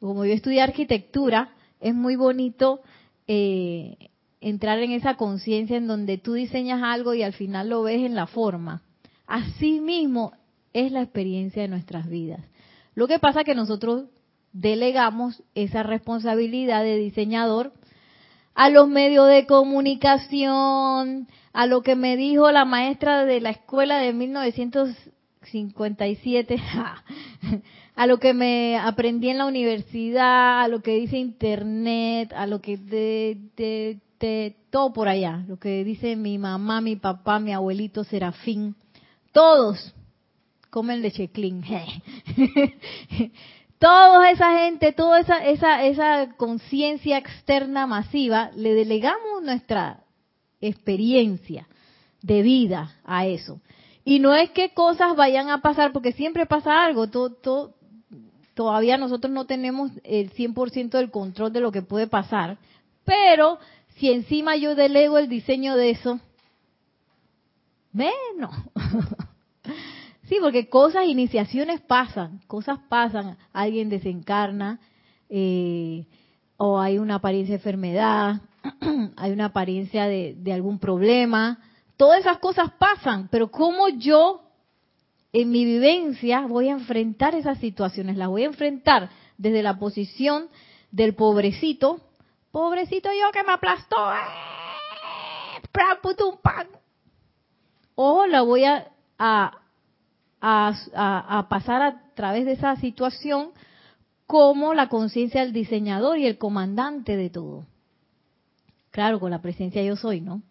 como 0.00 0.24
yo 0.24 0.32
estudié 0.32 0.62
arquitectura, 0.62 1.50
es 1.80 1.94
muy 1.94 2.16
bonito 2.16 2.80
eh, 3.26 4.10
entrar 4.40 4.78
en 4.80 4.92
esa 4.92 5.16
conciencia 5.16 5.76
en 5.76 5.86
donde 5.86 6.18
tú 6.18 6.32
diseñas 6.32 6.82
algo 6.82 7.14
y 7.14 7.22
al 7.22 7.34
final 7.34 7.68
lo 7.68 7.82
ves 7.82 8.04
en 8.04 8.14
la 8.14 8.26
forma. 8.26 8.82
Así 9.26 9.80
mismo 9.80 10.32
es 10.72 10.92
la 10.92 11.02
experiencia 11.02 11.62
de 11.62 11.68
nuestras 11.68 12.08
vidas. 12.08 12.40
Lo 12.94 13.06
que 13.06 13.18
pasa 13.18 13.40
es 13.40 13.46
que 13.46 13.54
nosotros 13.54 14.06
delegamos 14.52 15.42
esa 15.54 15.82
responsabilidad 15.82 16.82
de 16.82 16.96
diseñador 16.96 17.72
a 18.54 18.68
los 18.68 18.88
medios 18.88 19.28
de 19.28 19.46
comunicación, 19.46 21.28
a 21.52 21.66
lo 21.66 21.82
que 21.82 21.94
me 21.94 22.16
dijo 22.16 22.50
la 22.50 22.64
maestra 22.64 23.24
de 23.24 23.40
la 23.40 23.50
escuela 23.50 23.98
de 23.98 24.12
1957, 24.12 26.56
a 28.00 28.06
lo 28.06 28.18
que 28.18 28.32
me 28.32 28.78
aprendí 28.78 29.28
en 29.28 29.36
la 29.36 29.44
universidad, 29.44 30.62
a 30.62 30.68
lo 30.68 30.80
que 30.80 30.92
dice 30.92 31.18
internet, 31.18 32.32
a 32.34 32.46
lo 32.46 32.62
que 32.62 32.78
de, 32.78 33.98
todo 34.70 34.94
por 34.94 35.06
allá, 35.06 35.44
lo 35.46 35.58
que 35.58 35.84
dice 35.84 36.16
mi 36.16 36.38
mamá, 36.38 36.80
mi 36.80 36.96
papá, 36.96 37.38
mi 37.40 37.52
abuelito 37.52 38.02
Serafín, 38.02 38.74
todos 39.32 39.94
comen 40.70 41.02
leche 41.02 41.28
clean. 41.28 41.62
Toda 43.78 44.30
esa 44.30 44.60
gente, 44.60 44.92
toda 44.92 45.20
esa, 45.20 45.46
esa, 45.46 45.84
esa 45.84 46.34
conciencia 46.38 47.18
externa 47.18 47.86
masiva, 47.86 48.50
le 48.54 48.72
delegamos 48.72 49.42
nuestra 49.42 50.04
experiencia 50.62 51.68
de 52.22 52.40
vida 52.40 52.94
a 53.04 53.26
eso. 53.26 53.60
Y 54.04 54.20
no 54.20 54.34
es 54.34 54.50
que 54.50 54.72
cosas 54.72 55.16
vayan 55.16 55.50
a 55.50 55.60
pasar, 55.60 55.92
porque 55.92 56.12
siempre 56.12 56.46
pasa 56.46 56.84
algo, 56.84 57.08
todo, 57.08 57.30
todo, 57.30 57.74
todavía 58.54 58.96
nosotros 58.96 59.32
no 59.32 59.46
tenemos 59.46 59.90
el 60.04 60.32
100% 60.32 60.90
del 60.90 61.10
control 61.10 61.52
de 61.52 61.60
lo 61.60 61.72
que 61.72 61.82
puede 61.82 62.06
pasar, 62.06 62.58
pero 63.04 63.58
si 63.96 64.10
encima 64.10 64.56
yo 64.56 64.74
delego 64.74 65.18
el 65.18 65.28
diseño 65.28 65.76
de 65.76 65.90
eso, 65.90 66.20
menos. 67.92 68.54
sí, 70.28 70.36
porque 70.40 70.68
cosas, 70.68 71.06
iniciaciones 71.06 71.80
pasan, 71.80 72.40
cosas 72.46 72.78
pasan, 72.88 73.36
alguien 73.52 73.88
desencarna, 73.88 74.80
eh, 75.28 76.06
o 76.56 76.78
hay 76.78 76.98
una 76.98 77.16
apariencia 77.16 77.54
de 77.54 77.58
enfermedad, 77.58 78.40
hay 79.16 79.32
una 79.32 79.46
apariencia 79.46 80.06
de, 80.06 80.34
de 80.38 80.52
algún 80.52 80.78
problema, 80.78 81.58
todas 81.96 82.20
esas 82.20 82.38
cosas 82.38 82.70
pasan, 82.78 83.28
pero 83.30 83.50
¿cómo 83.50 83.88
yo 83.88 84.49
en 85.32 85.50
mi 85.50 85.64
vivencia 85.64 86.46
voy 86.46 86.68
a 86.68 86.72
enfrentar 86.72 87.34
esas 87.34 87.58
situaciones, 87.58 88.16
las 88.16 88.28
voy 88.28 88.42
a 88.42 88.46
enfrentar 88.46 89.10
desde 89.38 89.62
la 89.62 89.78
posición 89.78 90.48
del 90.90 91.14
pobrecito, 91.14 92.00
pobrecito 92.50 93.08
yo 93.12 93.30
que 93.32 93.44
me 93.44 93.52
aplastó, 93.52 94.12
¡eh! 94.12 94.50
o 97.94 98.26
la 98.26 98.42
voy 98.42 98.64
a, 98.64 98.90
a, 99.18 99.58
a, 100.40 101.46
pasar 101.48 101.82
a 101.82 102.14
través 102.14 102.46
de 102.46 102.52
esa 102.52 102.76
situación 102.76 103.50
como 104.26 104.74
la 104.74 104.88
conciencia 104.88 105.42
del 105.42 105.52
diseñador 105.52 106.18
y 106.18 106.26
el 106.26 106.38
comandante 106.38 107.16
de 107.16 107.30
todo. 107.30 107.66
Claro, 108.90 109.20
con 109.20 109.30
la 109.30 109.42
presencia 109.42 109.82
yo 109.82 109.96
soy, 109.96 110.20
¿no? 110.20 110.42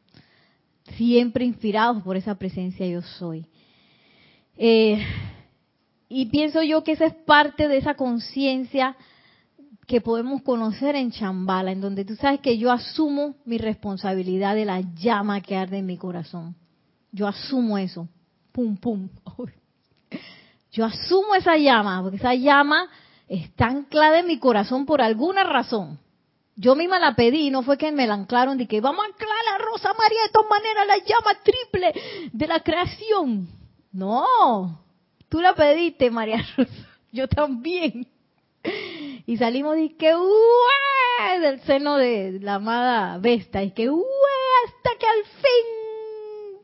Siempre 0.95 1.45
inspirados 1.45 2.03
por 2.03 2.17
esa 2.17 2.35
presencia 2.35 2.85
yo 2.87 3.01
soy. 3.01 3.45
Eh, 4.61 5.01
y 6.09 6.25
pienso 6.25 6.61
yo 6.61 6.83
que 6.83 6.91
esa 6.91 7.05
es 7.05 7.13
parte 7.13 7.69
de 7.69 7.77
esa 7.77 7.95
conciencia 7.95 8.97
que 9.87 10.01
podemos 10.01 10.41
conocer 10.41 10.97
en 10.97 11.11
Chambala, 11.11 11.71
en 11.71 11.79
donde 11.79 12.03
tú 12.03 12.15
sabes 12.15 12.41
que 12.41 12.57
yo 12.57 12.69
asumo 12.69 13.35
mi 13.45 13.57
responsabilidad 13.57 14.55
de 14.55 14.65
la 14.65 14.81
llama 14.81 15.39
que 15.39 15.55
arde 15.55 15.77
en 15.77 15.85
mi 15.85 15.97
corazón. 15.97 16.55
Yo 17.11 17.25
asumo 17.25 17.77
eso. 17.77 18.09
Pum, 18.51 18.75
pum. 18.77 19.09
Yo 20.71 20.85
asumo 20.85 21.33
esa 21.33 21.57
llama, 21.57 21.99
porque 22.03 22.17
esa 22.17 22.35
llama 22.35 22.87
está 23.27 23.65
anclada 23.65 24.19
en 24.19 24.27
mi 24.27 24.37
corazón 24.37 24.85
por 24.85 25.01
alguna 25.01 25.43
razón. 25.43 25.97
Yo 26.55 26.75
misma 26.75 26.99
la 26.99 27.15
pedí, 27.15 27.49
no 27.49 27.63
fue 27.63 27.77
que 27.77 27.91
me 27.91 28.05
la 28.05 28.13
anclaron 28.13 28.57
de 28.57 28.67
que 28.67 28.79
vamos 28.79 29.03
a 29.03 29.07
anclar 29.07 29.31
a 29.55 29.63
Rosa 29.63 29.93
María 29.97 30.21
de 30.23 30.29
todas 30.29 30.49
maneras 30.49 30.85
la 30.85 30.97
llama 30.97 31.39
triple 31.43 32.29
de 32.33 32.47
la 32.47 32.59
creación. 32.59 33.58
No, 33.91 34.83
tú 35.29 35.41
la 35.41 35.55
pediste, 35.55 36.11
María 36.11 36.45
Rosa. 36.55 36.71
Yo 37.11 37.27
también. 37.27 38.07
Y 39.25 39.37
salimos 39.37 39.77
y 39.77 39.89
que 39.89 40.13
del 41.39 41.61
seno 41.61 41.97
de 41.97 42.39
la 42.41 42.55
amada 42.55 43.17
Vesta. 43.17 43.63
Y 43.63 43.71
que 43.71 43.87
hasta 43.87 44.89
que 44.99 45.07
al 45.07 45.23
fin 45.23 45.65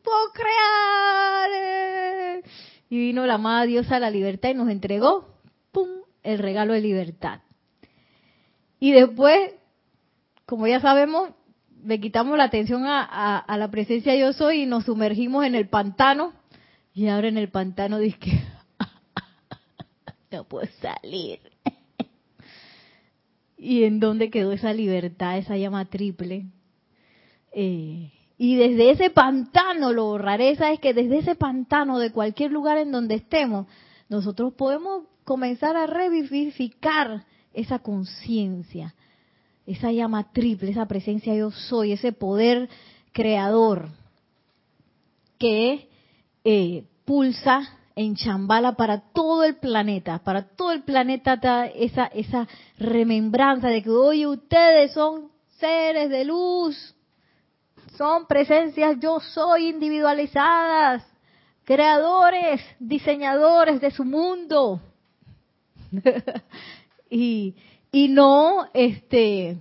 puedo 0.03 0.31
crear. 0.33 1.49
Y 2.89 2.97
vino 2.99 3.25
la 3.25 3.35
amada 3.35 3.65
diosa 3.65 3.99
la 3.99 4.11
libertad 4.11 4.49
y 4.49 4.53
nos 4.53 4.69
entregó, 4.69 5.27
¡pum!, 5.71 5.89
el 6.21 6.37
regalo 6.39 6.73
de 6.73 6.81
libertad. 6.81 7.39
Y 8.79 8.91
después, 8.91 9.53
como 10.45 10.67
ya 10.67 10.79
sabemos, 10.79 11.31
le 11.83 11.99
quitamos 11.99 12.37
la 12.37 12.43
atención 12.43 12.85
a, 12.85 13.39
a 13.39 13.57
la 13.57 13.71
presencia 13.71 14.15
yo 14.15 14.31
soy 14.33 14.61
y 14.61 14.65
nos 14.67 14.85
sumergimos 14.85 15.43
en 15.45 15.55
el 15.55 15.67
pantano 15.69 16.33
y 16.95 17.09
ahora 17.09 17.27
en 17.27 17.37
el 17.37 17.49
pantano 17.49 17.99
dice 17.99 18.17
que 18.17 18.39
no 20.31 20.45
puedo 20.45 20.65
salir. 20.81 21.39
y 23.57 23.83
en 23.83 23.99
dónde 23.99 24.29
quedó 24.29 24.53
esa 24.53 24.71
libertad, 24.71 25.37
esa 25.37 25.57
llama 25.57 25.85
triple. 25.85 26.45
Eh, 27.51 28.13
y 28.37 28.55
desde 28.55 28.91
ese 28.91 29.09
pantano, 29.09 29.91
lo 29.91 30.17
rareza 30.17 30.71
es 30.71 30.79
que 30.79 30.93
desde 30.93 31.17
ese 31.17 31.35
pantano 31.35 31.99
de 31.99 32.13
cualquier 32.13 32.53
lugar 32.53 32.77
en 32.77 32.93
donde 32.93 33.15
estemos, 33.15 33.67
nosotros 34.07 34.53
podemos 34.53 35.03
comenzar 35.25 35.75
a 35.75 35.87
revivificar 35.87 37.25
esa 37.53 37.79
conciencia, 37.79 38.95
esa 39.65 39.91
llama 39.91 40.31
triple, 40.31 40.71
esa 40.71 40.85
presencia 40.85 41.35
yo 41.35 41.51
soy, 41.51 41.91
ese 41.91 42.13
poder 42.13 42.69
creador 43.11 43.89
que 45.37 45.89
eh, 46.45 46.85
pulsa 47.05 47.67
en 47.95 48.15
Chambala 48.15 48.73
para 48.73 48.99
todo 48.99 49.43
el 49.43 49.55
planeta, 49.55 50.19
para 50.19 50.43
todo 50.43 50.71
el 50.71 50.83
planeta 50.83 51.65
esa, 51.67 52.05
esa 52.05 52.47
remembranza 52.77 53.69
de 53.69 53.81
que, 53.81 53.89
oye, 53.89 54.27
ustedes 54.27 54.93
son 54.93 55.31
seres 55.57 56.09
de 56.09 56.25
luz, 56.25 56.95
son 57.97 58.27
presencias 58.27 58.97
yo 58.99 59.19
soy 59.19 59.69
individualizadas, 59.69 61.03
creadores, 61.63 62.61
diseñadores 62.79 63.81
de 63.81 63.89
su 63.91 64.05
mundo. 64.05 64.81
y, 67.09 67.55
y 67.91 68.09
no, 68.09 68.67
este, 68.73 69.57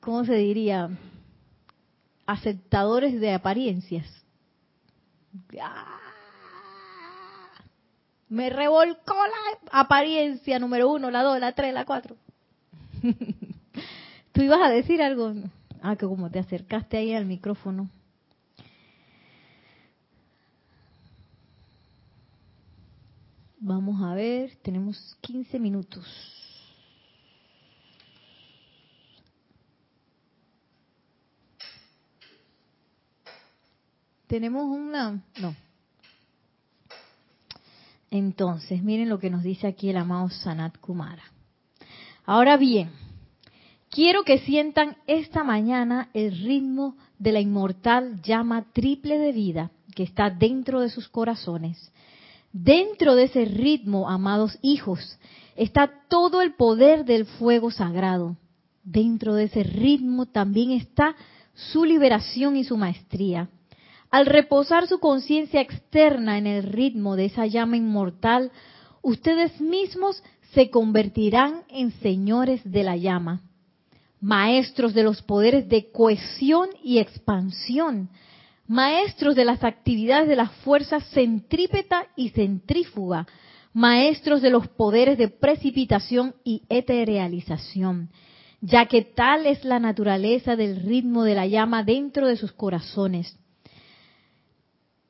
¿cómo 0.00 0.24
se 0.24 0.34
diría? 0.34 0.90
Aceptadores 2.26 3.20
de 3.20 3.32
apariencias. 3.32 4.06
Me 8.28 8.50
revolcó 8.50 9.14
la 9.14 9.80
apariencia 9.80 10.58
número 10.58 10.90
uno, 10.90 11.10
la 11.10 11.22
dos, 11.22 11.38
la 11.38 11.52
tres, 11.52 11.72
la 11.72 11.84
cuatro. 11.84 12.16
Tú 14.32 14.42
ibas 14.42 14.60
a 14.60 14.70
decir 14.70 15.00
algo. 15.00 15.32
Ah, 15.80 15.94
que 15.96 16.06
como 16.06 16.30
te 16.30 16.40
acercaste 16.40 16.96
ahí 16.96 17.14
al 17.14 17.26
micrófono. 17.26 17.88
Vamos 23.58 24.02
a 24.02 24.14
ver, 24.14 24.56
tenemos 24.62 25.16
15 25.20 25.58
minutos. 25.58 26.45
Tenemos 34.26 34.64
una... 34.64 35.22
No. 35.40 35.54
Entonces, 38.10 38.82
miren 38.82 39.08
lo 39.08 39.18
que 39.18 39.30
nos 39.30 39.42
dice 39.42 39.66
aquí 39.66 39.90
el 39.90 39.96
amado 39.96 40.30
Sanat 40.30 40.78
Kumara. 40.78 41.24
Ahora 42.24 42.56
bien, 42.56 42.90
quiero 43.90 44.24
que 44.24 44.38
sientan 44.38 44.96
esta 45.06 45.44
mañana 45.44 46.08
el 46.14 46.32
ritmo 46.38 46.96
de 47.18 47.32
la 47.32 47.40
inmortal 47.40 48.20
llama 48.22 48.66
triple 48.72 49.18
de 49.18 49.32
vida 49.32 49.70
que 49.94 50.02
está 50.02 50.30
dentro 50.30 50.80
de 50.80 50.90
sus 50.90 51.08
corazones. 51.08 51.92
Dentro 52.52 53.14
de 53.14 53.24
ese 53.24 53.44
ritmo, 53.44 54.08
amados 54.08 54.58
hijos, 54.62 55.18
está 55.56 55.90
todo 56.08 56.42
el 56.42 56.54
poder 56.54 57.04
del 57.04 57.26
fuego 57.26 57.70
sagrado. 57.70 58.36
Dentro 58.82 59.34
de 59.34 59.44
ese 59.44 59.62
ritmo 59.62 60.26
también 60.26 60.70
está 60.70 61.16
su 61.54 61.84
liberación 61.84 62.56
y 62.56 62.64
su 62.64 62.76
maestría. 62.76 63.48
Al 64.16 64.24
reposar 64.24 64.86
su 64.86 64.98
conciencia 64.98 65.60
externa 65.60 66.38
en 66.38 66.46
el 66.46 66.62
ritmo 66.62 67.16
de 67.16 67.26
esa 67.26 67.44
llama 67.44 67.76
inmortal, 67.76 68.50
ustedes 69.02 69.60
mismos 69.60 70.22
se 70.54 70.70
convertirán 70.70 71.64
en 71.68 71.90
señores 72.00 72.62
de 72.64 72.82
la 72.82 72.96
llama, 72.96 73.42
maestros 74.18 74.94
de 74.94 75.02
los 75.02 75.20
poderes 75.20 75.68
de 75.68 75.90
cohesión 75.92 76.70
y 76.82 76.96
expansión, 76.96 78.08
maestros 78.66 79.36
de 79.36 79.44
las 79.44 79.62
actividades 79.62 80.28
de 80.28 80.36
las 80.36 80.50
fuerzas 80.64 81.04
centrípeta 81.10 82.06
y 82.16 82.30
centrífuga, 82.30 83.26
maestros 83.74 84.40
de 84.40 84.48
los 84.48 84.66
poderes 84.66 85.18
de 85.18 85.28
precipitación 85.28 86.36
y 86.42 86.62
eterealización, 86.70 88.08
ya 88.62 88.86
que 88.86 89.02
tal 89.02 89.44
es 89.44 89.62
la 89.62 89.78
naturaleza 89.78 90.56
del 90.56 90.76
ritmo 90.76 91.22
de 91.22 91.34
la 91.34 91.46
llama 91.46 91.82
dentro 91.82 92.26
de 92.26 92.38
sus 92.38 92.52
corazones 92.52 93.36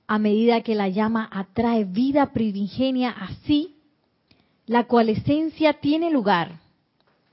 a 0.06 0.18
medida 0.18 0.62
que 0.62 0.74
la 0.74 0.88
llama 0.88 1.28
atrae 1.32 1.84
vida 1.84 2.32
primigenia 2.32 3.10
así, 3.10 3.76
la 4.66 4.84
cual 4.84 5.08
esencia 5.08 5.74
tiene 5.74 6.10
lugar. 6.10 6.60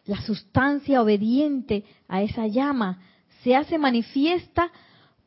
La 0.06 0.22
sustancia 0.22 1.02
obediente 1.02 1.84
a 2.08 2.22
esa 2.22 2.48
llama 2.48 3.00
se 3.44 3.56
hace 3.56 3.78
manifiesta 3.78 4.72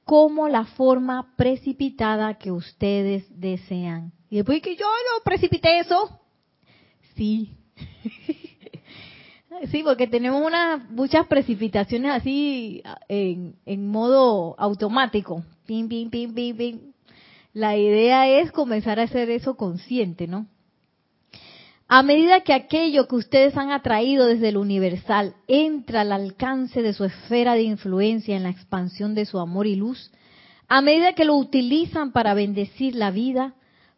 como 0.05 0.49
la 0.49 0.65
forma 0.65 1.35
precipitada 1.37 2.35
que 2.35 2.51
ustedes 2.51 3.25
desean. 3.41 4.13
Y 4.29 4.37
después 4.37 4.61
que 4.63 4.77
yo 4.77 4.85
no 4.85 5.25
precipité 5.25 5.81
eso, 5.81 6.21
sí. 7.15 7.53
sí, 9.71 9.83
porque 9.83 10.07
tenemos 10.07 10.45
unas 10.45 10.89
muchas 10.91 11.27
precipitaciones 11.27 12.13
así 12.13 12.83
en, 13.09 13.57
en 13.65 13.89
modo 13.89 14.55
automático. 14.59 15.43
Pim, 15.65 15.89
pim, 15.89 16.11
pim, 16.11 16.35
pim, 16.35 16.57
pim 16.57 16.81
la 17.57 17.75
idea 17.75 18.29
es 18.29 18.53
comenzar 18.53 19.01
a 19.01 19.05
hacer 19.05 19.31
eso 19.31 19.57
consciente, 19.57 20.27
¿no? 20.27 20.47
A 21.89 22.03
medida 22.03 22.43
que 22.43 22.53
aquello 22.53 23.09
que 23.09 23.17
ustedes 23.17 23.57
han 23.57 23.71
atraído 23.71 24.27
desde 24.27 24.51
el 24.51 24.59
universal 24.59 25.37
entra 25.49 26.03
al 26.03 26.13
alcance 26.13 26.83
de 26.83 26.93
su 26.93 27.05
esfera 27.05 27.55
de 27.55 27.63
influencia 27.63 28.37
en 28.37 28.43
la 28.43 28.51
expansión 28.51 29.15
de 29.15 29.25
su 29.25 29.39
amor 29.39 29.67
y 29.67 29.75
luz, 29.75 30.11
a 30.69 30.83
medida 30.83 31.15
que 31.15 31.25
lo 31.25 31.35
utilizan 31.37 32.13
para 32.13 32.35
bendecir 32.35 32.95
la 32.95 33.11
vida, 33.11 33.55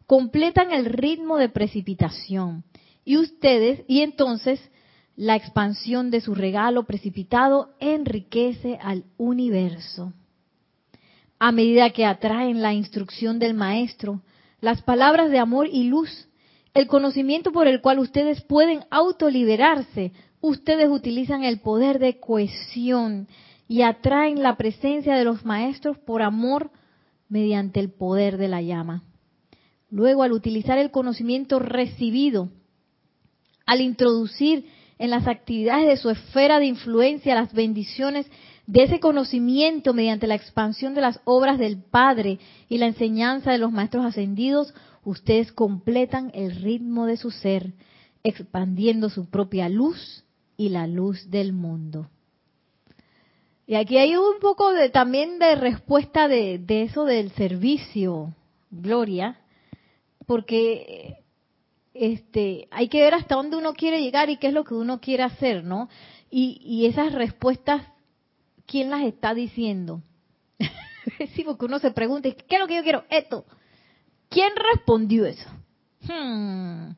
completan 0.07 0.71
el 0.71 0.85
ritmo 0.85 1.35
de 1.35 1.49
precipitación. 1.49 2.63
Y 3.03 3.17
ustedes, 3.17 3.83
y 3.89 4.03
entonces 4.03 4.61
la 5.17 5.35
expansión 5.35 6.11
de 6.11 6.21
su 6.21 6.33
regalo 6.33 6.83
precipitado 6.83 7.73
enriquece 7.81 8.79
al 8.81 9.03
universo 9.17 10.13
a 11.39 11.51
medida 11.53 11.89
que 11.91 12.05
atraen 12.05 12.61
la 12.61 12.73
instrucción 12.73 13.39
del 13.39 13.53
Maestro, 13.53 14.21
las 14.59 14.81
palabras 14.81 15.31
de 15.31 15.39
amor 15.39 15.67
y 15.71 15.85
luz, 15.85 16.27
el 16.73 16.87
conocimiento 16.87 17.51
por 17.51 17.67
el 17.67 17.81
cual 17.81 17.99
ustedes 17.99 18.41
pueden 18.41 18.83
autoliberarse, 18.91 20.11
ustedes 20.41 20.89
utilizan 20.89 21.43
el 21.43 21.61
poder 21.61 21.99
de 21.99 22.19
cohesión 22.19 23.27
y 23.67 23.83
atraen 23.83 24.43
la 24.43 24.57
presencia 24.57 25.15
de 25.15 25.23
los 25.23 25.45
Maestros 25.45 25.97
por 25.97 26.21
amor 26.21 26.71
mediante 27.29 27.79
el 27.79 27.89
poder 27.89 28.37
de 28.37 28.49
la 28.49 28.61
llama. 28.61 29.03
Luego, 29.89 30.23
al 30.23 30.33
utilizar 30.33 30.77
el 30.77 30.91
conocimiento 30.91 31.59
recibido, 31.59 32.49
al 33.65 33.81
introducir 33.81 34.65
en 34.97 35.09
las 35.09 35.27
actividades 35.27 35.87
de 35.87 35.97
su 35.97 36.09
esfera 36.09 36.59
de 36.59 36.65
influencia 36.65 37.33
las 37.33 37.53
bendiciones 37.53 38.29
de 38.69 38.83
ese 38.83 38.99
conocimiento 38.99 39.95
mediante 39.95 40.27
la 40.27 40.35
expansión 40.35 40.93
de 40.93 41.01
las 41.01 41.19
obras 41.25 41.57
del 41.57 41.81
Padre 41.81 42.37
y 42.67 42.77
la 42.77 42.85
enseñanza 42.85 43.51
de 43.51 43.57
los 43.57 43.71
maestros 43.71 44.05
ascendidos, 44.05 44.75
ustedes 45.03 45.51
completan 45.51 46.29
el 46.35 46.55
ritmo 46.55 47.07
de 47.07 47.17
su 47.17 47.31
ser, 47.31 47.73
expandiendo 48.23 49.09
su 49.09 49.27
propia 49.27 49.69
luz 49.69 50.23
y 50.55 50.69
la 50.69 50.85
luz 50.85 51.31
del 51.31 51.51
mundo. 51.51 52.11
Y 53.65 53.73
aquí 53.73 53.97
hay 53.97 54.15
un 54.15 54.39
poco 54.39 54.71
de, 54.71 54.91
también 54.91 55.39
de 55.39 55.55
respuesta 55.55 56.27
de, 56.27 56.63
eso 56.67 57.05
del 57.05 57.31
servicio, 57.31 58.35
Gloria, 58.69 59.39
porque 60.27 61.23
este, 61.95 62.67
hay 62.69 62.87
que 62.87 63.01
ver 63.01 63.15
hasta 63.15 63.33
dónde 63.33 63.57
uno 63.57 63.73
quiere 63.73 63.99
llegar 63.99 64.29
y 64.29 64.37
qué 64.37 64.49
es 64.49 64.53
lo 64.53 64.63
que 64.63 64.75
uno 64.75 65.01
quiere 65.01 65.23
hacer, 65.23 65.63
¿no? 65.63 65.89
Y, 66.29 66.61
y 66.63 66.85
esas 66.85 67.13
respuestas 67.13 67.81
¿quién 68.69 68.89
las 68.91 69.03
está 69.03 69.33
diciendo? 69.33 70.01
sí, 71.33 71.43
porque 71.43 71.65
uno 71.65 71.79
se 71.79 71.91
pregunta, 71.91 72.29
¿qué 72.31 72.55
es 72.55 72.59
lo 72.59 72.67
que 72.67 72.75
yo 72.75 72.83
quiero? 72.83 73.03
Esto. 73.09 73.45
¿Quién 74.29 74.51
respondió 74.73 75.25
eso? 75.25 75.49
Hmm. 76.07 76.91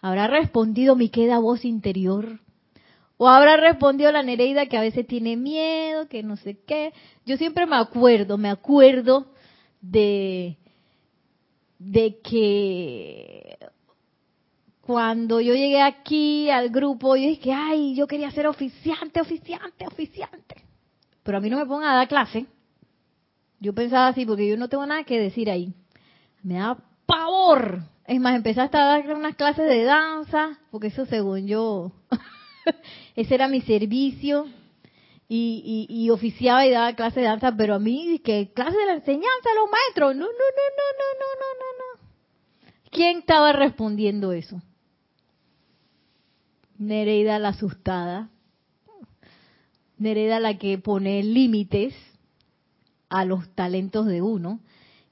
¿Habrá 0.00 0.26
respondido 0.26 0.96
mi 0.96 1.08
queda 1.08 1.38
voz 1.38 1.64
interior? 1.64 2.40
¿O 3.16 3.28
habrá 3.28 3.56
respondido 3.56 4.10
la 4.10 4.24
Nereida 4.24 4.66
que 4.66 4.76
a 4.76 4.80
veces 4.80 5.06
tiene 5.06 5.36
miedo, 5.36 6.08
que 6.08 6.24
no 6.24 6.36
sé 6.36 6.58
qué? 6.66 6.92
Yo 7.24 7.36
siempre 7.36 7.66
me 7.66 7.76
acuerdo, 7.76 8.36
me 8.36 8.50
acuerdo 8.50 9.26
de, 9.80 10.56
de 11.78 12.18
que 12.18 13.58
cuando 14.80 15.40
yo 15.40 15.54
llegué 15.54 15.80
aquí 15.80 16.50
al 16.50 16.70
grupo, 16.70 17.14
yo 17.14 17.28
dije, 17.28 17.52
ay, 17.52 17.94
yo 17.94 18.08
quería 18.08 18.32
ser 18.32 18.48
oficiante, 18.48 19.20
oficiante, 19.20 19.86
oficiante 19.86 20.71
pero 21.22 21.38
a 21.38 21.40
mí 21.40 21.50
no 21.50 21.58
me 21.58 21.66
pongan 21.66 21.90
a 21.90 21.96
dar 21.96 22.08
clase. 22.08 22.46
Yo 23.60 23.72
pensaba 23.74 24.08
así, 24.08 24.26
porque 24.26 24.48
yo 24.48 24.56
no 24.56 24.68
tengo 24.68 24.84
nada 24.86 25.04
que 25.04 25.20
decir 25.20 25.50
ahí. 25.50 25.72
Me 26.42 26.54
da 26.54 26.76
pavor. 27.06 27.82
Es 28.06 28.20
más, 28.20 28.34
empezaste 28.34 28.76
a 28.76 28.84
dar 28.84 29.14
unas 29.14 29.36
clases 29.36 29.68
de 29.68 29.84
danza, 29.84 30.58
porque 30.70 30.88
eso 30.88 31.06
según 31.06 31.46
yo, 31.46 31.92
ese 33.16 33.34
era 33.34 33.48
mi 33.48 33.60
servicio. 33.60 34.46
Y, 35.28 35.88
y, 35.88 36.04
y, 36.04 36.10
oficiaba 36.10 36.66
y 36.66 36.70
daba 36.70 36.94
clases 36.94 37.22
de 37.22 37.28
danza, 37.28 37.56
pero 37.56 37.74
a 37.74 37.78
mí, 37.78 38.20
que 38.22 38.52
clase 38.52 38.76
de 38.76 38.84
la 38.84 38.94
enseñanza 38.94 39.50
a 39.50 39.54
los 39.54 39.70
maestros, 39.70 40.14
no, 40.14 40.26
no, 40.26 40.26
no, 40.26 40.28
no, 40.28 40.84
no, 40.98 41.06
no, 41.20 41.26
no, 41.40 41.54
no, 41.58 41.78
no. 41.78 42.10
¿Quién 42.90 43.20
estaba 43.20 43.52
respondiendo 43.52 44.32
eso? 44.32 44.60
Nereida 46.76 47.38
la 47.38 47.50
asustada. 47.50 48.28
Nereida 50.02 50.40
la 50.40 50.58
que 50.58 50.78
pone 50.78 51.22
límites 51.22 51.94
a 53.08 53.24
los 53.24 53.48
talentos 53.54 54.06
de 54.06 54.22
uno. 54.22 54.60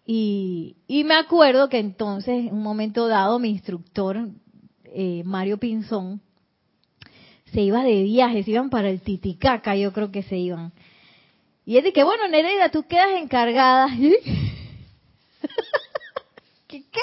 Y, 0.06 0.74
me 0.88 1.14
acuerdo 1.14 1.68
que 1.68 1.78
entonces, 1.78 2.46
en 2.46 2.54
un 2.54 2.62
momento 2.62 3.06
dado, 3.06 3.38
mi 3.38 3.50
instructor, 3.50 4.28
eh, 4.84 5.22
Mario 5.24 5.58
Pinzón, 5.58 6.20
se 7.52 7.60
iba 7.60 7.84
de 7.84 8.02
viaje, 8.02 8.42
se 8.42 8.50
iban 8.50 8.70
para 8.70 8.90
el 8.90 9.00
Titicaca, 9.00 9.76
yo 9.76 9.92
creo 9.92 10.10
que 10.10 10.22
se 10.22 10.36
iban. 10.36 10.72
Y 11.64 11.76
él 11.76 11.84
dice, 11.84 12.02
bueno, 12.02 12.26
Nereida, 12.28 12.70
tú 12.70 12.84
quedas 12.88 13.20
encargada. 13.20 13.88
¿Qué, 16.66 16.84
¿Qué? 16.90 17.00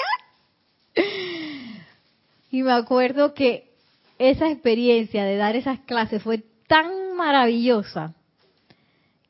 Y 2.50 2.62
me 2.62 2.72
acuerdo 2.72 3.34
que 3.34 3.70
esa 4.18 4.50
experiencia 4.50 5.24
de 5.24 5.36
dar 5.36 5.56
esas 5.56 5.80
clases 5.80 6.22
fue 6.22 6.42
tan 6.66 6.90
maravillosa 7.18 8.14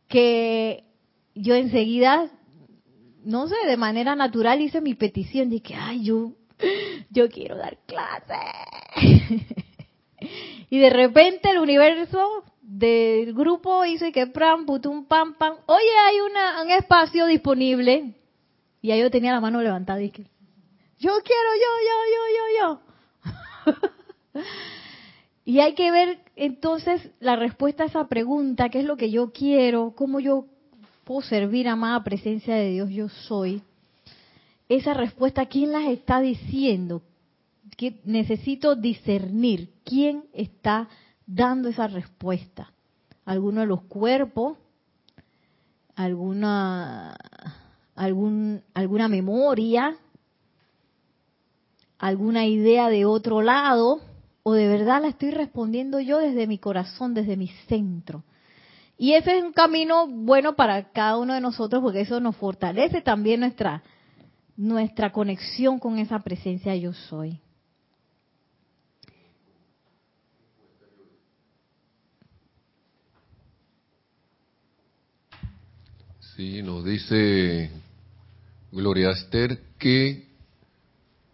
que 0.08 0.84
yo 1.34 1.54
enseguida, 1.54 2.30
no 3.24 3.48
sé, 3.48 3.56
de 3.66 3.76
manera 3.76 4.14
natural 4.14 4.60
hice 4.60 4.80
mi 4.80 4.94
petición 4.94 5.50
de 5.50 5.60
que, 5.60 5.74
ay, 5.74 6.04
yo, 6.04 6.32
yo 7.10 7.28
quiero 7.28 7.56
dar 7.56 7.78
clases. 7.86 8.38
y 10.70 10.78
de 10.78 10.90
repente 10.90 11.50
el 11.50 11.58
universo 11.58 12.44
del 12.62 13.32
grupo 13.34 13.84
hizo 13.84 14.12
que 14.12 14.26
pram, 14.26 14.66
putum, 14.66 15.06
pam, 15.06 15.34
pam. 15.34 15.56
Oye, 15.66 15.98
hay 16.06 16.20
una, 16.20 16.62
un 16.62 16.70
espacio 16.70 17.26
disponible. 17.26 18.14
Y 18.80 18.90
ahí 18.90 19.00
yo 19.00 19.10
tenía 19.10 19.32
la 19.32 19.40
mano 19.40 19.60
levantada 19.60 20.00
y 20.00 20.10
que, 20.10 20.22
yo 20.98 21.12
quiero, 21.24 21.50
yo, 21.64 21.72
yo, 21.88 21.96
yo, 22.14 22.22
yo, 22.36 22.44
yo. 22.60 24.42
y 25.48 25.60
hay 25.60 25.72
que 25.72 25.90
ver 25.90 26.18
entonces 26.36 27.10
la 27.20 27.34
respuesta 27.34 27.84
a 27.84 27.86
esa 27.86 28.06
pregunta, 28.06 28.68
qué 28.68 28.80
es 28.80 28.84
lo 28.84 28.98
que 28.98 29.10
yo 29.10 29.32
quiero, 29.32 29.94
cómo 29.96 30.20
yo 30.20 30.44
puedo 31.04 31.22
servir, 31.22 31.68
amada 31.68 32.04
presencia 32.04 32.54
de 32.54 32.72
Dios, 32.72 32.90
yo 32.90 33.08
soy. 33.08 33.62
Esa 34.68 34.92
respuesta, 34.92 35.46
¿quién 35.46 35.72
las 35.72 35.86
está 35.86 36.20
diciendo? 36.20 37.00
Que 37.78 37.98
necesito 38.04 38.76
discernir 38.76 39.70
quién 39.84 40.24
está 40.34 40.86
dando 41.26 41.70
esa 41.70 41.86
respuesta. 41.86 42.70
¿Alguno 43.24 43.62
de 43.62 43.68
los 43.68 43.80
cuerpos? 43.84 44.58
¿Alguna, 45.96 47.16
algún, 47.94 48.60
alguna 48.74 49.08
memoria? 49.08 49.96
¿Alguna 51.98 52.44
idea 52.44 52.90
de 52.90 53.06
otro 53.06 53.40
lado? 53.40 54.02
¿O 54.48 54.54
de 54.54 54.66
verdad 54.66 55.02
la 55.02 55.08
estoy 55.08 55.30
respondiendo 55.30 56.00
yo 56.00 56.16
desde 56.16 56.46
mi 56.46 56.56
corazón, 56.56 57.12
desde 57.12 57.36
mi 57.36 57.48
centro? 57.68 58.24
Y 58.96 59.12
ese 59.12 59.36
es 59.36 59.44
un 59.44 59.52
camino 59.52 60.06
bueno 60.08 60.56
para 60.56 60.90
cada 60.90 61.18
uno 61.18 61.34
de 61.34 61.42
nosotros 61.42 61.82
porque 61.82 62.00
eso 62.00 62.18
nos 62.18 62.34
fortalece 62.34 63.02
también 63.02 63.40
nuestra, 63.40 63.82
nuestra 64.56 65.12
conexión 65.12 65.78
con 65.78 65.98
esa 65.98 66.20
presencia 66.20 66.74
yo 66.76 66.94
soy. 66.94 67.42
Sí, 76.34 76.62
nos 76.62 76.86
dice 76.86 77.70
Gloria 78.72 79.10
Esther 79.10 79.60
que 79.78 80.27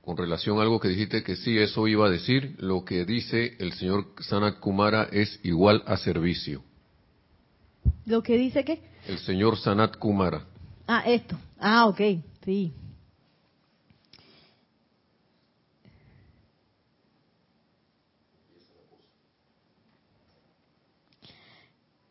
con 0.04 0.16
relación 0.18 0.58
a 0.58 0.62
algo 0.62 0.80
que 0.80 0.88
dijiste 0.88 1.22
que 1.22 1.34
sí, 1.34 1.56
eso 1.56 1.88
iba 1.88 2.06
a 2.06 2.10
decir, 2.10 2.56
lo 2.58 2.84
que 2.84 3.06
dice 3.06 3.56
el 3.58 3.72
señor 3.72 4.08
Sanat 4.20 4.60
Kumara 4.60 5.08
es 5.10 5.40
igual 5.42 5.82
a 5.86 5.96
servicio. 5.96 6.62
¿Lo 8.04 8.22
que 8.22 8.36
dice 8.36 8.66
qué? 8.66 8.82
El 9.08 9.18
señor 9.18 9.56
Sanat 9.56 9.96
Kumara. 9.96 10.44
Ah, 10.86 11.04
esto. 11.06 11.38
Ah, 11.58 11.86
ok, 11.86 12.00
sí. 12.44 12.74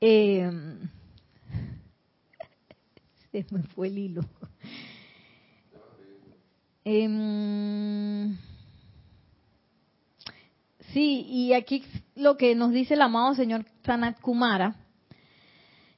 Eh, 0.01 0.51
se 3.31 3.45
me 3.51 3.61
fue 3.61 3.87
el 3.87 3.99
hilo. 3.99 4.23
Eh, 6.85 8.35
sí, 10.91 11.25
y 11.27 11.53
aquí 11.53 11.83
lo 12.15 12.37
que 12.37 12.55
nos 12.55 12.71
dice 12.71 12.95
el 12.95 13.01
amado 13.01 13.35
señor 13.35 13.65
Sanat 13.85 14.19
Kumara, 14.19 14.75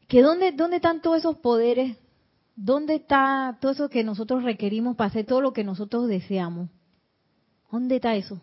que 0.07 0.21
dónde, 0.21 0.51
dónde 0.51 0.77
están 0.77 1.01
todos 1.01 1.17
esos 1.17 1.37
poderes, 1.37 1.97
dónde 2.55 2.95
está 2.95 3.57
todo 3.59 3.71
eso 3.71 3.89
que 3.89 4.03
nosotros 4.03 4.43
requerimos 4.43 4.95
para 4.95 5.09
hacer 5.09 5.25
todo 5.25 5.41
lo 5.41 5.53
que 5.53 5.63
nosotros 5.63 6.07
deseamos. 6.07 6.69
¿Dónde 7.71 7.95
está 7.95 8.15
eso? 8.15 8.39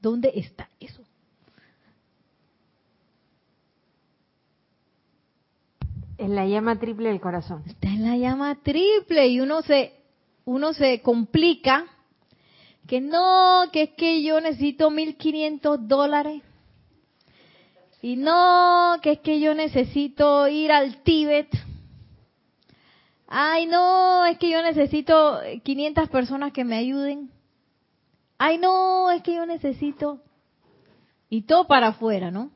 ¿Dónde 0.00 0.32
está 0.34 0.70
eso? 0.80 1.02
En 6.16 6.34
la 6.34 6.46
llama 6.46 6.78
triple 6.78 7.10
del 7.10 7.20
corazón. 7.20 7.62
Está 7.66 7.88
en 7.88 8.02
la 8.04 8.16
llama 8.16 8.54
triple 8.62 9.28
y 9.28 9.40
uno 9.40 9.60
se 9.60 9.92
uno 10.46 10.72
se 10.72 11.02
complica 11.02 11.84
que 12.86 13.00
no, 13.00 13.64
que 13.72 13.82
es 13.82 13.90
que 13.90 14.22
yo 14.22 14.40
necesito 14.40 14.90
1500 14.90 15.88
dólares. 15.88 16.42
Y 18.00 18.14
no, 18.14 18.96
que 19.02 19.12
es 19.12 19.18
que 19.18 19.40
yo 19.40 19.54
necesito 19.54 20.46
ir 20.46 20.70
al 20.70 21.02
Tíbet. 21.02 21.48
Ay, 23.26 23.66
no, 23.66 24.24
es 24.24 24.38
que 24.38 24.48
yo 24.48 24.62
necesito 24.62 25.40
500 25.64 26.08
personas 26.08 26.52
que 26.52 26.64
me 26.64 26.76
ayuden. 26.76 27.32
Ay, 28.38 28.58
no, 28.58 29.10
es 29.10 29.22
que 29.22 29.34
yo 29.34 29.46
necesito. 29.46 30.22
Y 31.28 31.42
todo 31.42 31.66
para 31.66 31.88
afuera, 31.88 32.30
¿no? 32.30 32.52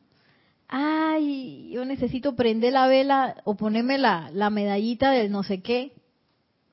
Ay, 0.68 1.70
yo 1.72 1.84
necesito 1.84 2.36
prender 2.36 2.74
la 2.74 2.86
vela 2.86 3.42
o 3.42 3.56
ponerme 3.56 3.98
la, 3.98 4.30
la 4.32 4.50
medallita 4.50 5.10
del 5.10 5.32
no 5.32 5.42
sé 5.42 5.60
qué. 5.60 5.99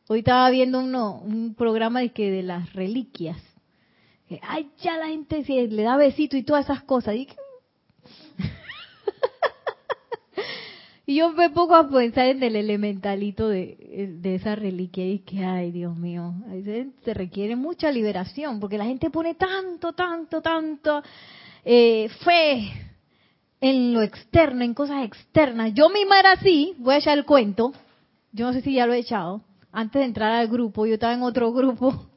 Hoy 0.09 0.19
estaba 0.19 0.49
viendo 0.49 0.79
uno, 0.79 1.19
un 1.19 1.53
programa 1.53 1.99
de 1.99 2.11
que 2.11 2.31
de 2.31 2.41
las 2.41 2.71
reliquias. 2.71 3.37
ay, 4.41 4.69
ya 4.81 4.97
la 4.97 5.07
gente 5.07 5.43
le 5.43 5.83
da 5.83 5.97
besito 5.97 6.37
y 6.37 6.43
todas 6.43 6.63
esas 6.63 6.81
cosas. 6.83 7.15
Y, 7.15 7.27
y 11.07 11.15
yo 11.15 11.33
me 11.33 11.49
pongo 11.49 11.75
a 11.75 11.89
pensar 11.89 12.27
en 12.27 12.41
el 12.41 12.55
elementalito 12.55 13.49
de, 13.49 14.15
de 14.21 14.35
esa 14.35 14.55
reliquia 14.55 15.05
y 15.05 15.19
que, 15.19 15.43
ay, 15.43 15.71
Dios 15.71 15.97
mío, 15.97 16.33
se 17.03 17.13
requiere 17.13 17.57
mucha 17.57 17.91
liberación 17.91 18.61
porque 18.61 18.77
la 18.77 18.85
gente 18.85 19.09
pone 19.09 19.35
tanto, 19.35 19.91
tanto, 19.91 20.41
tanto 20.41 21.03
eh, 21.65 22.07
fe 22.23 22.71
en 23.59 23.93
lo 23.93 24.01
externo, 24.01 24.63
en 24.63 24.73
cosas 24.73 25.03
externas. 25.03 25.73
Yo 25.73 25.89
misma 25.89 26.17
era 26.17 26.31
así, 26.31 26.75
voy 26.77 26.95
a 26.95 26.99
echar 26.99 27.17
el 27.17 27.25
cuento. 27.25 27.73
Yo 28.31 28.45
no 28.45 28.53
sé 28.53 28.61
si 28.61 28.73
ya 28.73 28.85
lo 28.85 28.93
he 28.93 28.99
echado 28.99 29.41
antes 29.77 29.99
de 29.99 30.07
entrar 30.07 30.31
al 30.31 30.47
grupo, 30.47 30.87
yo 30.87 30.95
estaba 30.95 31.13
en 31.13 31.21
otro 31.21 31.53
grupo. 31.53 32.07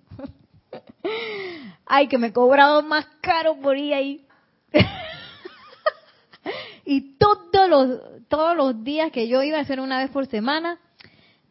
Ay, 1.86 2.08
que 2.08 2.16
me 2.16 2.28
he 2.28 2.32
cobrado 2.32 2.82
más 2.82 3.04
caro 3.20 3.60
por 3.60 3.76
ir 3.76 3.92
ahí. 3.92 4.26
y 6.86 7.18
todos 7.18 7.68
los, 7.68 8.00
todos 8.28 8.56
los 8.56 8.82
días 8.82 9.12
que 9.12 9.28
yo 9.28 9.42
iba 9.42 9.58
a 9.58 9.60
hacer 9.60 9.78
una 9.78 9.98
vez 9.98 10.10
por 10.10 10.26
semana, 10.26 10.78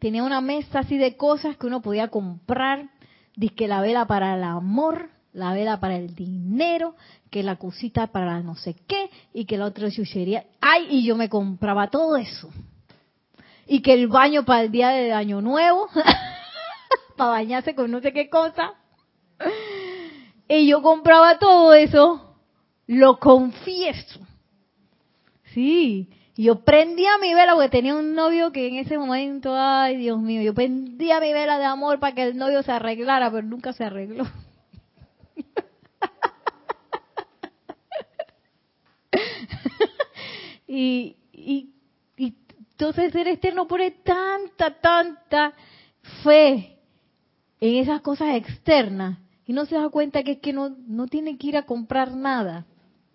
tenía 0.00 0.24
una 0.24 0.40
mesa 0.40 0.80
así 0.80 0.98
de 0.98 1.16
cosas 1.16 1.56
que 1.56 1.68
uno 1.68 1.80
podía 1.80 2.08
comprar. 2.08 2.90
Dice 3.36 3.54
que 3.54 3.68
la 3.68 3.80
vela 3.80 4.08
para 4.08 4.34
el 4.34 4.42
amor, 4.42 5.10
la 5.32 5.54
vela 5.54 5.78
para 5.78 5.94
el 5.94 6.16
dinero, 6.16 6.96
que 7.30 7.44
la 7.44 7.54
cosita 7.54 8.08
para 8.08 8.40
no 8.40 8.56
sé 8.56 8.74
qué, 8.88 9.10
y 9.32 9.44
que 9.44 9.58
la 9.58 9.66
otra 9.66 9.88
chuchería. 9.92 10.44
Ay, 10.60 10.88
y 10.90 11.04
yo 11.04 11.14
me 11.14 11.28
compraba 11.28 11.88
todo 11.88 12.16
eso 12.16 12.50
y 13.70 13.80
que 13.82 13.94
el 13.94 14.08
baño 14.08 14.44
para 14.44 14.62
el 14.62 14.72
día 14.72 14.88
de 14.88 15.12
año 15.12 15.40
nuevo, 15.40 15.88
para 17.16 17.30
bañarse 17.30 17.76
con 17.76 17.88
no 17.88 18.00
sé 18.00 18.12
qué 18.12 18.28
cosa. 18.28 18.74
Y 20.48 20.66
yo 20.66 20.82
compraba 20.82 21.38
todo 21.38 21.72
eso, 21.72 22.36
lo 22.88 23.20
confieso. 23.20 24.18
Sí, 25.54 26.10
yo 26.36 26.64
prendía 26.64 27.16
mi 27.18 27.32
vela 27.32 27.54
porque 27.54 27.68
tenía 27.68 27.94
un 27.94 28.16
novio 28.16 28.50
que 28.50 28.66
en 28.66 28.74
ese 28.74 28.98
momento, 28.98 29.54
ay 29.54 29.98
Dios 29.98 30.18
mío, 30.18 30.42
yo 30.42 30.52
prendía 30.52 31.20
mi 31.20 31.32
vela 31.32 31.60
de 31.60 31.66
amor 31.66 32.00
para 32.00 32.16
que 32.16 32.24
el 32.24 32.36
novio 32.36 32.64
se 32.64 32.72
arreglara, 32.72 33.30
pero 33.30 33.46
nunca 33.46 33.72
se 33.72 33.84
arregló. 33.84 34.24
y, 40.66 41.18
y 41.32 41.79
entonces 42.80 43.14
el 43.14 43.26
Eterno 43.26 43.66
pone 43.66 43.90
tanta, 43.90 44.80
tanta 44.80 45.52
fe 46.22 46.78
en 47.60 47.76
esas 47.76 48.00
cosas 48.00 48.34
externas 48.36 49.18
y 49.46 49.52
no 49.52 49.66
se 49.66 49.74
da 49.74 49.90
cuenta 49.90 50.22
que 50.22 50.32
es 50.32 50.38
que 50.38 50.54
no, 50.54 50.70
no 50.86 51.06
tiene 51.06 51.36
que 51.36 51.48
ir 51.48 51.58
a 51.58 51.66
comprar 51.66 52.16
nada. 52.16 52.64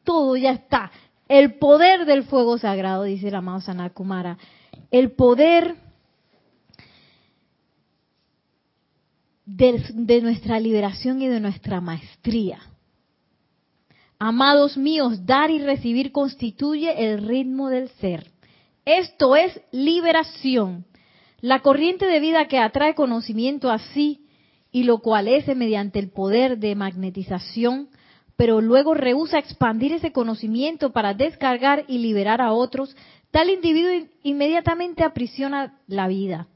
Todo 0.04 0.38
ya 0.38 0.52
está. 0.52 0.92
El 1.28 1.56
poder 1.56 2.06
del 2.06 2.26
fuego 2.26 2.60
sagrado, 2.60 3.06
dice 3.06 3.30
el 3.30 3.34
amado 3.34 3.60
Sanakumara. 3.60 4.38
El 4.92 5.14
poder 5.14 5.76
de, 9.48 9.84
de 9.96 10.22
nuestra 10.22 10.60
liberación 10.60 11.24
y 11.24 11.28
de 11.28 11.40
nuestra 11.40 11.82
maestría. 11.82 12.60
Amados 14.20 14.78
míos, 14.78 15.26
dar 15.26 15.50
y 15.50 15.58
recibir 15.58 16.12
constituye 16.12 17.12
el 17.12 17.28
ritmo 17.28 17.70
del 17.70 17.90
ser. 17.90 18.35
Esto 18.86 19.36
es 19.36 19.60
liberación. 19.72 20.86
La 21.42 21.62
corriente 21.62 22.06
de 22.06 22.20
vida 22.20 22.48
que 22.48 22.60
atrae 22.60 22.94
conocimiento 22.94 23.72
así 23.72 24.28
y 24.72 24.84
lo 24.84 25.00
cual 25.00 25.28
es 25.28 25.48
mediante 25.56 25.98
el 25.98 26.12
poder 26.12 26.60
de 26.60 26.76
magnetización, 26.76 27.90
pero 28.36 28.62
luego 28.62 28.94
rehúsa 28.94 29.40
expandir 29.40 29.94
ese 29.94 30.12
conocimiento 30.12 30.92
para 30.92 31.16
descargar 31.16 31.86
y 31.88 31.98
liberar 31.98 32.42
a 32.42 32.52
otros, 32.52 32.96
tal 33.32 33.50
individuo 33.50 34.08
inmediatamente 34.22 35.04
aprisiona 35.04 35.80
la 35.88 36.08
vida. 36.08 36.48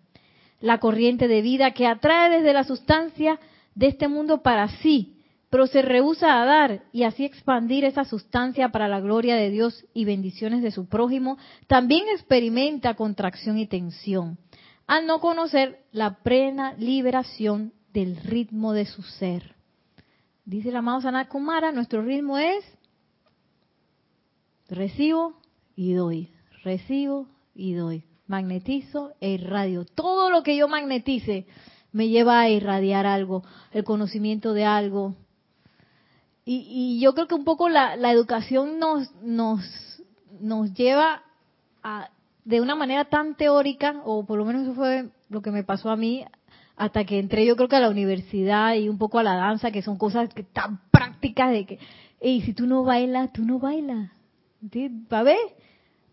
La 0.59 0.79
corriente 0.79 1.27
de 1.27 1.41
vida 1.41 1.71
que 1.71 1.87
atrae 1.87 2.29
desde 2.29 2.53
la 2.53 2.63
sustancia 2.63 3.39
de 3.73 3.87
este 3.87 4.07
mundo 4.07 4.43
para 4.43 4.67
sí, 4.81 5.18
pero 5.49 5.67
se 5.67 5.81
rehúsa 5.81 6.41
a 6.41 6.45
dar 6.45 6.83
y 6.91 7.03
así 7.03 7.25
expandir 7.25 7.83
esa 7.83 8.05
sustancia 8.05 8.69
para 8.69 8.87
la 8.87 8.99
gloria 8.99 9.35
de 9.35 9.49
Dios 9.49 9.85
y 9.93 10.05
bendiciones 10.05 10.61
de 10.61 10.71
su 10.71 10.87
prójimo, 10.87 11.37
también 11.67 12.05
experimenta 12.13 12.95
contracción 12.95 13.57
y 13.57 13.65
tensión, 13.65 14.37
al 14.85 15.07
no 15.07 15.19
conocer 15.19 15.79
la 15.91 16.15
plena 16.23 16.73
liberación 16.73 17.73
del 17.93 18.15
ritmo 18.17 18.73
de 18.73 18.85
su 18.85 19.01
ser. 19.01 19.55
Dice 20.45 20.69
el 20.69 20.75
amado 20.75 21.01
Sanat 21.01 21.27
Kumara, 21.27 21.71
nuestro 21.71 22.01
ritmo 22.01 22.37
es 22.37 22.63
recibo 24.67 25.39
y 25.75 25.93
doy, 25.93 26.31
recibo 26.63 27.27
y 27.55 27.73
doy, 27.73 28.03
magnetizo 28.27 29.13
e 29.19 29.31
irradio. 29.31 29.85
Todo 29.85 30.29
lo 30.29 30.43
que 30.43 30.55
yo 30.55 30.67
magnetice 30.67 31.47
me 31.91 32.07
lleva 32.07 32.39
a 32.39 32.49
irradiar 32.49 33.05
algo, 33.05 33.43
el 33.71 33.83
conocimiento 33.83 34.53
de 34.53 34.65
algo. 34.65 35.15
Y, 36.51 36.65
y 36.67 36.99
yo 36.99 37.13
creo 37.13 37.27
que 37.27 37.35
un 37.35 37.43
poco 37.43 37.69
la, 37.69 37.95
la 37.95 38.11
educación 38.11 38.79
nos, 38.79 39.13
nos, 39.21 39.61
nos 40.41 40.73
lleva 40.73 41.21
a, 41.83 42.09
de 42.43 42.59
una 42.59 42.73
manera 42.73 43.05
tan 43.05 43.35
teórica, 43.35 44.01
o 44.03 44.25
por 44.25 44.39
lo 44.39 44.45
menos 44.45 44.63
eso 44.63 44.73
fue 44.73 45.09
lo 45.29 45.43
que 45.43 45.51
me 45.51 45.63
pasó 45.63 45.91
a 45.91 45.95
mí, 45.95 46.25
hasta 46.75 47.05
que 47.05 47.19
entré 47.19 47.45
yo 47.45 47.55
creo 47.55 47.69
que 47.69 47.75
a 47.75 47.79
la 47.79 47.91
universidad 47.91 48.73
y 48.73 48.89
un 48.89 48.97
poco 48.97 49.19
a 49.19 49.23
la 49.23 49.35
danza, 49.35 49.69
que 49.69 49.83
son 49.83 49.99
cosas 49.99 50.33
que 50.33 50.41
tan 50.41 50.79
prácticas 50.89 51.51
de 51.51 51.67
que, 51.67 51.79
y 52.19 52.41
si 52.41 52.53
tú 52.55 52.65
no 52.65 52.83
bailas, 52.83 53.31
tú 53.31 53.43
no 53.45 53.59
bailas. 53.59 54.09
¿Para 55.07 55.21
ver? 55.21 55.37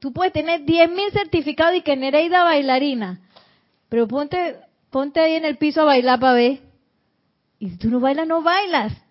Tú 0.01 0.12
puedes 0.12 0.34
tener 0.34 0.66
10.000 0.66 1.12
certificados 1.12 1.76
y 1.76 1.80
que 1.80 1.97
Nereida 1.97 2.45
bailarina, 2.45 3.22
pero 3.89 4.07
ponte, 4.07 4.57
ponte 4.91 5.18
ahí 5.18 5.37
en 5.37 5.47
el 5.47 5.57
piso 5.57 5.80
a 5.80 5.84
bailar 5.84 6.20
para 6.20 6.34
ver. 6.34 6.61
Y 7.59 7.70
si 7.70 7.78
tú 7.78 7.89
no 7.89 8.01
bailas, 8.01 8.28
no 8.28 8.43
bailas. 8.43 9.05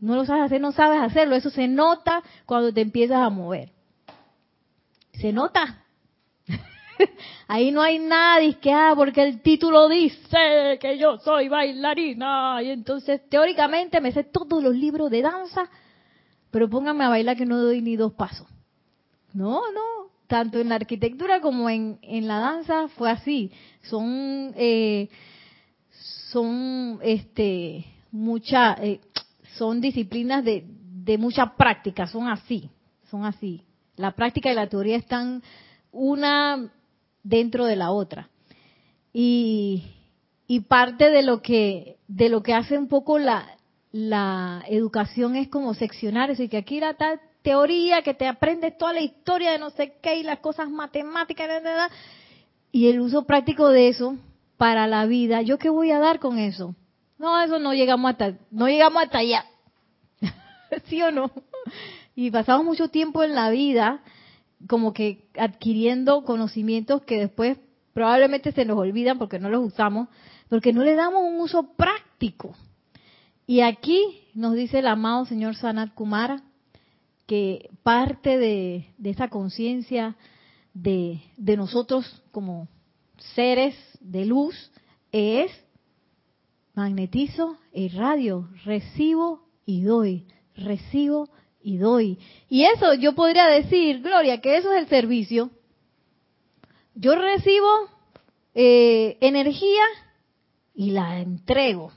No 0.00 0.16
lo 0.16 0.24
sabes 0.24 0.44
hacer, 0.44 0.60
no 0.60 0.72
sabes 0.72 1.00
hacerlo. 1.00 1.36
Eso 1.36 1.50
se 1.50 1.68
nota 1.68 2.22
cuando 2.46 2.72
te 2.72 2.80
empiezas 2.80 3.18
a 3.18 3.28
mover. 3.28 3.70
Se 5.12 5.32
nota. 5.32 5.84
Ahí 7.48 7.70
no 7.70 7.82
hay 7.82 7.98
nadie 7.98 8.54
que, 8.58 8.72
ah, 8.72 8.94
porque 8.96 9.22
el 9.22 9.42
título 9.42 9.88
dice 9.88 10.78
que 10.80 10.96
yo 10.98 11.18
soy 11.18 11.48
bailarina. 11.48 12.62
Y 12.62 12.70
entonces, 12.70 13.28
teóricamente, 13.28 14.00
me 14.00 14.12
sé 14.12 14.24
todos 14.24 14.62
los 14.62 14.74
libros 14.74 15.10
de 15.10 15.22
danza, 15.22 15.68
pero 16.50 16.68
pónganme 16.70 17.04
a 17.04 17.10
bailar 17.10 17.36
que 17.36 17.46
no 17.46 17.58
doy 17.58 17.82
ni 17.82 17.96
dos 17.96 18.14
pasos. 18.14 18.46
No, 19.34 19.60
no. 19.72 20.10
Tanto 20.26 20.60
en 20.60 20.68
la 20.68 20.76
arquitectura 20.76 21.40
como 21.40 21.68
en, 21.68 21.98
en 22.02 22.28
la 22.28 22.38
danza 22.38 22.88
fue 22.88 23.10
así. 23.10 23.50
Son, 23.82 24.54
eh, 24.56 25.08
son, 26.30 27.00
este, 27.02 27.84
mucha, 28.12 28.74
eh, 28.80 29.00
son 29.60 29.82
disciplinas 29.82 30.42
de, 30.42 30.64
de 30.66 31.18
mucha 31.18 31.54
práctica, 31.54 32.06
son 32.06 32.28
así, 32.28 32.70
son 33.10 33.26
así. 33.26 33.62
La 33.94 34.12
práctica 34.12 34.50
y 34.50 34.54
la 34.54 34.70
teoría 34.70 34.96
están 34.96 35.42
una 35.92 36.72
dentro 37.22 37.66
de 37.66 37.76
la 37.76 37.90
otra. 37.90 38.30
Y, 39.12 39.84
y 40.46 40.60
parte 40.60 41.10
de 41.10 41.22
lo 41.22 41.42
que 41.42 41.98
de 42.08 42.30
lo 42.30 42.42
que 42.42 42.54
hace 42.54 42.78
un 42.78 42.88
poco 42.88 43.18
la, 43.18 43.58
la 43.92 44.64
educación 44.66 45.36
es 45.36 45.48
como 45.48 45.74
seccionar 45.74 46.30
eso 46.30 46.42
y 46.42 46.48
que 46.48 46.56
aquí 46.56 46.80
la 46.80 46.94
tal 46.94 47.20
teoría 47.42 48.00
que 48.00 48.14
te 48.14 48.26
aprendes 48.26 48.78
toda 48.78 48.94
la 48.94 49.02
historia 49.02 49.52
de 49.52 49.58
no 49.58 49.68
sé 49.68 49.92
qué 50.02 50.16
y 50.16 50.22
las 50.22 50.38
cosas 50.38 50.70
matemáticas 50.70 51.50
y 52.72 52.88
el 52.88 52.98
uso 52.98 53.26
práctico 53.26 53.68
de 53.68 53.88
eso 53.88 54.16
para 54.56 54.86
la 54.86 55.04
vida 55.04 55.42
yo 55.42 55.58
qué 55.58 55.68
voy 55.68 55.90
a 55.90 55.98
dar 55.98 56.18
con 56.18 56.38
eso 56.38 56.74
no 57.20 57.40
eso 57.40 57.58
no 57.58 57.72
llegamos 57.72 58.10
hasta 58.10 58.34
no 58.50 58.66
llegamos 58.66 59.02
hasta 59.02 59.18
allá 59.18 59.44
sí 60.86 61.00
o 61.02 61.12
no 61.12 61.30
y 62.16 62.30
pasamos 62.30 62.64
mucho 62.64 62.88
tiempo 62.88 63.22
en 63.22 63.34
la 63.34 63.50
vida 63.50 64.02
como 64.66 64.92
que 64.92 65.28
adquiriendo 65.38 66.24
conocimientos 66.24 67.02
que 67.02 67.18
después 67.18 67.58
probablemente 67.92 68.52
se 68.52 68.64
nos 68.64 68.78
olvidan 68.78 69.18
porque 69.18 69.38
no 69.38 69.48
los 69.48 69.64
usamos, 69.64 70.08
porque 70.48 70.72
no 70.72 70.84
le 70.84 70.94
damos 70.94 71.22
un 71.22 71.40
uso 71.40 71.74
práctico. 71.74 72.54
Y 73.46 73.60
aquí 73.60 74.02
nos 74.34 74.54
dice 74.54 74.78
el 74.78 74.86
amado 74.86 75.24
señor 75.24 75.56
Sanat 75.56 75.94
Kumara 75.94 76.42
que 77.26 77.70
parte 77.82 78.38
de, 78.38 78.86
esa 79.04 79.28
conciencia 79.28 80.16
de, 80.74 81.20
de 81.36 81.56
nosotros 81.56 82.22
como 82.32 82.68
seres 83.34 83.74
de 84.00 84.24
luz 84.24 84.72
es 85.12 85.50
magnetizo 86.80 87.58
y 87.74 87.88
radio, 87.88 88.48
recibo 88.64 89.42
y 89.66 89.82
doy, 89.82 90.24
recibo 90.56 91.28
y 91.62 91.76
doy. 91.76 92.18
Y 92.48 92.64
eso 92.64 92.94
yo 92.94 93.14
podría 93.14 93.46
decir, 93.48 94.00
Gloria, 94.00 94.40
que 94.40 94.56
eso 94.56 94.72
es 94.72 94.78
el 94.78 94.88
servicio. 94.88 95.50
Yo 96.94 97.14
recibo 97.16 97.68
eh, 98.54 99.18
energía 99.20 99.84
y 100.74 100.92
la 100.92 101.20
entrego. 101.20 101.92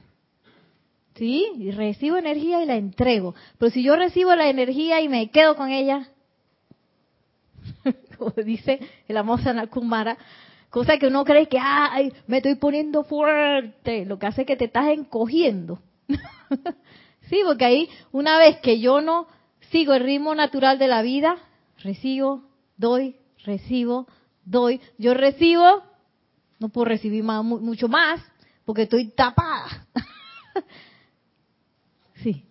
¿Sí? 1.15 1.47
Y 1.57 1.71
recibo 1.71 2.17
energía 2.17 2.61
y 2.61 2.65
la 2.65 2.75
entrego. 2.75 3.35
Pero 3.57 3.71
si 3.71 3.83
yo 3.83 3.95
recibo 3.95 4.35
la 4.35 4.49
energía 4.49 4.99
y 4.99 5.07
me 5.07 5.29
quedo 5.29 5.55
con 5.55 5.69
ella, 5.69 6.09
como 8.17 8.31
dice 8.31 8.81
el 9.07 9.15
amor 9.15 9.41
Sanakumara, 9.41 10.17
cosa 10.73 10.97
que 10.97 11.05
uno 11.05 11.23
cree 11.23 11.47
que, 11.47 11.59
ay, 11.61 12.11
me 12.25 12.37
estoy 12.37 12.55
poniendo 12.55 13.03
fuerte, 13.03 14.05
lo 14.05 14.17
que 14.17 14.25
hace 14.25 14.43
que 14.43 14.57
te 14.57 14.65
estás 14.65 14.87
encogiendo. 14.87 15.79
sí, 17.29 17.41
porque 17.45 17.65
ahí, 17.65 17.89
una 18.11 18.39
vez 18.39 18.57
que 18.57 18.79
yo 18.79 18.99
no 18.99 19.27
sigo 19.69 19.93
el 19.93 20.03
ritmo 20.03 20.33
natural 20.33 20.79
de 20.79 20.87
la 20.87 21.03
vida, 21.03 21.37
recibo, 21.77 22.41
doy, 22.75 23.17
recibo, 23.45 24.07
doy. 24.45 24.81
Yo 24.97 25.13
recibo, 25.13 25.83
no 26.57 26.69
puedo 26.69 26.85
recibir 26.85 27.23
más, 27.23 27.45
mucho 27.45 27.87
más, 27.87 28.19
porque 28.65 28.83
estoy 28.83 29.11
tapada. 29.11 29.85
sí. 32.15 32.47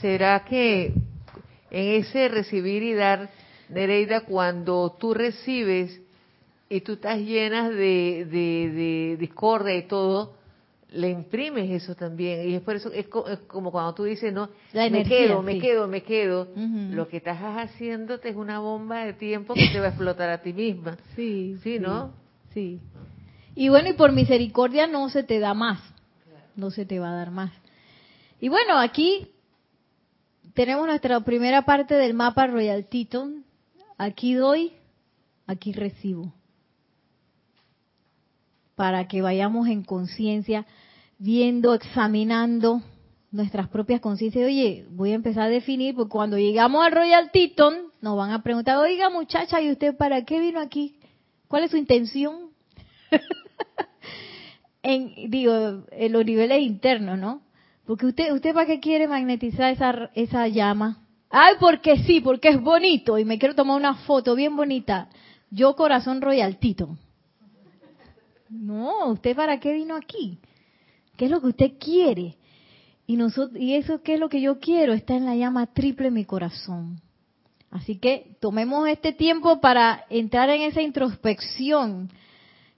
¿Será 0.00 0.44
que 0.44 0.94
en 1.68 2.00
ese 2.00 2.28
recibir 2.28 2.84
y 2.84 2.94
dar, 2.94 3.28
Nereida, 3.68 4.20
cuando 4.20 4.96
tú 5.00 5.14
recibes 5.14 6.00
y 6.72 6.80
tú 6.82 6.92
estás 6.92 7.18
llena 7.18 7.68
de, 7.68 8.26
de, 8.30 8.70
de 8.70 9.16
discordia 9.18 9.76
y 9.76 9.88
todo, 9.88 10.34
le 10.92 11.10
imprimes 11.10 11.68
eso 11.68 11.96
también. 11.96 12.48
Y 12.48 12.54
es 12.54 12.62
por 12.62 12.76
eso, 12.76 12.92
es, 12.92 13.08
como 13.48 13.72
cuando 13.72 13.92
tú 13.92 14.04
dices, 14.04 14.32
no, 14.32 14.48
me 14.72 15.04
quedo, 15.04 15.42
me 15.42 15.58
quedo, 15.58 15.88
me 15.88 16.02
quedo. 16.04 16.48
Lo 16.54 17.08
que 17.08 17.16
estás 17.16 17.38
haciéndote 17.40 18.28
es 18.28 18.36
una 18.36 18.60
bomba 18.60 19.04
de 19.04 19.14
tiempo 19.14 19.54
que 19.54 19.68
te 19.72 19.80
va 19.80 19.86
a 19.86 19.88
explotar 19.88 20.30
a 20.30 20.42
ti 20.42 20.52
misma. 20.52 20.96
Sí. 21.16 21.56
Sí, 21.62 21.80
¿no? 21.80 22.12
Sí. 22.54 22.80
Y 23.56 23.68
bueno, 23.68 23.90
y 23.90 23.94
por 23.94 24.12
misericordia 24.12 24.86
no 24.86 25.08
se 25.08 25.24
te 25.24 25.40
da 25.40 25.54
más. 25.54 25.80
No 26.54 26.70
se 26.70 26.86
te 26.86 27.00
va 27.00 27.10
a 27.10 27.16
dar 27.16 27.32
más. 27.32 27.52
Y 28.40 28.48
bueno, 28.48 28.78
aquí 28.78 29.32
tenemos 30.54 30.86
nuestra 30.86 31.18
primera 31.20 31.62
parte 31.62 31.94
del 31.94 32.14
mapa 32.14 32.46
Royal 32.46 32.86
Teton. 32.86 33.44
Aquí 33.98 34.34
doy, 34.34 34.72
aquí 35.46 35.72
recibo. 35.72 36.32
Para 38.80 39.08
que 39.08 39.20
vayamos 39.20 39.68
en 39.68 39.84
conciencia, 39.84 40.64
viendo, 41.18 41.74
examinando 41.74 42.80
nuestras 43.30 43.68
propias 43.68 44.00
conciencias. 44.00 44.46
Oye, 44.46 44.86
voy 44.88 45.12
a 45.12 45.16
empezar 45.16 45.42
a 45.42 45.48
definir, 45.50 45.94
porque 45.94 46.08
cuando 46.08 46.38
llegamos 46.38 46.82
al 46.82 46.92
Royal 46.92 47.30
Teton, 47.30 47.74
nos 48.00 48.16
van 48.16 48.30
a 48.30 48.42
preguntar, 48.42 48.78
oiga 48.78 49.10
muchacha, 49.10 49.60
¿y 49.60 49.70
usted 49.70 49.94
para 49.98 50.24
qué 50.24 50.40
vino 50.40 50.60
aquí? 50.60 50.96
¿Cuál 51.46 51.64
es 51.64 51.72
su 51.72 51.76
intención? 51.76 52.52
en, 54.82 55.30
digo, 55.30 55.84
en 55.90 56.12
los 56.12 56.24
niveles 56.24 56.62
internos, 56.62 57.18
¿no? 57.18 57.42
Porque 57.84 58.06
usted, 58.06 58.32
¿usted 58.32 58.54
para 58.54 58.64
qué 58.64 58.80
quiere 58.80 59.06
magnetizar 59.06 59.74
esa, 59.74 60.10
esa 60.14 60.48
llama? 60.48 61.06
Ay, 61.28 61.56
porque 61.60 61.98
sí, 61.98 62.22
porque 62.22 62.48
es 62.48 62.58
bonito 62.58 63.18
y 63.18 63.26
me 63.26 63.38
quiero 63.38 63.54
tomar 63.54 63.76
una 63.76 63.96
foto 64.06 64.34
bien 64.34 64.56
bonita. 64.56 65.10
Yo 65.50 65.76
corazón 65.76 66.22
Royal 66.22 66.56
Teton. 66.56 67.09
No, 68.50 69.10
¿usted 69.10 69.36
para 69.36 69.60
qué 69.60 69.72
vino 69.72 69.94
aquí? 69.94 70.38
¿Qué 71.16 71.26
es 71.26 71.30
lo 71.30 71.40
que 71.40 71.46
usted 71.46 71.72
quiere? 71.78 72.36
Y, 73.06 73.16
nosotros, 73.16 73.60
y 73.60 73.74
eso, 73.74 74.02
¿qué 74.02 74.14
es 74.14 74.20
lo 74.20 74.28
que 74.28 74.40
yo 74.40 74.58
quiero? 74.58 74.92
Está 74.92 75.16
en 75.16 75.24
la 75.24 75.36
llama 75.36 75.68
triple 75.68 76.08
en 76.08 76.14
mi 76.14 76.24
corazón. 76.24 77.00
Así 77.70 77.98
que 77.98 78.36
tomemos 78.40 78.88
este 78.88 79.12
tiempo 79.12 79.60
para 79.60 80.04
entrar 80.10 80.50
en 80.50 80.62
esa 80.62 80.82
introspección, 80.82 82.10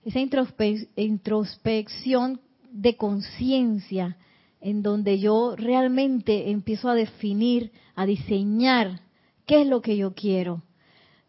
esa 0.05 0.21
introspección 0.21 2.41
de 2.71 2.97
conciencia, 2.97 4.19
en 4.61 4.83
donde 4.83 5.19
yo 5.19 5.57
realmente 5.57 6.51
empiezo 6.51 6.91
a 6.91 6.95
definir, 6.95 7.73
a 7.95 8.05
diseñar 8.05 9.01
qué 9.47 9.63
es 9.63 9.67
lo 9.67 9.81
que 9.81 9.97
yo 9.97 10.13
quiero. 10.15 10.63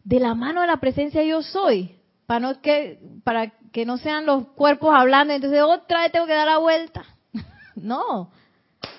De 0.04 0.20
la 0.20 0.34
mano 0.34 0.60
de 0.60 0.66
la 0.66 0.76
presencia 0.76 1.24
yo 1.24 1.40
soy, 1.42 1.92
para, 2.26 2.40
no 2.40 2.60
que, 2.60 3.00
para 3.24 3.54
que 3.74 3.84
no 3.84 3.98
sean 3.98 4.24
los 4.24 4.46
cuerpos 4.50 4.94
hablando, 4.94 5.34
entonces 5.34 5.60
otra 5.60 6.02
vez 6.02 6.12
tengo 6.12 6.26
que 6.26 6.32
dar 6.32 6.46
la 6.46 6.58
vuelta. 6.58 7.04
no, 7.74 8.30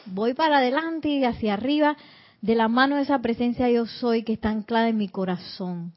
voy 0.05 0.33
para 0.33 0.57
adelante 0.57 1.07
y 1.07 1.23
hacia 1.23 1.53
arriba 1.53 1.95
de 2.41 2.55
la 2.55 2.67
mano 2.67 2.97
de 2.97 3.03
esa 3.03 3.19
presencia 3.19 3.69
yo 3.69 3.85
soy 3.85 4.23
que 4.23 4.33
está 4.33 4.49
anclada 4.49 4.89
en 4.89 4.97
mi 4.97 5.07
corazón, 5.07 5.93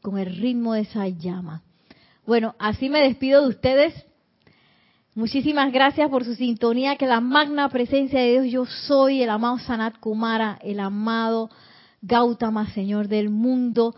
con 0.00 0.16
el 0.16 0.34
ritmo 0.34 0.72
de 0.72 0.80
esa 0.80 1.06
llama. 1.08 1.60
Bueno, 2.24 2.54
así 2.58 2.88
me 2.88 3.02
despido 3.02 3.42
de 3.42 3.48
ustedes. 3.48 4.06
Muchísimas 5.14 5.70
gracias 5.70 6.08
por 6.08 6.24
su 6.24 6.34
sintonía, 6.34 6.96
que 6.96 7.06
la 7.06 7.20
magna 7.20 7.68
presencia 7.68 8.18
de 8.18 8.40
Dios 8.40 8.46
yo 8.50 8.64
soy, 8.64 9.22
el 9.22 9.28
amado 9.28 9.58
Sanat 9.58 9.98
Kumara, 9.98 10.58
el 10.62 10.80
amado 10.80 11.50
Gautama, 12.00 12.70
Señor 12.70 13.08
del 13.08 13.28
mundo, 13.28 13.94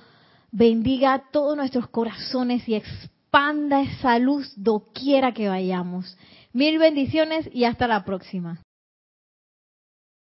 bendiga 0.50 1.22
todos 1.30 1.56
nuestros 1.56 1.86
corazones 1.86 2.68
y 2.68 2.74
expanda 3.34 3.80
esa 3.82 4.16
luz 4.20 4.52
doquiera 4.56 5.34
que 5.34 5.48
vayamos. 5.48 6.16
Mil 6.52 6.78
bendiciones 6.78 7.50
y 7.52 7.64
hasta 7.64 7.88
la 7.88 8.04
próxima. 8.04 8.63